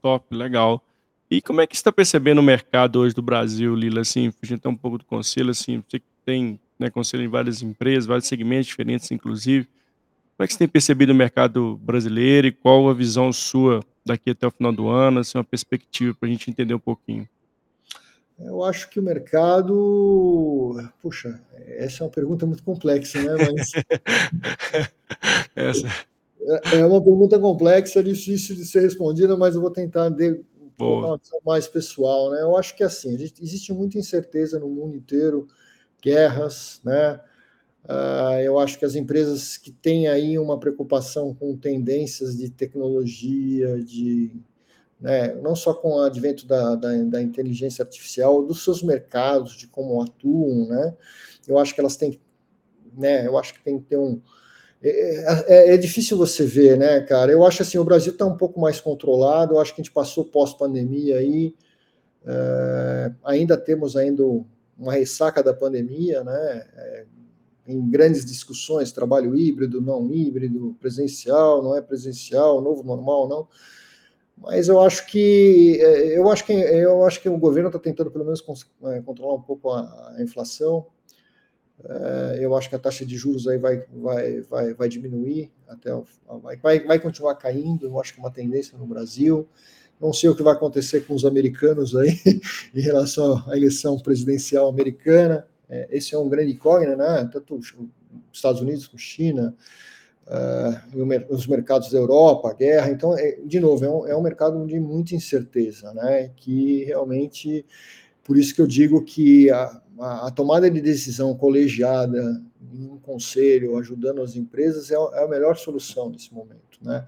Top, 0.00 0.34
legal. 0.34 0.82
E 1.30 1.40
como 1.40 1.60
é 1.60 1.66
que 1.66 1.76
você 1.76 1.80
está 1.80 1.92
percebendo 1.92 2.38
o 2.38 2.42
mercado 2.42 2.98
hoje 2.98 3.14
do 3.14 3.22
Brasil, 3.22 3.72
Lila? 3.74 4.00
Assim, 4.00 4.32
a 4.42 4.46
gente 4.46 4.66
um 4.66 4.74
pouco 4.74 4.98
do 4.98 5.04
conselho, 5.04 5.50
assim, 5.50 5.80
você 5.88 6.02
tem 6.24 6.58
né, 6.76 6.90
conselho 6.90 7.22
em 7.22 7.28
várias 7.28 7.62
empresas, 7.62 8.04
vários 8.04 8.26
segmentos 8.26 8.66
diferentes, 8.66 9.08
inclusive. 9.12 9.66
Como 10.36 10.44
é 10.44 10.46
que 10.48 10.54
você 10.54 10.58
tem 10.58 10.68
percebido 10.68 11.12
o 11.12 11.14
mercado 11.14 11.78
brasileiro 11.82 12.48
e 12.48 12.52
qual 12.52 12.88
a 12.88 12.94
visão 12.94 13.32
sua 13.32 13.80
daqui 14.04 14.30
até 14.30 14.44
o 14.44 14.50
final 14.50 14.72
do 14.72 14.88
ano, 14.88 15.20
assim, 15.20 15.38
uma 15.38 15.44
perspectiva 15.44 16.16
para 16.18 16.28
a 16.28 16.32
gente 16.32 16.50
entender 16.50 16.74
um 16.74 16.80
pouquinho? 16.80 17.28
Eu 18.36 18.64
acho 18.64 18.88
que 18.90 18.98
o 18.98 19.02
mercado. 19.02 20.74
Puxa, 21.00 21.40
essa 21.68 22.02
é 22.02 22.06
uma 22.06 22.10
pergunta 22.10 22.44
muito 22.44 22.64
complexa, 22.64 23.22
né? 23.22 23.52
Mas... 23.52 23.70
essa. 25.54 25.86
É, 26.72 26.78
é 26.78 26.86
uma 26.86 27.02
pergunta 27.02 27.38
complexa, 27.38 28.02
difícil 28.02 28.56
de 28.56 28.64
ser 28.64 28.80
respondida, 28.80 29.36
mas 29.36 29.54
eu 29.54 29.60
vou 29.60 29.70
tentar 29.70 30.08
de 30.08 30.40
uma 30.84 31.20
mais 31.44 31.68
pessoal, 31.68 32.30
né? 32.30 32.42
Eu 32.42 32.56
acho 32.56 32.76
que 32.76 32.82
assim, 32.82 33.14
existe 33.14 33.72
muita 33.72 33.98
incerteza 33.98 34.58
no 34.58 34.68
mundo 34.68 34.96
inteiro, 34.96 35.46
guerras, 36.02 36.80
né? 36.84 37.20
Uh, 37.84 38.40
eu 38.44 38.58
acho 38.58 38.78
que 38.78 38.84
as 38.84 38.94
empresas 38.94 39.56
que 39.56 39.72
têm 39.72 40.06
aí 40.06 40.38
uma 40.38 40.58
preocupação 40.58 41.34
com 41.34 41.56
tendências 41.56 42.36
de 42.36 42.50
tecnologia, 42.50 43.82
de 43.82 44.30
né, 45.00 45.34
não 45.36 45.56
só 45.56 45.72
com 45.72 45.94
o 45.94 46.02
advento 46.02 46.46
da, 46.46 46.74
da, 46.74 46.92
da, 47.04 47.22
inteligência 47.22 47.82
artificial, 47.82 48.44
dos 48.44 48.62
seus 48.62 48.82
mercados, 48.82 49.56
de 49.56 49.66
como 49.66 50.02
atuam, 50.02 50.68
né, 50.68 50.94
eu 51.48 51.58
acho 51.58 51.74
que 51.74 51.80
elas 51.80 51.96
têm, 51.96 52.20
né, 52.92 53.26
eu 53.26 53.38
acho 53.38 53.54
que 53.54 53.62
tem 53.64 53.78
que 53.78 53.86
ter 53.86 53.96
um, 53.96 54.20
é, 54.82 55.44
é, 55.46 55.74
é, 55.74 55.76
difícil 55.76 56.16
você 56.16 56.46
ver, 56.46 56.78
né, 56.78 57.00
cara, 57.00 57.30
eu 57.30 57.44
acho 57.44 57.60
assim, 57.60 57.76
o 57.76 57.84
Brasil 57.84 58.12
está 58.12 58.24
um 58.24 58.36
pouco 58.36 58.58
mais 58.58 58.80
controlado, 58.80 59.54
eu 59.54 59.60
acho 59.60 59.74
que 59.74 59.80
a 59.80 59.84
gente 59.84 59.92
passou 59.92 60.24
pós-pandemia 60.24 61.18
aí, 61.18 61.54
é, 62.24 63.12
ainda 63.24 63.58
temos 63.58 63.94
ainda 63.94 64.22
uma 64.78 64.92
ressaca 64.92 65.42
da 65.42 65.52
pandemia, 65.52 66.24
né, 66.24 66.66
é, 66.76 67.04
em 67.66 67.90
grandes 67.90 68.24
discussões, 68.24 68.90
trabalho 68.90 69.36
híbrido, 69.36 69.82
não 69.82 70.10
híbrido, 70.10 70.74
presencial, 70.80 71.62
não 71.62 71.76
é 71.76 71.82
presencial, 71.82 72.62
novo 72.62 72.82
normal, 72.82 73.28
não, 73.28 73.48
mas 74.40 74.68
eu 74.68 74.80
acho 74.80 75.06
que 75.06 75.78
é, 75.78 76.18
eu 76.18 76.30
acho 76.30 76.46
que 76.46 76.52
eu 76.54 77.04
acho 77.04 77.20
que 77.20 77.28
o 77.28 77.36
governo 77.36 77.68
está 77.68 77.78
tentando 77.78 78.10
pelo 78.10 78.24
menos 78.24 78.42
é, 78.84 79.02
controlar 79.02 79.34
um 79.34 79.42
pouco 79.42 79.70
a, 79.70 80.14
a 80.16 80.22
inflação. 80.22 80.86
É, 81.84 82.38
eu 82.40 82.54
acho 82.56 82.68
que 82.68 82.74
a 82.74 82.78
taxa 82.78 83.04
de 83.06 83.16
juros 83.16 83.48
aí 83.48 83.58
vai, 83.58 83.84
vai, 83.92 84.40
vai, 84.42 84.74
vai 84.74 84.88
diminuir 84.88 85.50
até 85.66 85.90
vai, 86.62 86.80
vai 86.80 86.98
continuar 86.98 87.34
caindo. 87.36 87.86
Eu 87.86 88.00
acho 88.00 88.12
que 88.12 88.20
é 88.20 88.22
uma 88.22 88.30
tendência 88.30 88.76
no 88.76 88.86
Brasil. 88.86 89.48
Não 90.00 90.12
sei 90.12 90.30
o 90.30 90.34
que 90.34 90.42
vai 90.42 90.54
acontecer 90.54 91.02
com 91.06 91.14
os 91.14 91.24
americanos 91.24 91.94
aí 91.94 92.18
em 92.74 92.80
relação 92.80 93.42
à 93.46 93.56
eleição 93.56 93.98
presidencial 93.98 94.68
americana. 94.68 95.46
Esse 95.88 96.14
é 96.14 96.18
um 96.18 96.28
grande 96.28 96.52
incógnito, 96.52 96.96
né? 96.96 97.28
Tanto 97.32 97.54
os 97.54 97.72
Estados 98.32 98.60
Unidos 98.60 98.88
com 98.88 98.98
China, 98.98 99.54
uh, 100.26 101.32
os 101.32 101.46
mercados 101.46 101.90
da 101.90 101.98
Europa, 101.98 102.50
a 102.50 102.54
guerra. 102.54 102.90
Então, 102.90 103.16
é, 103.16 103.38
de 103.44 103.60
novo, 103.60 103.84
é 103.84 103.90
um, 103.90 104.06
é 104.08 104.16
um 104.16 104.22
mercado 104.22 104.66
de 104.66 104.80
muita 104.80 105.14
incerteza, 105.14 105.92
né? 105.94 106.30
Que 106.36 106.84
realmente, 106.84 107.64
por 108.30 108.38
isso 108.38 108.54
que 108.54 108.62
eu 108.62 108.66
digo 108.68 109.02
que 109.02 109.50
a, 109.50 109.82
a, 109.98 110.30
tomada 110.30 110.70
de 110.70 110.80
decisão 110.80 111.34
colegiada 111.34 112.40
em 112.72 112.86
um 112.86 112.96
conselho, 112.96 113.76
ajudando 113.76 114.22
as 114.22 114.36
empresas, 114.36 114.88
é, 114.92 114.94
é 114.94 115.24
a 115.24 115.26
melhor 115.26 115.56
solução 115.56 116.08
nesse 116.08 116.32
momento, 116.32 116.78
né? 116.80 117.04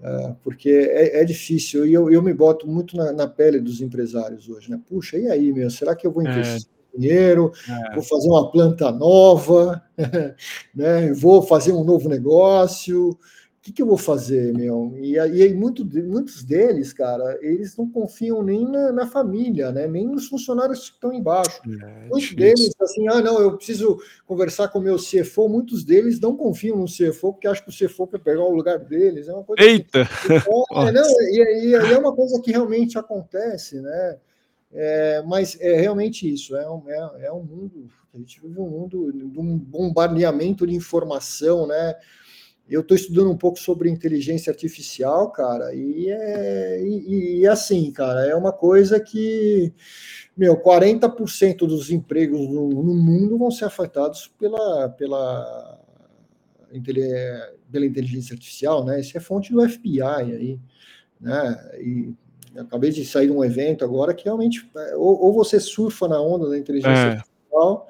Uh, 0.00 0.36
porque 0.44 0.68
é, 0.68 1.22
é, 1.22 1.24
difícil, 1.24 1.86
e 1.86 1.94
eu, 1.94 2.10
eu 2.10 2.20
me 2.20 2.34
boto 2.34 2.68
muito 2.68 2.94
na, 2.94 3.10
na, 3.10 3.26
pele 3.26 3.58
dos 3.58 3.80
empresários 3.80 4.50
hoje, 4.50 4.70
né? 4.70 4.78
Puxa, 4.86 5.16
e 5.16 5.30
aí, 5.30 5.50
meu, 5.50 5.70
será 5.70 5.96
que 5.96 6.06
eu 6.06 6.12
vou 6.12 6.26
é. 6.26 6.30
investir? 6.30 6.68
dinheiro, 6.94 7.52
é. 7.66 7.94
vou 7.94 8.02
fazer 8.02 8.28
uma 8.28 8.50
planta 8.50 8.92
nova, 8.92 9.82
né? 10.74 11.10
vou 11.14 11.40
fazer 11.40 11.72
um 11.72 11.84
novo 11.84 12.06
negócio, 12.06 13.18
o 13.60 13.62
que, 13.62 13.72
que, 13.72 13.82
eu 13.82 13.86
vou 13.86 13.98
fazer, 13.98 14.54
meu? 14.54 14.96
E, 15.02 15.18
aí 15.18 15.52
muito, 15.52 15.84
muitos 15.84 16.42
deles, 16.42 16.94
cara, 16.94 17.38
eles 17.42 17.76
não 17.76 17.86
confiam 17.86 18.42
nem 18.42 18.66
na, 18.66 18.90
na 18.90 19.06
família, 19.06 19.70
né? 19.70 19.86
Nem 19.86 20.06
nos 20.06 20.28
funcionários 20.28 20.88
que 20.88 20.94
estão 20.94 21.12
embaixo. 21.12 21.60
É, 21.66 22.08
muitos 22.08 22.34
deles, 22.34 22.70
assim, 22.80 23.06
ah, 23.08 23.20
não, 23.20 23.38
eu 23.38 23.58
preciso 23.58 23.98
conversar 24.24 24.68
com 24.68 24.78
o 24.78 24.82
meu 24.82 24.96
CFO. 24.96 25.46
Muitos 25.46 25.84
deles 25.84 26.18
não 26.18 26.34
confiam 26.34 26.78
no 26.78 26.86
CFO 26.86 27.34
porque 27.34 27.46
acham 27.46 27.66
que 27.66 27.70
o 27.70 27.88
CFO 27.88 28.06
quer 28.06 28.20
pegar 28.20 28.44
o 28.44 28.54
lugar 28.54 28.78
deles. 28.78 29.28
É 29.28 29.34
uma 29.34 29.44
coisa 29.44 29.62
Eita! 29.62 30.08
Que, 30.26 30.32
é, 30.80 30.92
não, 30.92 31.20
e, 31.20 31.66
e, 31.66 31.74
é 31.74 31.98
uma 31.98 32.14
coisa 32.14 32.40
que 32.40 32.52
realmente 32.52 32.96
acontece, 32.98 33.78
né? 33.78 34.16
É, 34.72 35.22
mas 35.26 35.58
é 35.60 35.78
realmente 35.78 36.32
isso, 36.32 36.56
é 36.56 36.70
um, 36.70 36.82
é, 36.88 37.26
é 37.26 37.32
um 37.32 37.42
mundo, 37.42 37.90
a 38.14 38.18
gente 38.18 38.40
vive 38.40 38.58
um 38.60 38.68
mundo 38.68 39.12
de 39.12 39.38
um 39.38 39.58
bombardeamento 39.58 40.66
de 40.66 40.74
informação, 40.74 41.66
né? 41.66 41.96
Eu 42.70 42.82
estou 42.82 42.96
estudando 42.96 43.30
um 43.30 43.36
pouco 43.36 43.58
sobre 43.58 43.90
inteligência 43.90 44.50
artificial, 44.50 45.32
cara, 45.32 45.74
e 45.74 46.08
é 46.08 46.80
e, 46.80 47.40
e, 47.40 47.46
assim, 47.46 47.90
cara, 47.90 48.26
é 48.26 48.34
uma 48.34 48.52
coisa 48.52 49.00
que, 49.00 49.72
meu, 50.36 50.56
40% 50.56 51.66
dos 51.66 51.90
empregos 51.90 52.48
no, 52.48 52.68
no, 52.68 52.94
mundo 52.94 53.36
vão 53.36 53.50
ser 53.50 53.64
afetados 53.64 54.28
pela, 54.38 54.88
pela, 54.90 55.80
pela 57.72 57.86
inteligência 57.86 58.34
artificial, 58.34 58.84
né? 58.84 59.00
Isso 59.00 59.16
é 59.18 59.20
fonte 59.20 59.52
do 59.52 59.68
FBI 59.68 60.02
aí, 60.02 60.60
né? 61.20 61.70
E 61.80 62.14
acabei 62.56 62.90
de 62.90 63.04
sair 63.04 63.26
de 63.26 63.32
um 63.32 63.44
evento 63.44 63.84
agora 63.84 64.14
que 64.14 64.24
realmente, 64.24 64.70
é, 64.76 64.96
ou, 64.96 65.20
ou 65.24 65.32
você 65.32 65.58
surfa 65.58 66.06
na 66.06 66.20
onda 66.20 66.48
da 66.48 66.56
inteligência 66.56 67.00
é. 67.00 67.10
artificial 67.12 67.88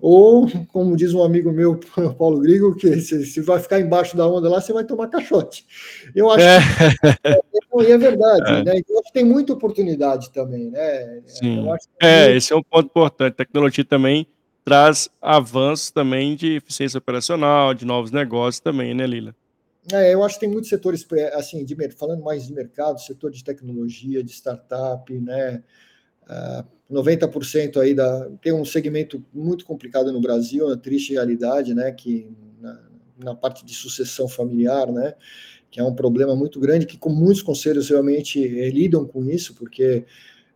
ou, 0.00 0.46
como 0.72 0.96
diz 0.96 1.14
um 1.14 1.22
amigo 1.22 1.50
meu, 1.50 1.80
Paulo 2.18 2.40
Grigo, 2.40 2.74
que 2.74 3.00
se, 3.00 3.24
se, 3.24 3.40
vai 3.40 3.58
ficar 3.58 3.80
embaixo 3.80 4.16
da 4.16 4.26
onda 4.26 4.48
lá, 4.48 4.60
você 4.60 4.72
vai 4.72 4.84
tomar 4.84 5.08
caixote. 5.08 5.66
Eu 6.14 6.30
acho 6.30 6.44
é. 6.44 6.60
que 7.80 7.90
é, 7.90 7.90
é 7.92 7.98
verdade, 7.98 8.52
é. 8.52 8.64
né? 8.64 8.78
Então, 8.78 9.02
tem 9.12 9.24
muita 9.24 9.54
oportunidade 9.54 10.30
também, 10.30 10.70
né? 10.70 11.22
Sim. 11.26 11.66
é, 12.02 12.36
esse 12.36 12.52
é 12.52 12.56
um 12.56 12.62
ponto 12.62 12.86
importante. 12.86 13.32
A 13.32 13.36
tecnologia 13.36 13.84
também 13.84 14.26
traz 14.64 15.08
avanços 15.22 15.90
também 15.90 16.36
de 16.36 16.56
eficiência 16.56 16.98
operacional, 16.98 17.72
de 17.72 17.86
novos 17.86 18.10
negócios 18.10 18.60
também, 18.60 18.92
né, 18.92 19.06
Lila? 19.06 19.34
É, 19.92 20.12
eu 20.12 20.24
acho 20.24 20.34
que 20.34 20.40
tem 20.40 20.50
muitos 20.50 20.68
setores, 20.68 21.06
assim, 21.32 21.64
de, 21.64 21.76
falando 21.92 22.22
mais 22.22 22.44
de 22.44 22.52
mercado, 22.52 23.00
setor 23.00 23.30
de 23.30 23.44
tecnologia, 23.44 24.22
de 24.22 24.32
startup, 24.32 25.12
né? 25.20 25.62
Uh, 26.26 26.64
90% 26.90 27.80
aí 27.80 27.94
da 27.94 28.28
tem 28.40 28.52
um 28.52 28.64
segmento 28.64 29.24
muito 29.32 29.64
complicado 29.64 30.12
no 30.12 30.20
Brasil, 30.20 30.66
uma 30.66 30.76
triste 30.76 31.12
realidade, 31.12 31.74
né, 31.74 31.90
que 31.90 32.30
na, 32.60 32.80
na, 33.18 33.34
parte 33.34 33.64
de 33.64 33.74
sucessão 33.74 34.28
familiar, 34.28 34.90
né, 34.92 35.14
que 35.70 35.80
é 35.80 35.84
um 35.84 35.94
problema 35.94 36.36
muito 36.36 36.60
grande 36.60 36.86
que 36.86 36.96
com 36.96 37.10
muitos 37.10 37.42
conselhos 37.42 37.88
realmente 37.88 38.40
eh, 38.40 38.70
lidam 38.70 39.04
com 39.04 39.24
isso, 39.24 39.54
porque 39.54 40.04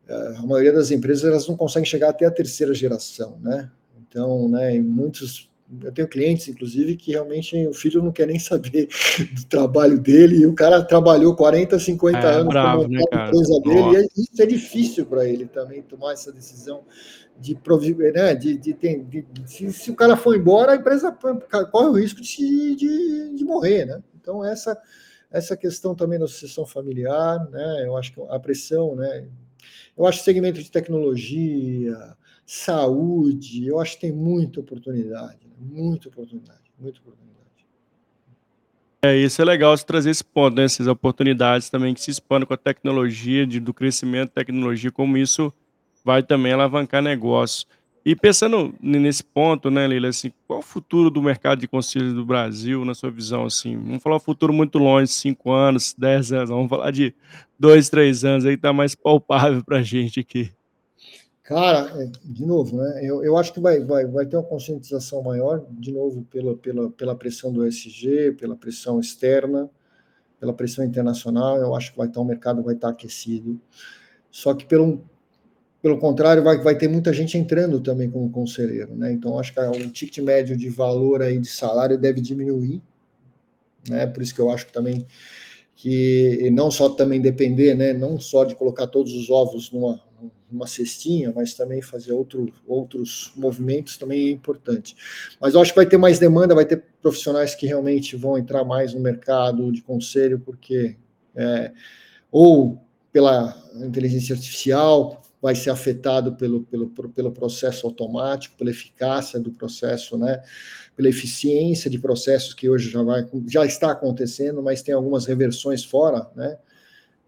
uh, 0.08 0.38
a 0.38 0.46
maioria 0.46 0.72
das 0.72 0.90
empresas 0.92 1.24
elas 1.24 1.48
não 1.48 1.56
conseguem 1.56 1.88
chegar 1.88 2.10
até 2.10 2.26
a 2.26 2.30
terceira 2.30 2.72
geração, 2.72 3.38
né? 3.40 3.70
Então, 4.00 4.48
né, 4.48 4.78
muitos 4.80 5.49
eu 5.82 5.92
tenho 5.92 6.08
clientes, 6.08 6.48
inclusive, 6.48 6.96
que 6.96 7.12
realmente 7.12 7.56
o 7.66 7.72
filho 7.72 8.02
não 8.02 8.10
quer 8.10 8.26
nem 8.26 8.38
saber 8.38 8.88
do 9.34 9.44
trabalho 9.46 9.98
dele, 9.98 10.38
e 10.38 10.46
o 10.46 10.54
cara 10.54 10.82
trabalhou 10.82 11.34
40, 11.36 11.78
50 11.78 12.18
é, 12.18 12.34
anos 12.34 12.48
bravo, 12.48 12.88
né, 12.88 13.00
a 13.12 13.26
empresa 13.26 13.60
dele, 13.60 13.92
e 13.92 13.96
é, 13.96 14.06
isso 14.16 14.42
é 14.42 14.46
difícil 14.46 15.06
para 15.06 15.28
ele 15.28 15.46
também 15.46 15.82
tomar 15.82 16.12
essa 16.12 16.32
decisão 16.32 16.82
de, 17.38 17.58
né, 18.12 18.34
de, 18.34 18.56
de, 18.56 18.72
de, 18.74 19.22
de 19.22 19.50
se, 19.50 19.72
se, 19.72 19.90
o 19.90 19.96
cara 19.96 20.16
for 20.16 20.36
embora, 20.36 20.72
a 20.72 20.76
empresa 20.76 21.16
corre 21.70 21.88
o 21.88 21.98
risco 21.98 22.20
de, 22.20 22.76
de, 22.76 23.34
de 23.34 23.44
morrer, 23.44 23.86
né? 23.86 24.02
Então, 24.20 24.44
essa, 24.44 24.78
essa 25.30 25.56
questão 25.56 25.94
também 25.94 26.18
da 26.18 26.26
sucessão 26.26 26.66
familiar, 26.66 27.48
né? 27.50 27.84
Eu 27.86 27.96
acho 27.96 28.12
que 28.12 28.20
a 28.28 28.38
pressão, 28.38 28.94
né? 28.94 29.26
Eu 29.96 30.06
acho 30.06 30.18
que 30.18 30.24
segmento 30.24 30.62
de 30.62 30.70
tecnologia, 30.70 31.96
saúde, 32.52 33.66
eu 33.66 33.78
acho 33.80 33.94
que 33.94 34.00
tem 34.00 34.12
muita 34.12 34.60
oportunidade 34.60 35.50
muita 35.60 36.08
oportunidade, 36.08 36.60
muita 36.78 36.98
oportunidade. 37.00 37.30
É, 39.02 39.16
isso 39.16 39.40
é 39.40 39.44
legal 39.44 39.76
você 39.76 39.84
trazer 39.84 40.10
esse 40.10 40.24
ponto, 40.24 40.56
né? 40.56 40.64
Essas 40.64 40.86
oportunidades 40.86 41.70
também 41.70 41.94
que 41.94 42.00
se 42.00 42.10
expandem 42.10 42.46
com 42.46 42.54
a 42.54 42.56
tecnologia, 42.56 43.46
de, 43.46 43.60
do 43.60 43.72
crescimento 43.72 44.28
da 44.28 44.42
tecnologia, 44.42 44.90
como 44.90 45.16
isso 45.16 45.52
vai 46.04 46.22
também 46.22 46.52
alavancar 46.52 47.02
negócios. 47.02 47.66
E 48.02 48.16
pensando 48.16 48.74
nesse 48.80 49.22
ponto, 49.22 49.70
né, 49.70 49.86
Leila, 49.86 50.08
assim, 50.08 50.32
qual 50.46 50.60
o 50.60 50.62
futuro 50.62 51.10
do 51.10 51.22
mercado 51.22 51.60
de 51.60 51.68
conselhos 51.68 52.14
do 52.14 52.24
Brasil, 52.24 52.82
na 52.84 52.94
sua 52.94 53.10
visão, 53.10 53.44
assim? 53.44 53.76
Vamos 53.76 54.02
falar 54.02 54.16
um 54.16 54.20
futuro 54.20 54.52
muito 54.54 54.78
longe, 54.78 55.12
cinco 55.12 55.52
anos, 55.52 55.94
dez 55.96 56.32
anos, 56.32 56.48
vamos 56.48 56.68
falar 56.68 56.90
de 56.90 57.14
dois, 57.58 57.90
três 57.90 58.24
anos, 58.24 58.46
aí 58.46 58.56
tá 58.56 58.72
mais 58.72 58.94
palpável 58.94 59.62
para 59.62 59.78
a 59.78 59.82
gente 59.82 60.20
aqui. 60.20 60.50
Cara, 61.50 62.00
é, 62.00 62.08
de 62.22 62.46
novo, 62.46 62.76
né? 62.76 63.00
Eu, 63.02 63.24
eu 63.24 63.36
acho 63.36 63.52
que 63.52 63.58
vai, 63.58 63.80
vai, 63.80 64.06
vai 64.06 64.24
ter 64.24 64.36
uma 64.36 64.44
conscientização 64.44 65.20
maior, 65.20 65.66
de 65.68 65.90
novo, 65.90 66.22
pela, 66.30 66.56
pela, 66.56 66.88
pela 66.92 67.16
pressão 67.16 67.52
do 67.52 67.66
SG, 67.66 68.36
pela 68.38 68.54
pressão 68.54 69.00
externa, 69.00 69.68
pela 70.38 70.52
pressão 70.54 70.84
internacional. 70.84 71.56
Eu 71.56 71.74
acho 71.74 71.90
que 71.90 71.98
vai 71.98 72.06
estar 72.06 72.20
o 72.20 72.24
mercado 72.24 72.62
vai 72.62 72.76
estar 72.76 72.90
aquecido. 72.90 73.60
Só 74.30 74.54
que 74.54 74.64
pelo, 74.64 75.04
pelo 75.82 75.98
contrário, 75.98 76.40
vai, 76.44 76.56
vai 76.62 76.78
ter 76.78 76.86
muita 76.86 77.12
gente 77.12 77.36
entrando 77.36 77.80
também 77.80 78.08
como 78.08 78.30
conselheiro, 78.30 78.94
né? 78.94 79.10
Então 79.10 79.36
acho 79.36 79.52
que 79.52 79.58
o 79.58 79.90
ticket 79.90 80.18
médio 80.18 80.56
de 80.56 80.68
valor 80.68 81.20
aí 81.20 81.36
de 81.36 81.48
salário 81.48 81.98
deve 81.98 82.20
diminuir, 82.20 82.80
né? 83.88 84.06
Por 84.06 84.22
isso 84.22 84.32
que 84.32 84.40
eu 84.40 84.52
acho 84.52 84.66
que 84.66 84.72
também 84.72 85.04
que 85.74 86.48
não 86.52 86.70
só 86.70 86.90
também 86.90 87.20
depender, 87.20 87.74
né? 87.74 87.92
Não 87.92 88.20
só 88.20 88.44
de 88.44 88.54
colocar 88.54 88.86
todos 88.86 89.12
os 89.14 89.30
ovos 89.30 89.72
numa 89.72 90.00
uma 90.50 90.66
cestinha, 90.66 91.32
mas 91.34 91.54
também 91.54 91.80
fazer 91.80 92.12
outro, 92.12 92.52
outros 92.66 93.32
movimentos 93.36 93.96
também 93.96 94.28
é 94.28 94.30
importante. 94.30 94.96
Mas 95.40 95.54
eu 95.54 95.60
acho 95.60 95.72
que 95.72 95.76
vai 95.76 95.86
ter 95.86 95.96
mais 95.96 96.18
demanda, 96.18 96.54
vai 96.54 96.64
ter 96.64 96.82
profissionais 97.00 97.54
que 97.54 97.66
realmente 97.66 98.16
vão 98.16 98.38
entrar 98.38 98.64
mais 98.64 98.94
no 98.94 99.00
mercado 99.00 99.70
de 99.72 99.82
conselho, 99.82 100.38
porque 100.38 100.96
é, 101.34 101.72
ou 102.30 102.82
pela 103.12 103.56
inteligência 103.76 104.34
artificial 104.34 105.22
vai 105.42 105.54
ser 105.54 105.70
afetado 105.70 106.34
pelo, 106.34 106.62
pelo, 106.64 106.88
pelo 106.88 107.32
processo 107.32 107.86
automático, 107.86 108.56
pela 108.56 108.70
eficácia 108.70 109.40
do 109.40 109.50
processo, 109.50 110.18
né? 110.18 110.42
pela 110.94 111.08
eficiência 111.08 111.90
de 111.90 111.98
processos 111.98 112.52
que 112.52 112.68
hoje 112.68 112.90
já, 112.90 113.02
vai, 113.02 113.26
já 113.46 113.64
está 113.64 113.90
acontecendo, 113.90 114.62
mas 114.62 114.82
tem 114.82 114.94
algumas 114.94 115.24
reversões 115.24 115.82
fora, 115.82 116.30
né? 116.36 116.58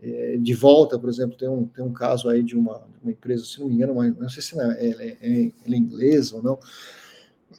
É, 0.02 0.36
de 0.36 0.52
volta, 0.52 0.98
por 0.98 1.08
exemplo, 1.08 1.36
tem 1.36 1.48
um, 1.48 1.64
tem 1.64 1.84
um 1.84 1.92
caso 1.92 2.28
aí 2.28 2.42
de 2.42 2.56
uma, 2.56 2.82
uma 3.00 3.12
empresa, 3.12 3.44
se 3.44 3.60
não 3.60 3.68
me 3.68 3.74
engano, 3.74 3.92
uma, 3.92 4.08
não 4.08 4.28
sei 4.28 4.42
se 4.42 4.58
ela 4.58 4.74
é, 4.74 4.88
é, 4.88 5.16
é, 5.22 5.52
é 5.64 5.76
inglesa 5.76 6.36
ou 6.36 6.42
não, 6.42 6.58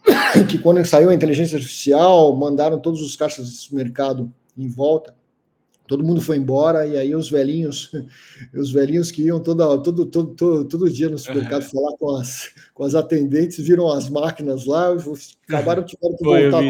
que 0.50 0.58
quando 0.58 0.86
saiu 0.86 1.10
a 1.10 1.14
inteligência 1.14 1.56
artificial, 1.56 2.36
mandaram 2.36 2.80
todos 2.80 3.02
os 3.02 3.16
caixas 3.16 3.50
de 3.50 3.56
supermercado 3.56 4.30
em 4.58 4.68
volta, 4.68 5.16
todo 5.88 6.04
mundo 6.04 6.22
foi 6.22 6.36
embora, 6.36 6.86
e 6.86 6.98
aí 6.98 7.16
os 7.16 7.30
velhinhos, 7.30 7.92
os 8.54 8.72
velhinhos 8.74 9.10
que 9.10 9.24
iam 9.24 9.40
toda, 9.40 9.66
todo, 9.78 10.06
todo, 10.06 10.36
todo, 10.36 10.66
todo 10.66 10.90
dia 10.90 11.10
no 11.10 11.18
supermercado 11.18 11.64
falar 11.64 11.96
com 11.98 12.16
as, 12.18 12.50
com 12.74 12.84
as 12.84 12.94
atendentes, 12.94 13.58
viram 13.66 13.90
as 13.90 14.10
máquinas 14.10 14.66
lá, 14.66 14.90
acabaram 15.48 15.84
tiveram 15.84 16.18
que 16.18 16.24
voltar 16.26 16.62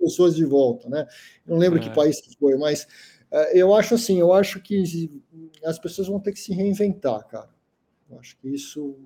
pessoas 0.00 0.34
de 0.34 0.44
volta, 0.44 0.88
né? 0.88 1.06
Não 1.46 1.58
lembro 1.58 1.78
que 1.78 1.90
país 1.90 2.18
que 2.20 2.34
foi, 2.38 2.56
mas 2.56 2.86
é, 2.86 3.17
eu 3.52 3.74
acho 3.74 3.94
assim, 3.94 4.18
eu 4.18 4.32
acho 4.32 4.60
que 4.60 5.10
as 5.64 5.78
pessoas 5.78 6.08
vão 6.08 6.20
ter 6.20 6.32
que 6.32 6.40
se 6.40 6.52
reinventar, 6.52 7.26
cara. 7.26 7.50
Eu 8.10 8.18
acho 8.18 8.36
que 8.38 8.48
isso. 8.48 8.96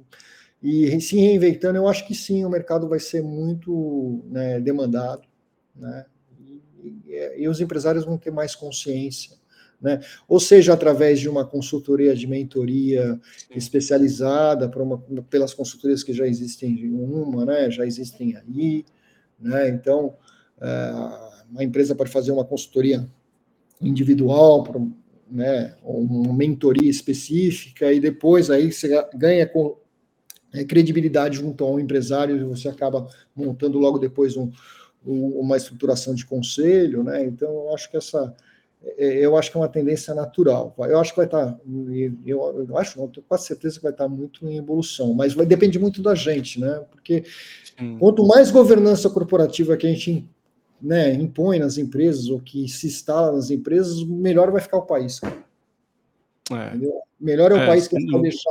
E 0.63 1.01
se 1.01 1.17
reinventando, 1.17 1.77
eu 1.77 1.89
acho 1.89 2.07
que 2.07 2.15
sim, 2.15 2.45
o 2.45 2.51
mercado 2.51 2.89
vai 2.89 3.01
ser 3.01 3.23
muito 3.23 4.23
né, 4.27 4.61
demandado, 4.61 5.27
né? 5.75 6.07
E, 6.83 7.43
e, 7.43 7.49
os 7.49 7.61
empresários 7.61 8.05
vão 8.05 8.19
ter 8.19 8.31
mais 8.31 8.55
consciência, 8.55 9.37
né? 9.81 10.01
Ou 10.29 10.39
seja, 10.39 10.73
através 10.73 11.19
de 11.19 11.29
uma 11.29 11.45
consultoria 11.45 12.15
de 12.15 12.27
mentoria 12.27 13.21
sim. 13.37 13.55
especializada 13.55 14.69
para 14.69 14.83
uma, 14.83 14.99
pelas 15.29 15.53
consultorias 15.53 16.03
que 16.03 16.13
já 16.13 16.27
existem 16.27 16.91
uma, 16.91 17.45
né? 17.45 17.71
Já 17.71 17.85
existem 17.85 18.37
aí, 18.37 18.85
né? 19.39 19.69
Então, 19.69 20.17
é, 20.61 20.67
a 21.57 21.65
empresa 21.65 21.95
pode 21.95 22.11
fazer 22.11 22.31
uma 22.31 22.45
consultoria 22.45 23.09
individual, 23.83 24.65
né, 25.31 25.75
uma 25.83 26.33
mentoria 26.33 26.91
específica, 26.91 27.93
e 27.93 27.99
depois 27.99 28.51
aí 28.51 28.71
você 28.73 28.89
ganha 29.15 29.47
com, 29.47 29.77
é, 30.53 30.65
credibilidade 30.65 31.39
junto 31.39 31.65
ao 31.65 31.81
empresário 31.81 32.37
e 32.37 32.45
você 32.45 32.69
acaba 32.69 33.09
montando 33.35 33.79
logo 33.79 33.99
depois 33.99 34.37
um, 34.37 34.51
um, 35.05 35.41
uma 35.41 35.57
estruturação 35.57 36.15
de 36.15 36.27
conselho, 36.27 37.03
né? 37.03 37.25
Então, 37.25 37.49
eu 37.49 37.75
acho 37.75 37.91
que 37.91 37.97
essa, 37.97 38.35
é, 38.99 39.25
eu 39.25 39.37
acho 39.37 39.51
que 39.51 39.57
é 39.57 39.61
uma 39.61 39.69
tendência 39.69 40.15
natural. 40.15 40.75
Eu 40.79 41.01
acho 41.01 41.13
que 41.13 41.17
vai 41.17 41.27
estar, 41.27 41.59
eu, 42.27 42.67
eu 42.69 42.77
acho, 42.77 42.99
não, 42.99 43.09
tenho 43.09 43.25
quase 43.27 43.47
certeza 43.47 43.77
que 43.77 43.83
vai 43.83 43.93
estar 43.93 44.09
muito 44.09 44.47
em 44.47 44.59
evolução, 44.59 45.15
mas 45.15 45.33
vai 45.33 45.47
depender 45.47 45.79
muito 45.79 46.03
da 46.03 46.15
gente, 46.15 46.61
né? 46.61 46.85
Porque 46.91 47.25
quanto 47.99 48.27
mais 48.27 48.51
governança 48.51 49.09
corporativa 49.09 49.77
que 49.77 49.87
a 49.87 49.91
gente 49.91 50.29
né, 50.83 51.13
impõe 51.15 51.59
nas 51.59 51.79
empresas 51.79 52.29
ou 52.29 52.41
que 52.41 52.69
se 52.69 52.89
instala 52.89 53.33
nas 53.33 53.51
empresas, 53.51 54.03
melhor 54.03 54.51
vai 54.51 54.61
ficar 54.61 54.79
o 54.79 54.87
país. 54.87 55.21
É. 56.51 56.73
Melhor 57.21 57.53
é 57.53 57.55
o 57.55 57.59
é, 57.59 57.67
país 57.67 57.87
que 57.87 57.97
a 57.97 58.01
gente 58.01 58.11
vai 58.11 58.23
deixar 58.23 58.51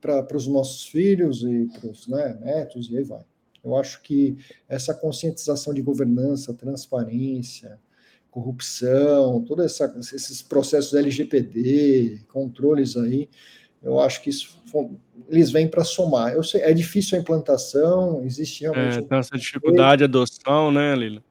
para 0.00 0.36
os 0.36 0.48
nossos 0.48 0.84
filhos 0.86 1.44
e 1.44 1.68
para 1.78 1.90
os 1.90 2.08
né, 2.08 2.36
netos, 2.40 2.90
e 2.90 2.98
aí 2.98 3.04
vai. 3.04 3.22
Eu 3.64 3.76
acho 3.76 4.02
que 4.02 4.36
essa 4.68 4.92
conscientização 4.92 5.72
de 5.72 5.80
governança, 5.80 6.52
transparência, 6.52 7.78
corrupção, 8.28 9.40
todos 9.44 9.80
esses 10.12 10.42
processos 10.42 10.94
LGPD, 10.94 12.22
controles 12.32 12.96
aí, 12.96 13.28
eu 13.80 14.00
acho 14.00 14.22
que 14.22 14.30
isso, 14.30 14.60
eles 15.28 15.52
vêm 15.52 15.68
para 15.68 15.84
somar. 15.84 16.32
Eu 16.32 16.42
sei, 16.42 16.62
é 16.62 16.72
difícil 16.72 17.18
a 17.18 17.20
implantação, 17.20 18.24
existe 18.24 18.62
realmente. 18.62 18.98
É, 18.98 19.02
tem 19.02 19.18
essa 19.18 19.36
dificuldade 19.36 19.98
de 19.98 20.04
adoção, 20.04 20.72
né, 20.72 20.94
Lila? 20.96 21.22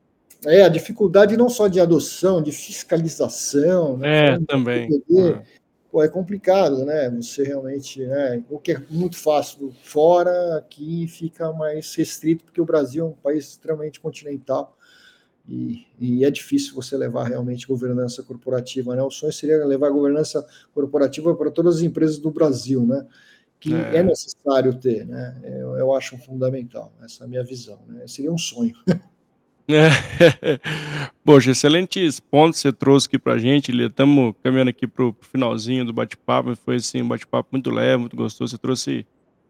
É, 0.45 0.63
a 0.63 0.69
dificuldade 0.69 1.37
não 1.37 1.49
só 1.49 1.67
de 1.67 1.79
adoção, 1.79 2.41
de 2.41 2.51
fiscalização. 2.51 3.97
Né, 3.97 4.29
é, 4.29 4.39
também. 4.39 4.89
É. 5.11 5.43
Pô, 5.91 6.01
é 6.01 6.07
complicado, 6.07 6.85
né? 6.85 7.09
Você 7.09 7.43
realmente, 7.43 8.01
né? 8.05 8.43
O 8.49 8.57
que 8.57 8.71
é 8.71 8.81
muito 8.89 9.17
fácil 9.17 9.73
fora, 9.83 10.57
aqui 10.57 11.07
fica 11.07 11.51
mais 11.51 11.93
restrito, 11.93 12.45
porque 12.45 12.61
o 12.61 12.65
Brasil 12.65 13.05
é 13.05 13.09
um 13.09 13.13
país 13.13 13.49
extremamente 13.49 13.99
continental 13.99 14.77
e, 15.47 15.85
e, 15.99 16.23
é 16.23 16.31
difícil 16.31 16.73
você 16.73 16.95
levar 16.95 17.25
realmente 17.25 17.67
governança 17.67 18.23
corporativa, 18.23 18.95
né? 18.95 19.03
O 19.03 19.11
sonho 19.11 19.33
seria 19.33 19.65
levar 19.65 19.89
governança 19.89 20.45
corporativa 20.73 21.35
para 21.35 21.51
todas 21.51 21.77
as 21.77 21.81
empresas 21.81 22.17
do 22.17 22.31
Brasil, 22.31 22.85
né? 22.85 23.05
Que 23.59 23.73
é, 23.73 23.97
é 23.97 24.03
necessário 24.03 24.73
ter, 24.79 25.05
né? 25.05 25.39
Eu, 25.43 25.75
eu, 25.75 25.93
acho 25.93 26.17
fundamental, 26.17 26.93
essa 27.03 27.23
é 27.23 27.25
a 27.25 27.27
minha 27.27 27.43
visão, 27.43 27.79
né? 27.87 28.07
Seria 28.07 28.31
um 28.31 28.37
sonho. 28.37 28.73
Poxa, 31.23 31.51
excelentes 31.51 32.19
pontos 32.19 32.59
você 32.59 32.71
trouxe 32.71 33.07
aqui 33.07 33.19
para 33.19 33.33
a 33.33 33.37
gente, 33.37 33.71
Estamos 33.71 34.33
caminhando 34.43 34.69
aqui 34.69 34.87
para 34.87 35.05
o 35.05 35.15
finalzinho 35.21 35.85
do 35.85 35.93
bate-papo. 35.93 36.55
Foi 36.55 36.75
assim, 36.75 37.01
um 37.01 37.07
bate-papo 37.07 37.49
muito 37.51 37.69
leve, 37.69 37.97
muito 37.97 38.15
gostoso. 38.15 38.51
Você 38.51 38.57
trouxe 38.57 39.05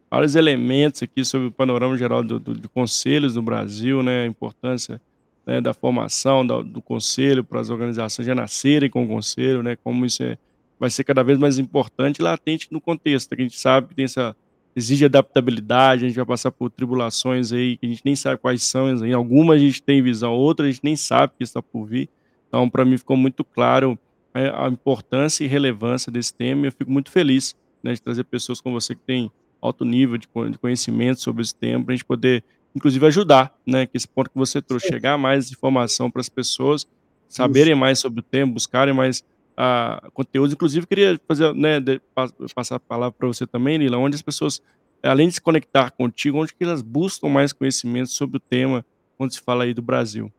vários 0.09 0.35
elementos 0.35 1.01
aqui 1.03 1.23
sobre 1.23 1.47
o 1.47 1.51
panorama 1.51 1.97
geral 1.97 2.23
do, 2.23 2.39
do, 2.39 2.53
de 2.53 2.67
conselhos 2.67 3.35
no 3.35 3.41
Brasil, 3.41 4.03
né? 4.03 4.23
A 4.23 4.27
importância 4.27 5.01
né, 5.45 5.61
da 5.61 5.73
formação 5.73 6.45
do, 6.45 6.63
do 6.63 6.81
conselho 6.81 7.43
para 7.43 7.59
as 7.59 7.69
organizações 7.69 8.25
já 8.25 8.35
nascerem 8.35 8.89
com 8.89 9.05
o 9.05 9.07
conselho, 9.07 9.63
né? 9.63 9.75
Como 9.83 10.05
isso 10.05 10.23
é, 10.23 10.37
vai 10.79 10.89
ser 10.89 11.03
cada 11.03 11.23
vez 11.23 11.37
mais 11.37 11.57
importante 11.57 12.19
e 12.19 12.23
latente 12.23 12.67
no 12.71 12.81
contexto. 12.81 13.35
Que 13.35 13.41
a 13.41 13.45
gente 13.45 13.59
sabe 13.59 13.87
que 13.89 13.95
tem 13.95 14.05
essa 14.05 14.35
exige 14.75 15.05
adaptabilidade, 15.05 16.05
a 16.05 16.07
gente 16.07 16.15
vai 16.15 16.25
passar 16.25 16.51
por 16.51 16.69
tribulações 16.69 17.51
aí 17.51 17.77
que 17.77 17.85
a 17.85 17.89
gente 17.89 18.01
nem 18.05 18.15
sabe 18.15 18.39
quais 18.39 18.63
são, 18.63 19.05
em 19.05 19.13
algumas 19.13 19.57
a 19.57 19.59
gente 19.59 19.81
tem 19.81 20.01
visão, 20.01 20.33
outras 20.33 20.67
a 20.67 20.71
gente 20.71 20.83
nem 20.83 20.95
sabe 20.95 21.33
que 21.37 21.43
está 21.43 21.61
por 21.61 21.85
vir. 21.85 22.09
Então, 22.47 22.69
para 22.69 22.83
mim 22.83 22.97
ficou 22.97 23.15
muito 23.15 23.43
claro 23.43 23.97
né, 24.33 24.51
a 24.53 24.67
importância 24.67 25.43
e 25.43 25.47
relevância 25.47 26.11
desse 26.11 26.33
tema. 26.33 26.65
E 26.65 26.67
eu 26.67 26.71
fico 26.71 26.91
muito 26.91 27.09
feliz 27.11 27.55
né, 27.81 27.93
de 27.93 28.01
trazer 28.01 28.23
pessoas 28.25 28.59
como 28.59 28.79
você 28.79 28.95
que 28.95 29.01
tem 29.01 29.31
alto 29.61 29.85
nível 29.85 30.17
de 30.17 30.27
conhecimento 30.59 31.21
sobre 31.21 31.43
esse 31.43 31.55
tema, 31.55 31.83
para 31.85 31.93
a 31.93 31.95
gente 31.95 32.05
poder, 32.05 32.43
inclusive, 32.75 33.05
ajudar, 33.05 33.55
né? 33.65 33.85
Que 33.85 33.95
esse 33.95 34.07
ponto 34.07 34.29
que 34.29 34.37
você 34.37 34.61
trouxe, 34.61 34.87
chegar 34.87 35.17
mais 35.17 35.51
informação 35.51 36.09
para 36.09 36.19
as 36.19 36.29
pessoas, 36.29 36.87
saberem 37.29 37.75
mais 37.75 37.99
sobre 37.99 38.21
o 38.21 38.23
tema, 38.23 38.51
buscarem 38.51 38.93
mais 38.93 39.23
a 39.55 40.09
conteúdos. 40.13 40.53
Inclusive, 40.53 40.87
queria 40.87 41.19
fazer, 41.27 41.53
né, 41.53 41.79
de, 41.79 42.01
passar 42.55 42.75
a 42.75 42.79
palavra 42.79 43.15
para 43.17 43.27
você 43.27 43.45
também, 43.45 43.77
Lila, 43.77 43.97
onde 43.97 44.15
as 44.15 44.21
pessoas, 44.21 44.61
além 45.03 45.27
de 45.27 45.35
se 45.35 45.41
conectar 45.41 45.91
contigo, 45.91 46.37
onde 46.37 46.53
que 46.53 46.63
elas 46.63 46.81
buscam 46.81 47.29
mais 47.29 47.53
conhecimento 47.53 48.09
sobre 48.09 48.37
o 48.37 48.39
tema 48.39 48.85
quando 49.17 49.33
se 49.33 49.41
fala 49.41 49.63
aí 49.63 49.73
do 49.73 49.81
Brasil? 49.81 50.31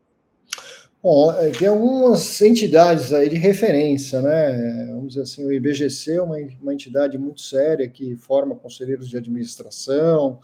Bom, 1.03 1.33
é, 1.33 1.49
tem 1.49 1.67
algumas 1.67 2.41
entidades 2.41 3.11
aí 3.11 3.27
de 3.27 3.35
referência, 3.35 4.21
né? 4.21 4.85
Vamos 4.87 5.09
dizer 5.09 5.23
assim, 5.23 5.45
o 5.45 5.51
IBGC 5.51 6.13
é 6.13 6.21
uma, 6.21 6.37
uma 6.61 6.73
entidade 6.73 7.17
muito 7.17 7.41
séria 7.41 7.89
que 7.89 8.15
forma 8.15 8.55
conselheiros 8.55 9.09
de 9.09 9.17
administração, 9.17 10.39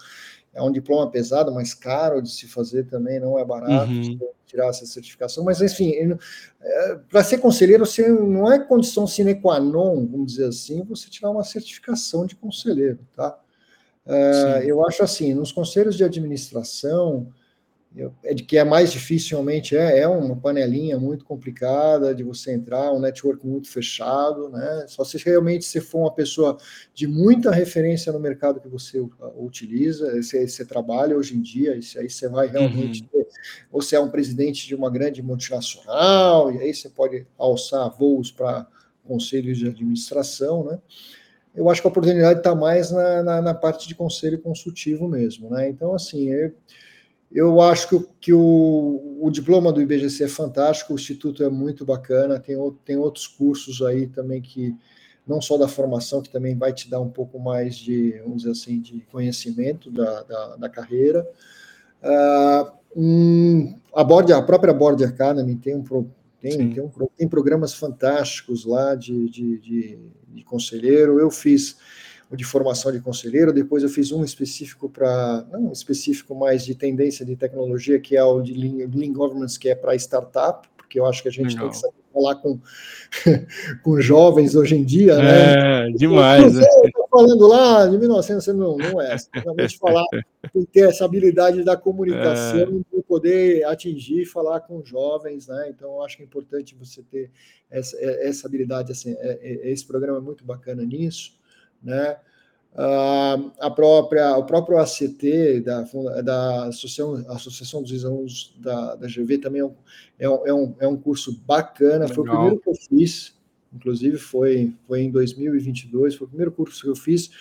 é 0.54 0.62
um 0.62 0.72
diploma 0.72 1.10
pesado, 1.10 1.52
mas 1.52 1.74
caro 1.74 2.22
de 2.22 2.30
se 2.30 2.48
fazer 2.48 2.86
também, 2.86 3.20
não 3.20 3.38
é 3.38 3.46
barato 3.46 3.92
uhum. 3.92 4.20
tirar 4.46 4.68
essa 4.68 4.86
certificação. 4.86 5.44
Mas, 5.44 5.62
enfim, 5.62 5.94
é, 6.62 6.96
para 7.10 7.24
ser 7.24 7.38
conselheiro, 7.38 7.86
você 7.86 8.08
não 8.10 8.52
é 8.52 8.60
condição 8.60 9.06
sine 9.06 9.36
qua 9.36 9.60
non, 9.60 10.06
vamos 10.06 10.34
dizer 10.34 10.48
assim, 10.48 10.84
você 10.84 11.10
tirar 11.10 11.30
uma 11.30 11.44
certificação 11.44 12.26
de 12.26 12.36
conselheiro, 12.36 13.00
tá? 13.16 13.38
Uh, 14.06 14.64
eu 14.64 14.84
acho 14.88 15.04
assim, 15.04 15.36
nos 15.36 15.52
conselhos 15.52 15.96
de 15.96 16.04
administração, 16.04 17.28
é 18.24 18.34
de 18.34 18.44
que 18.44 18.58
é 18.58 18.64
mais 18.64 18.92
difícil 18.92 19.32
realmente 19.32 19.76
é, 19.76 20.00
é 20.00 20.08
uma 20.08 20.36
panelinha 20.36 21.00
muito 21.00 21.26
complicada 21.26 22.14
de 22.14 22.24
você 22.24 22.54
entrar, 22.54 22.94
um 22.94 23.00
network 23.00 23.46
muito 23.46 23.68
fechado, 23.68 24.48
né? 24.50 24.86
Só 24.88 25.04
se 25.04 25.18
realmente 25.18 25.66
você 25.66 25.82
for 25.82 26.02
uma 26.02 26.14
pessoa 26.14 26.58
de 26.94 27.08
muita 27.08 27.52
referência 27.52 28.14
no 28.14 28.20
mercado 28.20 28.60
que 28.60 28.68
você 28.68 29.04
utiliza, 29.36 30.22
você, 30.22 30.48
você 30.48 30.64
trabalha 30.64 31.18
hoje 31.18 31.36
em 31.36 31.42
dia, 31.42 31.72
e 31.76 32.00
aí 32.00 32.10
você 32.10 32.30
vai 32.30 32.48
realmente 32.48 33.02
uhum. 33.02 33.08
ter, 33.08 33.28
você 33.72 33.96
é 33.96 34.00
um 34.00 34.12
presidente 34.12 34.68
de 34.68 34.76
uma 34.76 34.90
grande 34.90 35.24
multinacional, 35.24 36.54
e 36.54 36.60
aí 36.60 36.74
você 36.74 36.90
pode 36.90 37.26
alçar 37.38 37.90
voos 37.98 38.32
para 38.32 38.68
conselhos 39.04 39.58
de 39.58 39.68
administração, 39.68 40.64
né? 40.64 40.80
Eu 41.56 41.68
acho 41.68 41.82
que 41.82 41.88
a 41.88 41.90
oportunidade 41.90 42.40
está 42.40 42.54
mais 42.54 42.92
na, 42.92 43.24
na, 43.24 43.42
na, 43.42 43.54
parte 43.56 43.88
de 43.88 43.96
conselho 43.96 44.40
consultivo 44.40 45.08
mesmo, 45.08 45.50
né? 45.50 45.68
Então, 45.68 45.96
assim, 45.96 46.30
eu, 46.30 46.54
eu 47.32 47.62
acho 47.62 47.90
que, 47.90 48.08
que 48.20 48.34
o, 48.34 49.18
o, 49.22 49.30
diploma 49.30 49.72
do 49.72 49.82
IBGC 49.82 50.24
é 50.24 50.28
fantástico, 50.28 50.94
o 50.94 50.96
Instituto 50.96 51.44
é 51.44 51.50
muito 51.50 51.86
bacana, 51.86 52.40
tem, 52.40 52.56
tem 52.84 52.98
outros 52.98 53.28
cursos 53.28 53.82
aí 53.84 54.08
também 54.08 54.42
que, 54.42 54.76
não 55.28 55.40
só 55.40 55.58
da 55.58 55.68
formação, 55.68 56.22
que 56.22 56.30
também 56.30 56.58
vai 56.58 56.74
te 56.74 56.90
dar 56.90 57.00
um 57.00 57.10
pouco 57.10 57.40
mais 57.40 57.76
de, 57.76 58.20
vamos 58.24 58.38
dizer 58.38 58.52
assim, 58.52 58.82
de 58.82 59.02
conhecimento 59.12 59.92
da, 59.92 60.24
da, 60.24 60.56
da 60.56 60.70
carreira. 60.70 61.28
Uh, 62.02 62.72
um, 62.96 63.80
a, 63.94 64.04
Board, 64.04 64.34
a 64.34 64.42
própria 64.42 64.74
Board 64.74 65.04
Academy 65.04 65.56
tem 65.56 65.76
um, 65.76 65.84
tem, 66.42 66.74
tem, 66.74 66.82
um, 66.82 66.90
tem 67.16 67.28
programas 67.28 67.76
fantásticos 67.76 68.66
lá 68.66 68.96
de, 68.96 69.30
de, 69.30 69.60
de, 69.60 70.00
de 70.30 70.44
conselheiro. 70.44 71.20
Eu 71.20 71.30
fiz 71.30 71.78
de 72.32 72.44
formação 72.44 72.92
de 72.92 73.00
conselheiro, 73.00 73.52
depois 73.52 73.82
eu 73.82 73.90
fiz 73.90 74.12
um 74.12 74.24
específico 74.24 74.90
para, 74.90 75.46
não 75.52 75.72
específico, 75.72 76.36
mais 76.36 76.64
de 76.64 76.76
tendência 76.76 77.26
de 77.26 77.36
tecnologia, 77.36 78.00
que 78.00 78.16
é 78.16 78.24
o 78.24 78.42
de 78.42 78.54
Lean, 78.54 78.88
Lean 78.94 79.14
Governance, 79.14 79.60
que 79.60 79.70
é 79.70 79.76
para 79.76 79.96
startup, 79.96 80.68
porque 80.78 81.00
eu 81.00 81.06
acho 81.06 81.24
que 81.24 81.30
a 81.30 81.32
gente 81.32 81.56
Legal. 81.56 81.64
tem 81.64 81.70
que 81.72 81.78
saber 81.78 82.00
falar 82.14 82.36
com, 82.36 82.60
com 83.84 84.02
jovens 84.02 84.56
hoje 84.56 84.76
em 84.76 84.84
dia, 84.84 85.18
né? 85.18 85.88
É, 85.88 85.92
demais. 85.92 86.54
Né? 86.54 86.66
Estou 86.86 87.08
falando 87.10 87.48
lá 87.48 87.88
de 87.88 87.98
1900, 87.98 88.48
não, 88.48 88.78
não 88.78 89.02
é. 89.02 89.16
Realmente 89.34 89.78
falar, 89.78 90.06
tem 90.54 90.66
que 90.66 90.72
ter 90.72 90.90
essa 90.90 91.06
habilidade 91.06 91.64
da 91.64 91.78
comunicação 91.78 92.84
é. 92.94 92.98
e 92.98 93.04
poder 93.04 93.64
atingir 93.66 94.22
e 94.22 94.26
falar 94.26 94.60
com 94.62 94.84
jovens, 94.84 95.48
né? 95.48 95.68
Então, 95.70 95.96
eu 95.96 96.04
acho 96.04 96.18
que 96.18 96.24
é 96.24 96.26
importante 96.26 96.76
você 96.76 97.02
ter 97.04 97.32
essa, 97.72 97.98
essa 98.00 98.48
habilidade, 98.48 98.92
assim, 98.92 99.16
é, 99.20 99.40
é, 99.42 99.72
esse 99.72 99.86
programa 99.86 100.18
é 100.18 100.22
muito 100.22 100.44
bacana 100.44 100.84
nisso 100.84 101.39
né? 101.82 102.18
Uh, 102.74 103.52
a 103.60 103.70
própria, 103.70 104.38
o 104.38 104.46
próprio 104.46 104.78
ACT, 104.78 105.60
da, 105.62 105.82
da 106.22 106.66
Associação, 106.66 107.16
Associação 107.28 107.82
dos 107.82 108.06
Alunos 108.06 108.56
da, 108.60 108.96
da 108.96 109.08
GV, 109.08 109.40
também 109.40 109.62
é 109.62 109.66
um, 109.66 109.76
é 110.20 110.30
um, 110.30 110.48
é 110.48 110.54
um, 110.54 110.76
é 110.82 110.88
um 110.88 110.96
curso 110.96 111.42
bacana, 111.46 112.06
Legal. 112.06 112.14
foi 112.14 112.24
o 112.24 112.28
primeiro 112.28 112.60
que 112.60 112.70
eu 112.70 112.76
fiz, 112.76 113.36
inclusive 113.74 114.18
foi, 114.18 114.74
foi 114.88 115.02
em 115.02 115.12
2022, 115.12 116.16
foi 116.16 116.26
o 116.26 116.30
primeiro 116.30 116.52
curso 116.52 116.82
que 116.82 116.90
eu 116.90 116.96
fiz, 116.96 117.32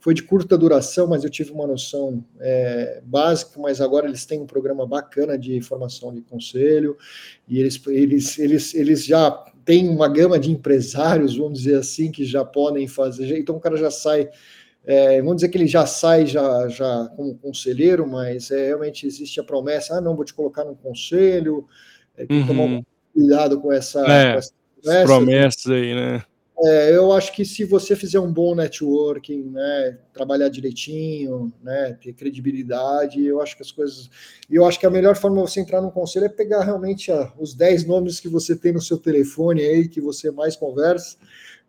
foi 0.00 0.14
de 0.14 0.22
curta 0.22 0.56
duração, 0.56 1.06
mas 1.06 1.22
eu 1.22 1.30
tive 1.30 1.50
uma 1.50 1.66
noção 1.66 2.24
é, 2.40 3.02
básica, 3.04 3.60
mas 3.60 3.80
agora 3.80 4.06
eles 4.06 4.24
têm 4.24 4.40
um 4.40 4.46
programa 4.46 4.86
bacana 4.86 5.36
de 5.36 5.60
formação 5.60 6.14
de 6.14 6.22
conselho, 6.22 6.96
e 7.46 7.58
eles, 7.58 7.80
eles, 7.86 8.38
eles, 8.38 8.74
eles 8.74 9.04
já 9.04 9.30
tem 9.68 9.86
uma 9.86 10.08
gama 10.08 10.38
de 10.38 10.50
empresários, 10.50 11.36
vamos 11.36 11.58
dizer 11.58 11.76
assim, 11.76 12.10
que 12.10 12.24
já 12.24 12.42
podem 12.42 12.88
fazer. 12.88 13.38
Então 13.38 13.56
o 13.56 13.60
cara 13.60 13.76
já 13.76 13.90
sai, 13.90 14.26
é, 14.82 15.20
vamos 15.20 15.36
dizer 15.36 15.50
que 15.50 15.58
ele 15.58 15.66
já 15.66 15.84
sai 15.84 16.24
já, 16.24 16.66
já 16.68 17.06
como 17.14 17.34
conselheiro, 17.34 18.08
mas 18.08 18.50
é, 18.50 18.68
realmente 18.68 19.06
existe 19.06 19.38
a 19.38 19.44
promessa: 19.44 19.98
ah, 19.98 20.00
não, 20.00 20.16
vou 20.16 20.24
te 20.24 20.32
colocar 20.32 20.64
no 20.64 20.74
conselho, 20.74 21.68
é, 22.16 22.24
tem 22.24 22.42
que 22.42 22.50
uhum. 22.50 22.56
tomar 22.56 22.82
cuidado 23.12 23.60
com 23.60 23.70
essa, 23.70 24.00
é, 24.10 24.32
com 24.32 24.38
essa 24.38 24.52
promessa, 24.80 25.04
promessas 25.04 25.70
aí, 25.70 25.94
né? 25.94 26.22
É, 26.64 26.96
eu 26.96 27.12
acho 27.12 27.32
que 27.32 27.44
se 27.44 27.64
você 27.64 27.94
fizer 27.94 28.18
um 28.18 28.32
bom 28.32 28.54
networking, 28.54 29.44
né, 29.44 29.96
trabalhar 30.12 30.48
direitinho, 30.48 31.52
né, 31.62 31.96
ter 32.02 32.12
credibilidade, 32.12 33.24
eu 33.24 33.40
acho 33.40 33.56
que 33.56 33.62
as 33.62 33.70
coisas. 33.70 34.10
E 34.50 34.56
eu 34.56 34.64
acho 34.64 34.78
que 34.78 34.86
a 34.86 34.90
melhor 34.90 35.14
forma 35.14 35.36
de 35.36 35.50
você 35.50 35.60
entrar 35.60 35.80
num 35.80 35.90
conselho 35.90 36.26
é 36.26 36.28
pegar 36.28 36.64
realmente 36.64 37.12
a, 37.12 37.32
os 37.38 37.54
10 37.54 37.84
nomes 37.84 38.18
que 38.18 38.28
você 38.28 38.56
tem 38.56 38.72
no 38.72 38.80
seu 38.80 38.98
telefone 38.98 39.62
aí, 39.62 39.88
que 39.88 40.00
você 40.00 40.32
mais 40.32 40.56
conversa, 40.56 41.16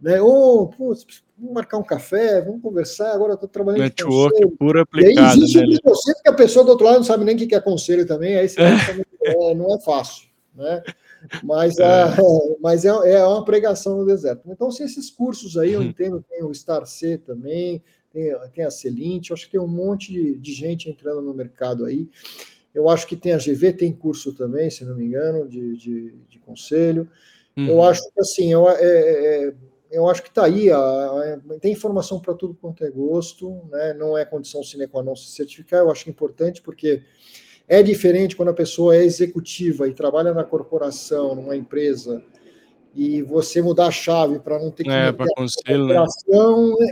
né? 0.01 0.19
Ou, 0.21 0.67
putz, 0.69 1.05
vamos 1.37 1.53
marcar 1.53 1.77
um 1.77 1.83
café, 1.83 2.41
vamos 2.41 2.61
conversar. 2.61 3.13
Agora 3.13 3.33
eu 3.33 3.35
estou 3.35 3.49
trabalhando 3.49 3.83
Network 3.83 4.47
puro 4.57 4.81
aplicado. 4.81 5.13
E 5.13 5.19
aí 5.19 5.37
existe 5.37 5.59
né? 5.59 5.77
você, 5.83 6.13
porque 6.15 6.29
a 6.29 6.33
pessoa 6.33 6.65
do 6.65 6.71
outro 6.71 6.85
lado 6.85 6.97
não 6.97 7.03
sabe 7.03 7.23
nem 7.25 7.35
o 7.35 7.47
que 7.47 7.53
é 7.53 7.61
conselho 7.61 8.07
também, 8.07 8.37
aí 8.37 8.49
você 8.49 8.59
é, 8.59 9.53
não 9.53 9.75
é 9.75 9.79
fácil, 9.81 10.27
né? 10.55 10.81
Mas, 11.43 11.77
é. 11.77 11.83
A, 11.83 12.15
mas 12.61 12.85
é, 12.85 12.89
é 12.89 13.25
uma 13.25 13.43
pregação 13.43 13.97
no 13.97 14.05
deserto. 14.05 14.49
Então, 14.49 14.71
se 14.71 14.83
esses 14.83 15.09
cursos 15.09 15.57
aí, 15.57 15.73
eu 15.73 15.79
uhum. 15.79 15.87
entendo, 15.87 16.23
tem 16.27 16.43
o 16.43 16.53
Star 16.53 16.85
C 16.85 17.17
também, 17.17 17.81
tem, 18.11 18.33
tem 18.53 18.65
a 18.65 18.71
Celinte, 18.71 19.33
acho 19.33 19.45
que 19.45 19.51
tem 19.51 19.59
um 19.59 19.67
monte 19.67 20.11
de, 20.11 20.37
de 20.37 20.53
gente 20.53 20.89
entrando 20.89 21.21
no 21.21 21.33
mercado 21.33 21.85
aí. 21.85 22.07
Eu 22.73 22.89
acho 22.89 23.07
que 23.07 23.15
tem 23.15 23.33
a 23.33 23.37
GV, 23.37 23.73
tem 23.73 23.91
curso 23.91 24.33
também, 24.33 24.69
se 24.69 24.85
não 24.85 24.95
me 24.95 25.05
engano, 25.05 25.47
de, 25.47 25.77
de, 25.77 26.13
de 26.29 26.39
conselho. 26.39 27.09
Uhum. 27.57 27.67
Eu 27.67 27.83
acho 27.83 28.01
que 28.01 28.19
assim, 28.19 28.51
eu, 28.51 28.69
é, 28.69 28.81
é, 28.81 29.47
é 29.47 29.53
eu 29.91 30.07
acho 30.07 30.21
que 30.21 30.29
está 30.29 30.45
aí, 30.45 30.71
a, 30.71 30.77
a, 30.77 31.59
tem 31.59 31.73
informação 31.73 32.19
para 32.19 32.35
tudo 32.35 32.53
quanto 32.53 32.83
é 32.83 32.91
gosto, 32.91 33.61
né? 33.71 33.93
não 33.93 34.17
é 34.17 34.23
condição 34.23 34.63
sine 34.63 34.87
qua 34.87 35.01
non 35.01 35.15
se 35.15 35.31
certificar, 35.31 35.79
eu 35.79 35.91
acho 35.91 36.09
importante, 36.09 36.61
porque 36.61 37.01
é 37.69 37.83
diferente 37.83 38.35
quando 38.35 38.49
a 38.49 38.53
pessoa 38.53 38.95
é 38.95 39.03
executiva 39.03 39.87
e 39.87 39.93
trabalha 39.93 40.33
na 40.33 40.43
corporação, 40.43 41.35
numa 41.35 41.55
empresa, 41.55 42.23
e 42.95 43.21
você 43.21 43.61
mudar 43.61 43.85
a 43.85 43.91
chave 43.91 44.39
para 44.39 44.57
não 44.57 44.71
ter 44.71 44.83
que 44.83 44.89
é, 44.89 45.11
para 45.11 45.27
conselho, 45.35 45.85
né? 45.85 45.95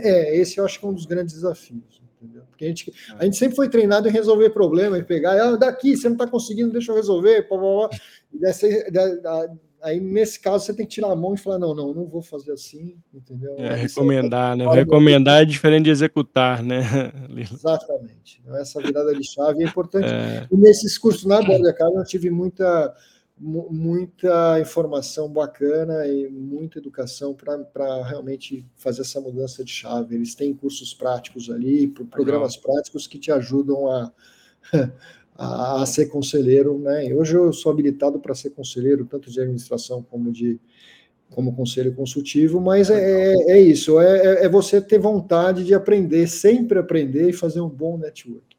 é, 0.04 0.36
esse 0.36 0.58
eu 0.58 0.64
acho 0.64 0.78
que 0.78 0.86
é 0.86 0.88
um 0.88 0.94
dos 0.94 1.04
grandes 1.04 1.34
desafios. 1.34 2.00
Entendeu? 2.22 2.42
Porque 2.48 2.64
a 2.64 2.68
gente, 2.68 2.92
a 3.18 3.24
gente 3.24 3.36
sempre 3.36 3.56
foi 3.56 3.68
treinado 3.68 4.08
em 4.08 4.12
resolver 4.12 4.50
problema, 4.50 4.98
e 4.98 5.02
pegar, 5.02 5.40
ah, 5.40 5.56
daqui, 5.56 5.96
você 5.96 6.08
não 6.08 6.14
está 6.14 6.26
conseguindo, 6.26 6.72
deixa 6.72 6.92
eu 6.92 6.96
resolver, 6.96 7.48
blá, 7.48 7.58
blá, 7.58 7.88
blá. 7.88 7.98
E 8.32 8.38
dessa, 8.38 8.68
da, 8.90 9.48
Aí, 9.82 10.00
nesse 10.00 10.40
caso, 10.40 10.64
você 10.64 10.74
tem 10.74 10.84
que 10.84 10.94
tirar 10.94 11.12
a 11.12 11.16
mão 11.16 11.34
e 11.34 11.38
falar: 11.38 11.58
não, 11.58 11.74
não, 11.74 11.94
não 11.94 12.06
vou 12.06 12.20
fazer 12.20 12.52
assim, 12.52 12.96
entendeu? 13.14 13.54
É, 13.58 13.74
recomendar, 13.74 14.56
né? 14.56 14.66
Recomendar 14.68 15.42
é 15.42 15.44
diferente 15.44 15.84
de 15.84 15.90
executar, 15.90 16.62
né? 16.62 16.80
Exatamente. 17.36 18.40
Então, 18.42 18.56
essa 18.56 18.80
virada 18.80 19.14
de 19.14 19.24
chave 19.24 19.62
é 19.62 19.66
importante. 19.66 20.06
É... 20.06 20.46
E 20.50 20.56
nesses 20.56 20.98
cursos 20.98 21.24
na 21.24 21.40
Borda 21.40 21.72
Cara, 21.72 21.92
eu 21.94 22.04
tive 22.04 22.28
muita, 22.28 22.94
muita 23.38 24.60
informação 24.60 25.28
bacana 25.28 26.06
e 26.06 26.28
muita 26.28 26.78
educação 26.78 27.34
para 27.34 28.04
realmente 28.04 28.66
fazer 28.74 29.02
essa 29.02 29.20
mudança 29.20 29.64
de 29.64 29.70
chave. 29.70 30.16
Eles 30.16 30.34
têm 30.34 30.52
cursos 30.54 30.92
práticos 30.92 31.48
ali, 31.50 31.86
programas 31.86 32.56
Legal. 32.56 32.72
práticos 32.72 33.06
que 33.06 33.18
te 33.18 33.30
ajudam 33.30 33.88
a 33.88 34.12
a, 35.38 35.82
a 35.82 35.86
ser 35.86 36.06
conselheiro, 36.06 36.80
né? 36.80 37.14
Hoje 37.14 37.36
eu 37.36 37.52
sou 37.52 37.70
habilitado 37.70 38.18
para 38.18 38.34
ser 38.34 38.50
conselheiro, 38.50 39.04
tanto 39.04 39.30
de 39.30 39.40
administração 39.40 40.02
como 40.02 40.32
de 40.32 40.58
como 41.30 41.54
conselho 41.54 41.94
consultivo, 41.94 42.58
mas 42.58 42.88
é, 42.88 43.34
é, 43.34 43.52
é 43.52 43.60
isso, 43.60 44.00
é, 44.00 44.16
é, 44.16 44.44
é 44.46 44.48
você 44.48 44.80
ter 44.80 44.98
vontade 44.98 45.62
de 45.62 45.74
aprender, 45.74 46.26
sempre 46.26 46.78
aprender 46.78 47.28
e 47.28 47.34
fazer 47.34 47.60
um 47.60 47.68
bom 47.68 47.98
network. 47.98 48.56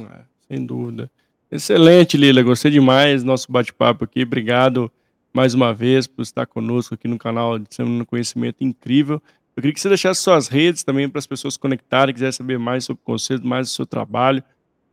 É, 0.00 0.22
sem 0.48 0.64
dúvida. 0.64 1.10
Excelente, 1.52 2.16
Lila, 2.16 2.42
gostei 2.42 2.70
demais 2.70 3.22
do 3.22 3.26
nosso 3.26 3.52
bate-papo 3.52 4.04
aqui, 4.04 4.22
obrigado 4.22 4.90
mais 5.30 5.52
uma 5.52 5.74
vez 5.74 6.06
por 6.06 6.22
estar 6.22 6.46
conosco 6.46 6.94
aqui 6.94 7.06
no 7.06 7.18
canal 7.18 7.58
de 7.58 7.66
Semana 7.70 8.06
Conhecimento 8.06 8.64
Incrível. 8.64 9.22
Eu 9.54 9.60
queria 9.60 9.74
que 9.74 9.80
você 9.80 9.88
deixasse 9.88 10.22
suas 10.22 10.48
redes 10.48 10.82
também 10.82 11.06
para 11.06 11.18
as 11.18 11.26
pessoas 11.26 11.58
conectarem, 11.58 12.14
quiserem 12.14 12.32
saber 12.32 12.58
mais 12.58 12.84
sobre 12.84 13.02
o 13.02 13.04
conselho, 13.04 13.44
mais 13.44 13.68
do 13.68 13.72
seu 13.72 13.84
trabalho 13.84 14.42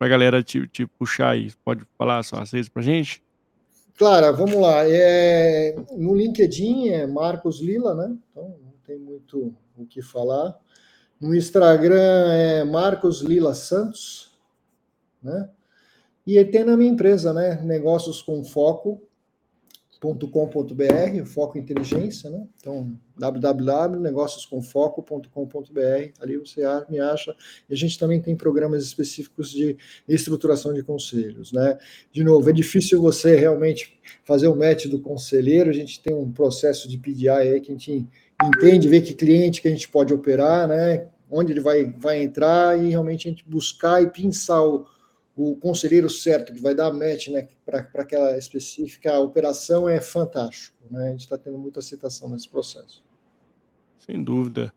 para 0.02 0.08
a 0.08 0.10
galera 0.10 0.42
te, 0.42 0.68
te 0.68 0.88
puxar 0.88 1.30
aí. 1.30 1.52
Pode 1.64 1.86
falar 1.96 2.24
só 2.24 2.38
às 2.38 2.50
vezes 2.50 2.68
para 2.68 2.82
gente? 2.82 3.24
Claro, 3.96 4.36
vamos 4.36 4.60
lá. 4.60 4.84
É, 4.84 5.76
no 5.96 6.16
LinkedIn 6.16 6.90
é 6.90 7.06
Marcos 7.06 7.62
Lila, 7.62 7.94
né? 7.94 8.18
Então 8.32 8.58
não 8.66 8.74
tem 8.84 8.98
muito 8.98 9.54
o 9.78 9.86
que 9.86 10.02
falar. 10.02 10.58
No 11.20 11.36
Instagram 11.36 12.34
é 12.34 12.64
Marcos 12.64 13.22
Lila 13.22 13.54
Santos, 13.54 14.36
né? 15.22 15.48
E 16.26 16.44
tem 16.46 16.64
na 16.64 16.76
minha 16.76 16.90
empresa, 16.90 17.32
né? 17.32 17.62
Negócios 17.62 18.24
com 18.24 18.44
Foco, 18.44 19.04
.com.br, 20.02 21.26
foco 21.26 21.58
inteligência, 21.60 22.32
né? 22.32 22.48
Então, 22.58 22.98
www.negocioscomfoco.com.br, 23.16 26.12
ali 26.20 26.38
você 26.38 26.64
me 26.90 27.00
acha. 27.00 27.36
E 27.70 27.74
a 27.74 27.78
gente 27.78 28.00
também 28.00 28.20
tem 28.20 28.36
programas 28.36 28.84
específicos 28.84 29.52
de 29.52 29.78
estruturação 30.08 30.74
de 30.74 30.82
conselhos, 30.82 31.52
né? 31.52 31.78
De 32.12 32.24
novo, 32.24 32.50
é 32.50 32.54
difícil 32.54 33.00
você 33.00 33.36
realmente 33.36 34.02
fazer 34.26 34.48
o 34.48 34.56
match 34.56 34.88
do 34.88 35.00
conselheiro, 35.00 35.70
a 35.70 35.74
gente 35.74 36.02
tem 36.02 36.16
um 36.16 36.32
processo 36.32 36.90
de 36.90 36.98
PDI 36.98 37.30
aí 37.30 37.62
que 37.62 37.72
a 37.72 37.76
gente 37.76 38.08
entende, 38.44 38.90
vê 38.90 39.02
que 39.02 39.14
cliente 39.14 39.62
que 39.62 39.68
a 39.68 39.72
gente 39.72 39.88
pode 39.88 40.12
operar, 40.12 40.68
né? 40.68 41.10
Onde 41.30 41.54
ele 41.54 41.62
vai, 41.62 41.86
vai 41.86 42.24
entrar 42.24 42.84
e 42.84 42.90
realmente 42.90 43.28
a 43.28 43.32
gente 43.32 43.48
buscar 43.48 44.02
e 44.02 44.10
pensar 44.10 44.64
o 44.64 44.88
o 45.36 45.56
conselheiro 45.56 46.10
certo, 46.10 46.54
que 46.54 46.62
vai 46.62 46.76
dar 46.76 46.92
match 46.92 47.30
né, 47.30 47.48
para 47.66 47.88
aquela 47.96 48.38
específica 48.38 49.18
operação, 49.20 49.88
é 49.88 50.02
fantástico. 50.02 50.76
Né? 50.90 51.08
A 51.08 51.12
gente 51.12 51.22
está 51.22 51.38
tendo 51.38 51.58
muita 51.58 51.80
aceitação 51.80 52.30
nesse 52.30 52.50
processo. 52.50 53.04
Sem 54.00 54.24
dúvida. 54.24 54.74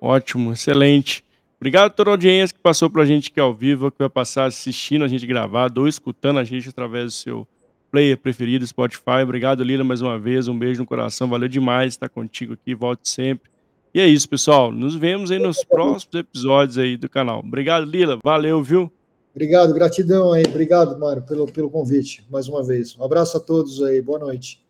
Ótimo, 0.00 0.52
excelente. 0.52 1.24
Obrigado 1.60 1.86
a 1.88 1.90
toda 1.90 2.10
a 2.10 2.14
audiência 2.14 2.54
que 2.54 2.62
passou 2.62 2.88
para 2.88 3.02
a 3.02 3.06
gente 3.06 3.28
aqui 3.30 3.38
ao 3.38 3.54
vivo, 3.54 3.90
que 3.90 3.98
vai 3.98 4.08
passar 4.08 4.46
assistindo 4.46 5.04
a 5.04 5.08
gente 5.08 5.26
gravado 5.26 5.82
ou 5.82 5.88
escutando 5.88 6.38
a 6.38 6.44
gente 6.44 6.68
através 6.68 7.04
do 7.04 7.10
seu 7.10 7.48
player 7.90 8.16
preferido, 8.16 8.66
Spotify. 8.66 9.22
Obrigado, 9.22 9.62
Lila, 9.62 9.84
mais 9.84 10.00
uma 10.00 10.18
vez. 10.18 10.48
Um 10.48 10.58
beijo 10.58 10.80
no 10.80 10.86
coração. 10.86 11.28
Valeu 11.28 11.48
demais 11.48 11.92
estar 11.92 12.08
contigo 12.08 12.54
aqui. 12.54 12.74
Volte 12.74 13.08
sempre. 13.08 13.50
E 13.92 14.00
é 14.00 14.06
isso, 14.06 14.28
pessoal. 14.28 14.72
Nos 14.72 14.94
vemos 14.94 15.30
aí 15.30 15.38
nos 15.38 15.62
próximos 15.64 16.14
episódios 16.14 16.78
aí 16.78 16.96
do 16.96 17.08
canal. 17.08 17.40
Obrigado, 17.40 17.84
Lila. 17.84 18.18
Valeu, 18.24 18.62
viu? 18.62 18.90
Obrigado, 19.34 19.72
gratidão 19.72 20.32
aí. 20.32 20.42
Obrigado, 20.46 20.98
Mário, 20.98 21.22
pelo, 21.22 21.50
pelo 21.50 21.70
convite, 21.70 22.26
mais 22.30 22.48
uma 22.48 22.62
vez. 22.62 22.96
Um 22.98 23.04
abraço 23.04 23.36
a 23.36 23.40
todos 23.40 23.82
aí. 23.82 24.02
Boa 24.02 24.18
noite. 24.18 24.62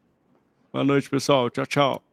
Boa 0.72 0.84
noite, 0.84 1.08
pessoal. 1.08 1.50
Tchau, 1.50 1.66
tchau. 1.66 2.09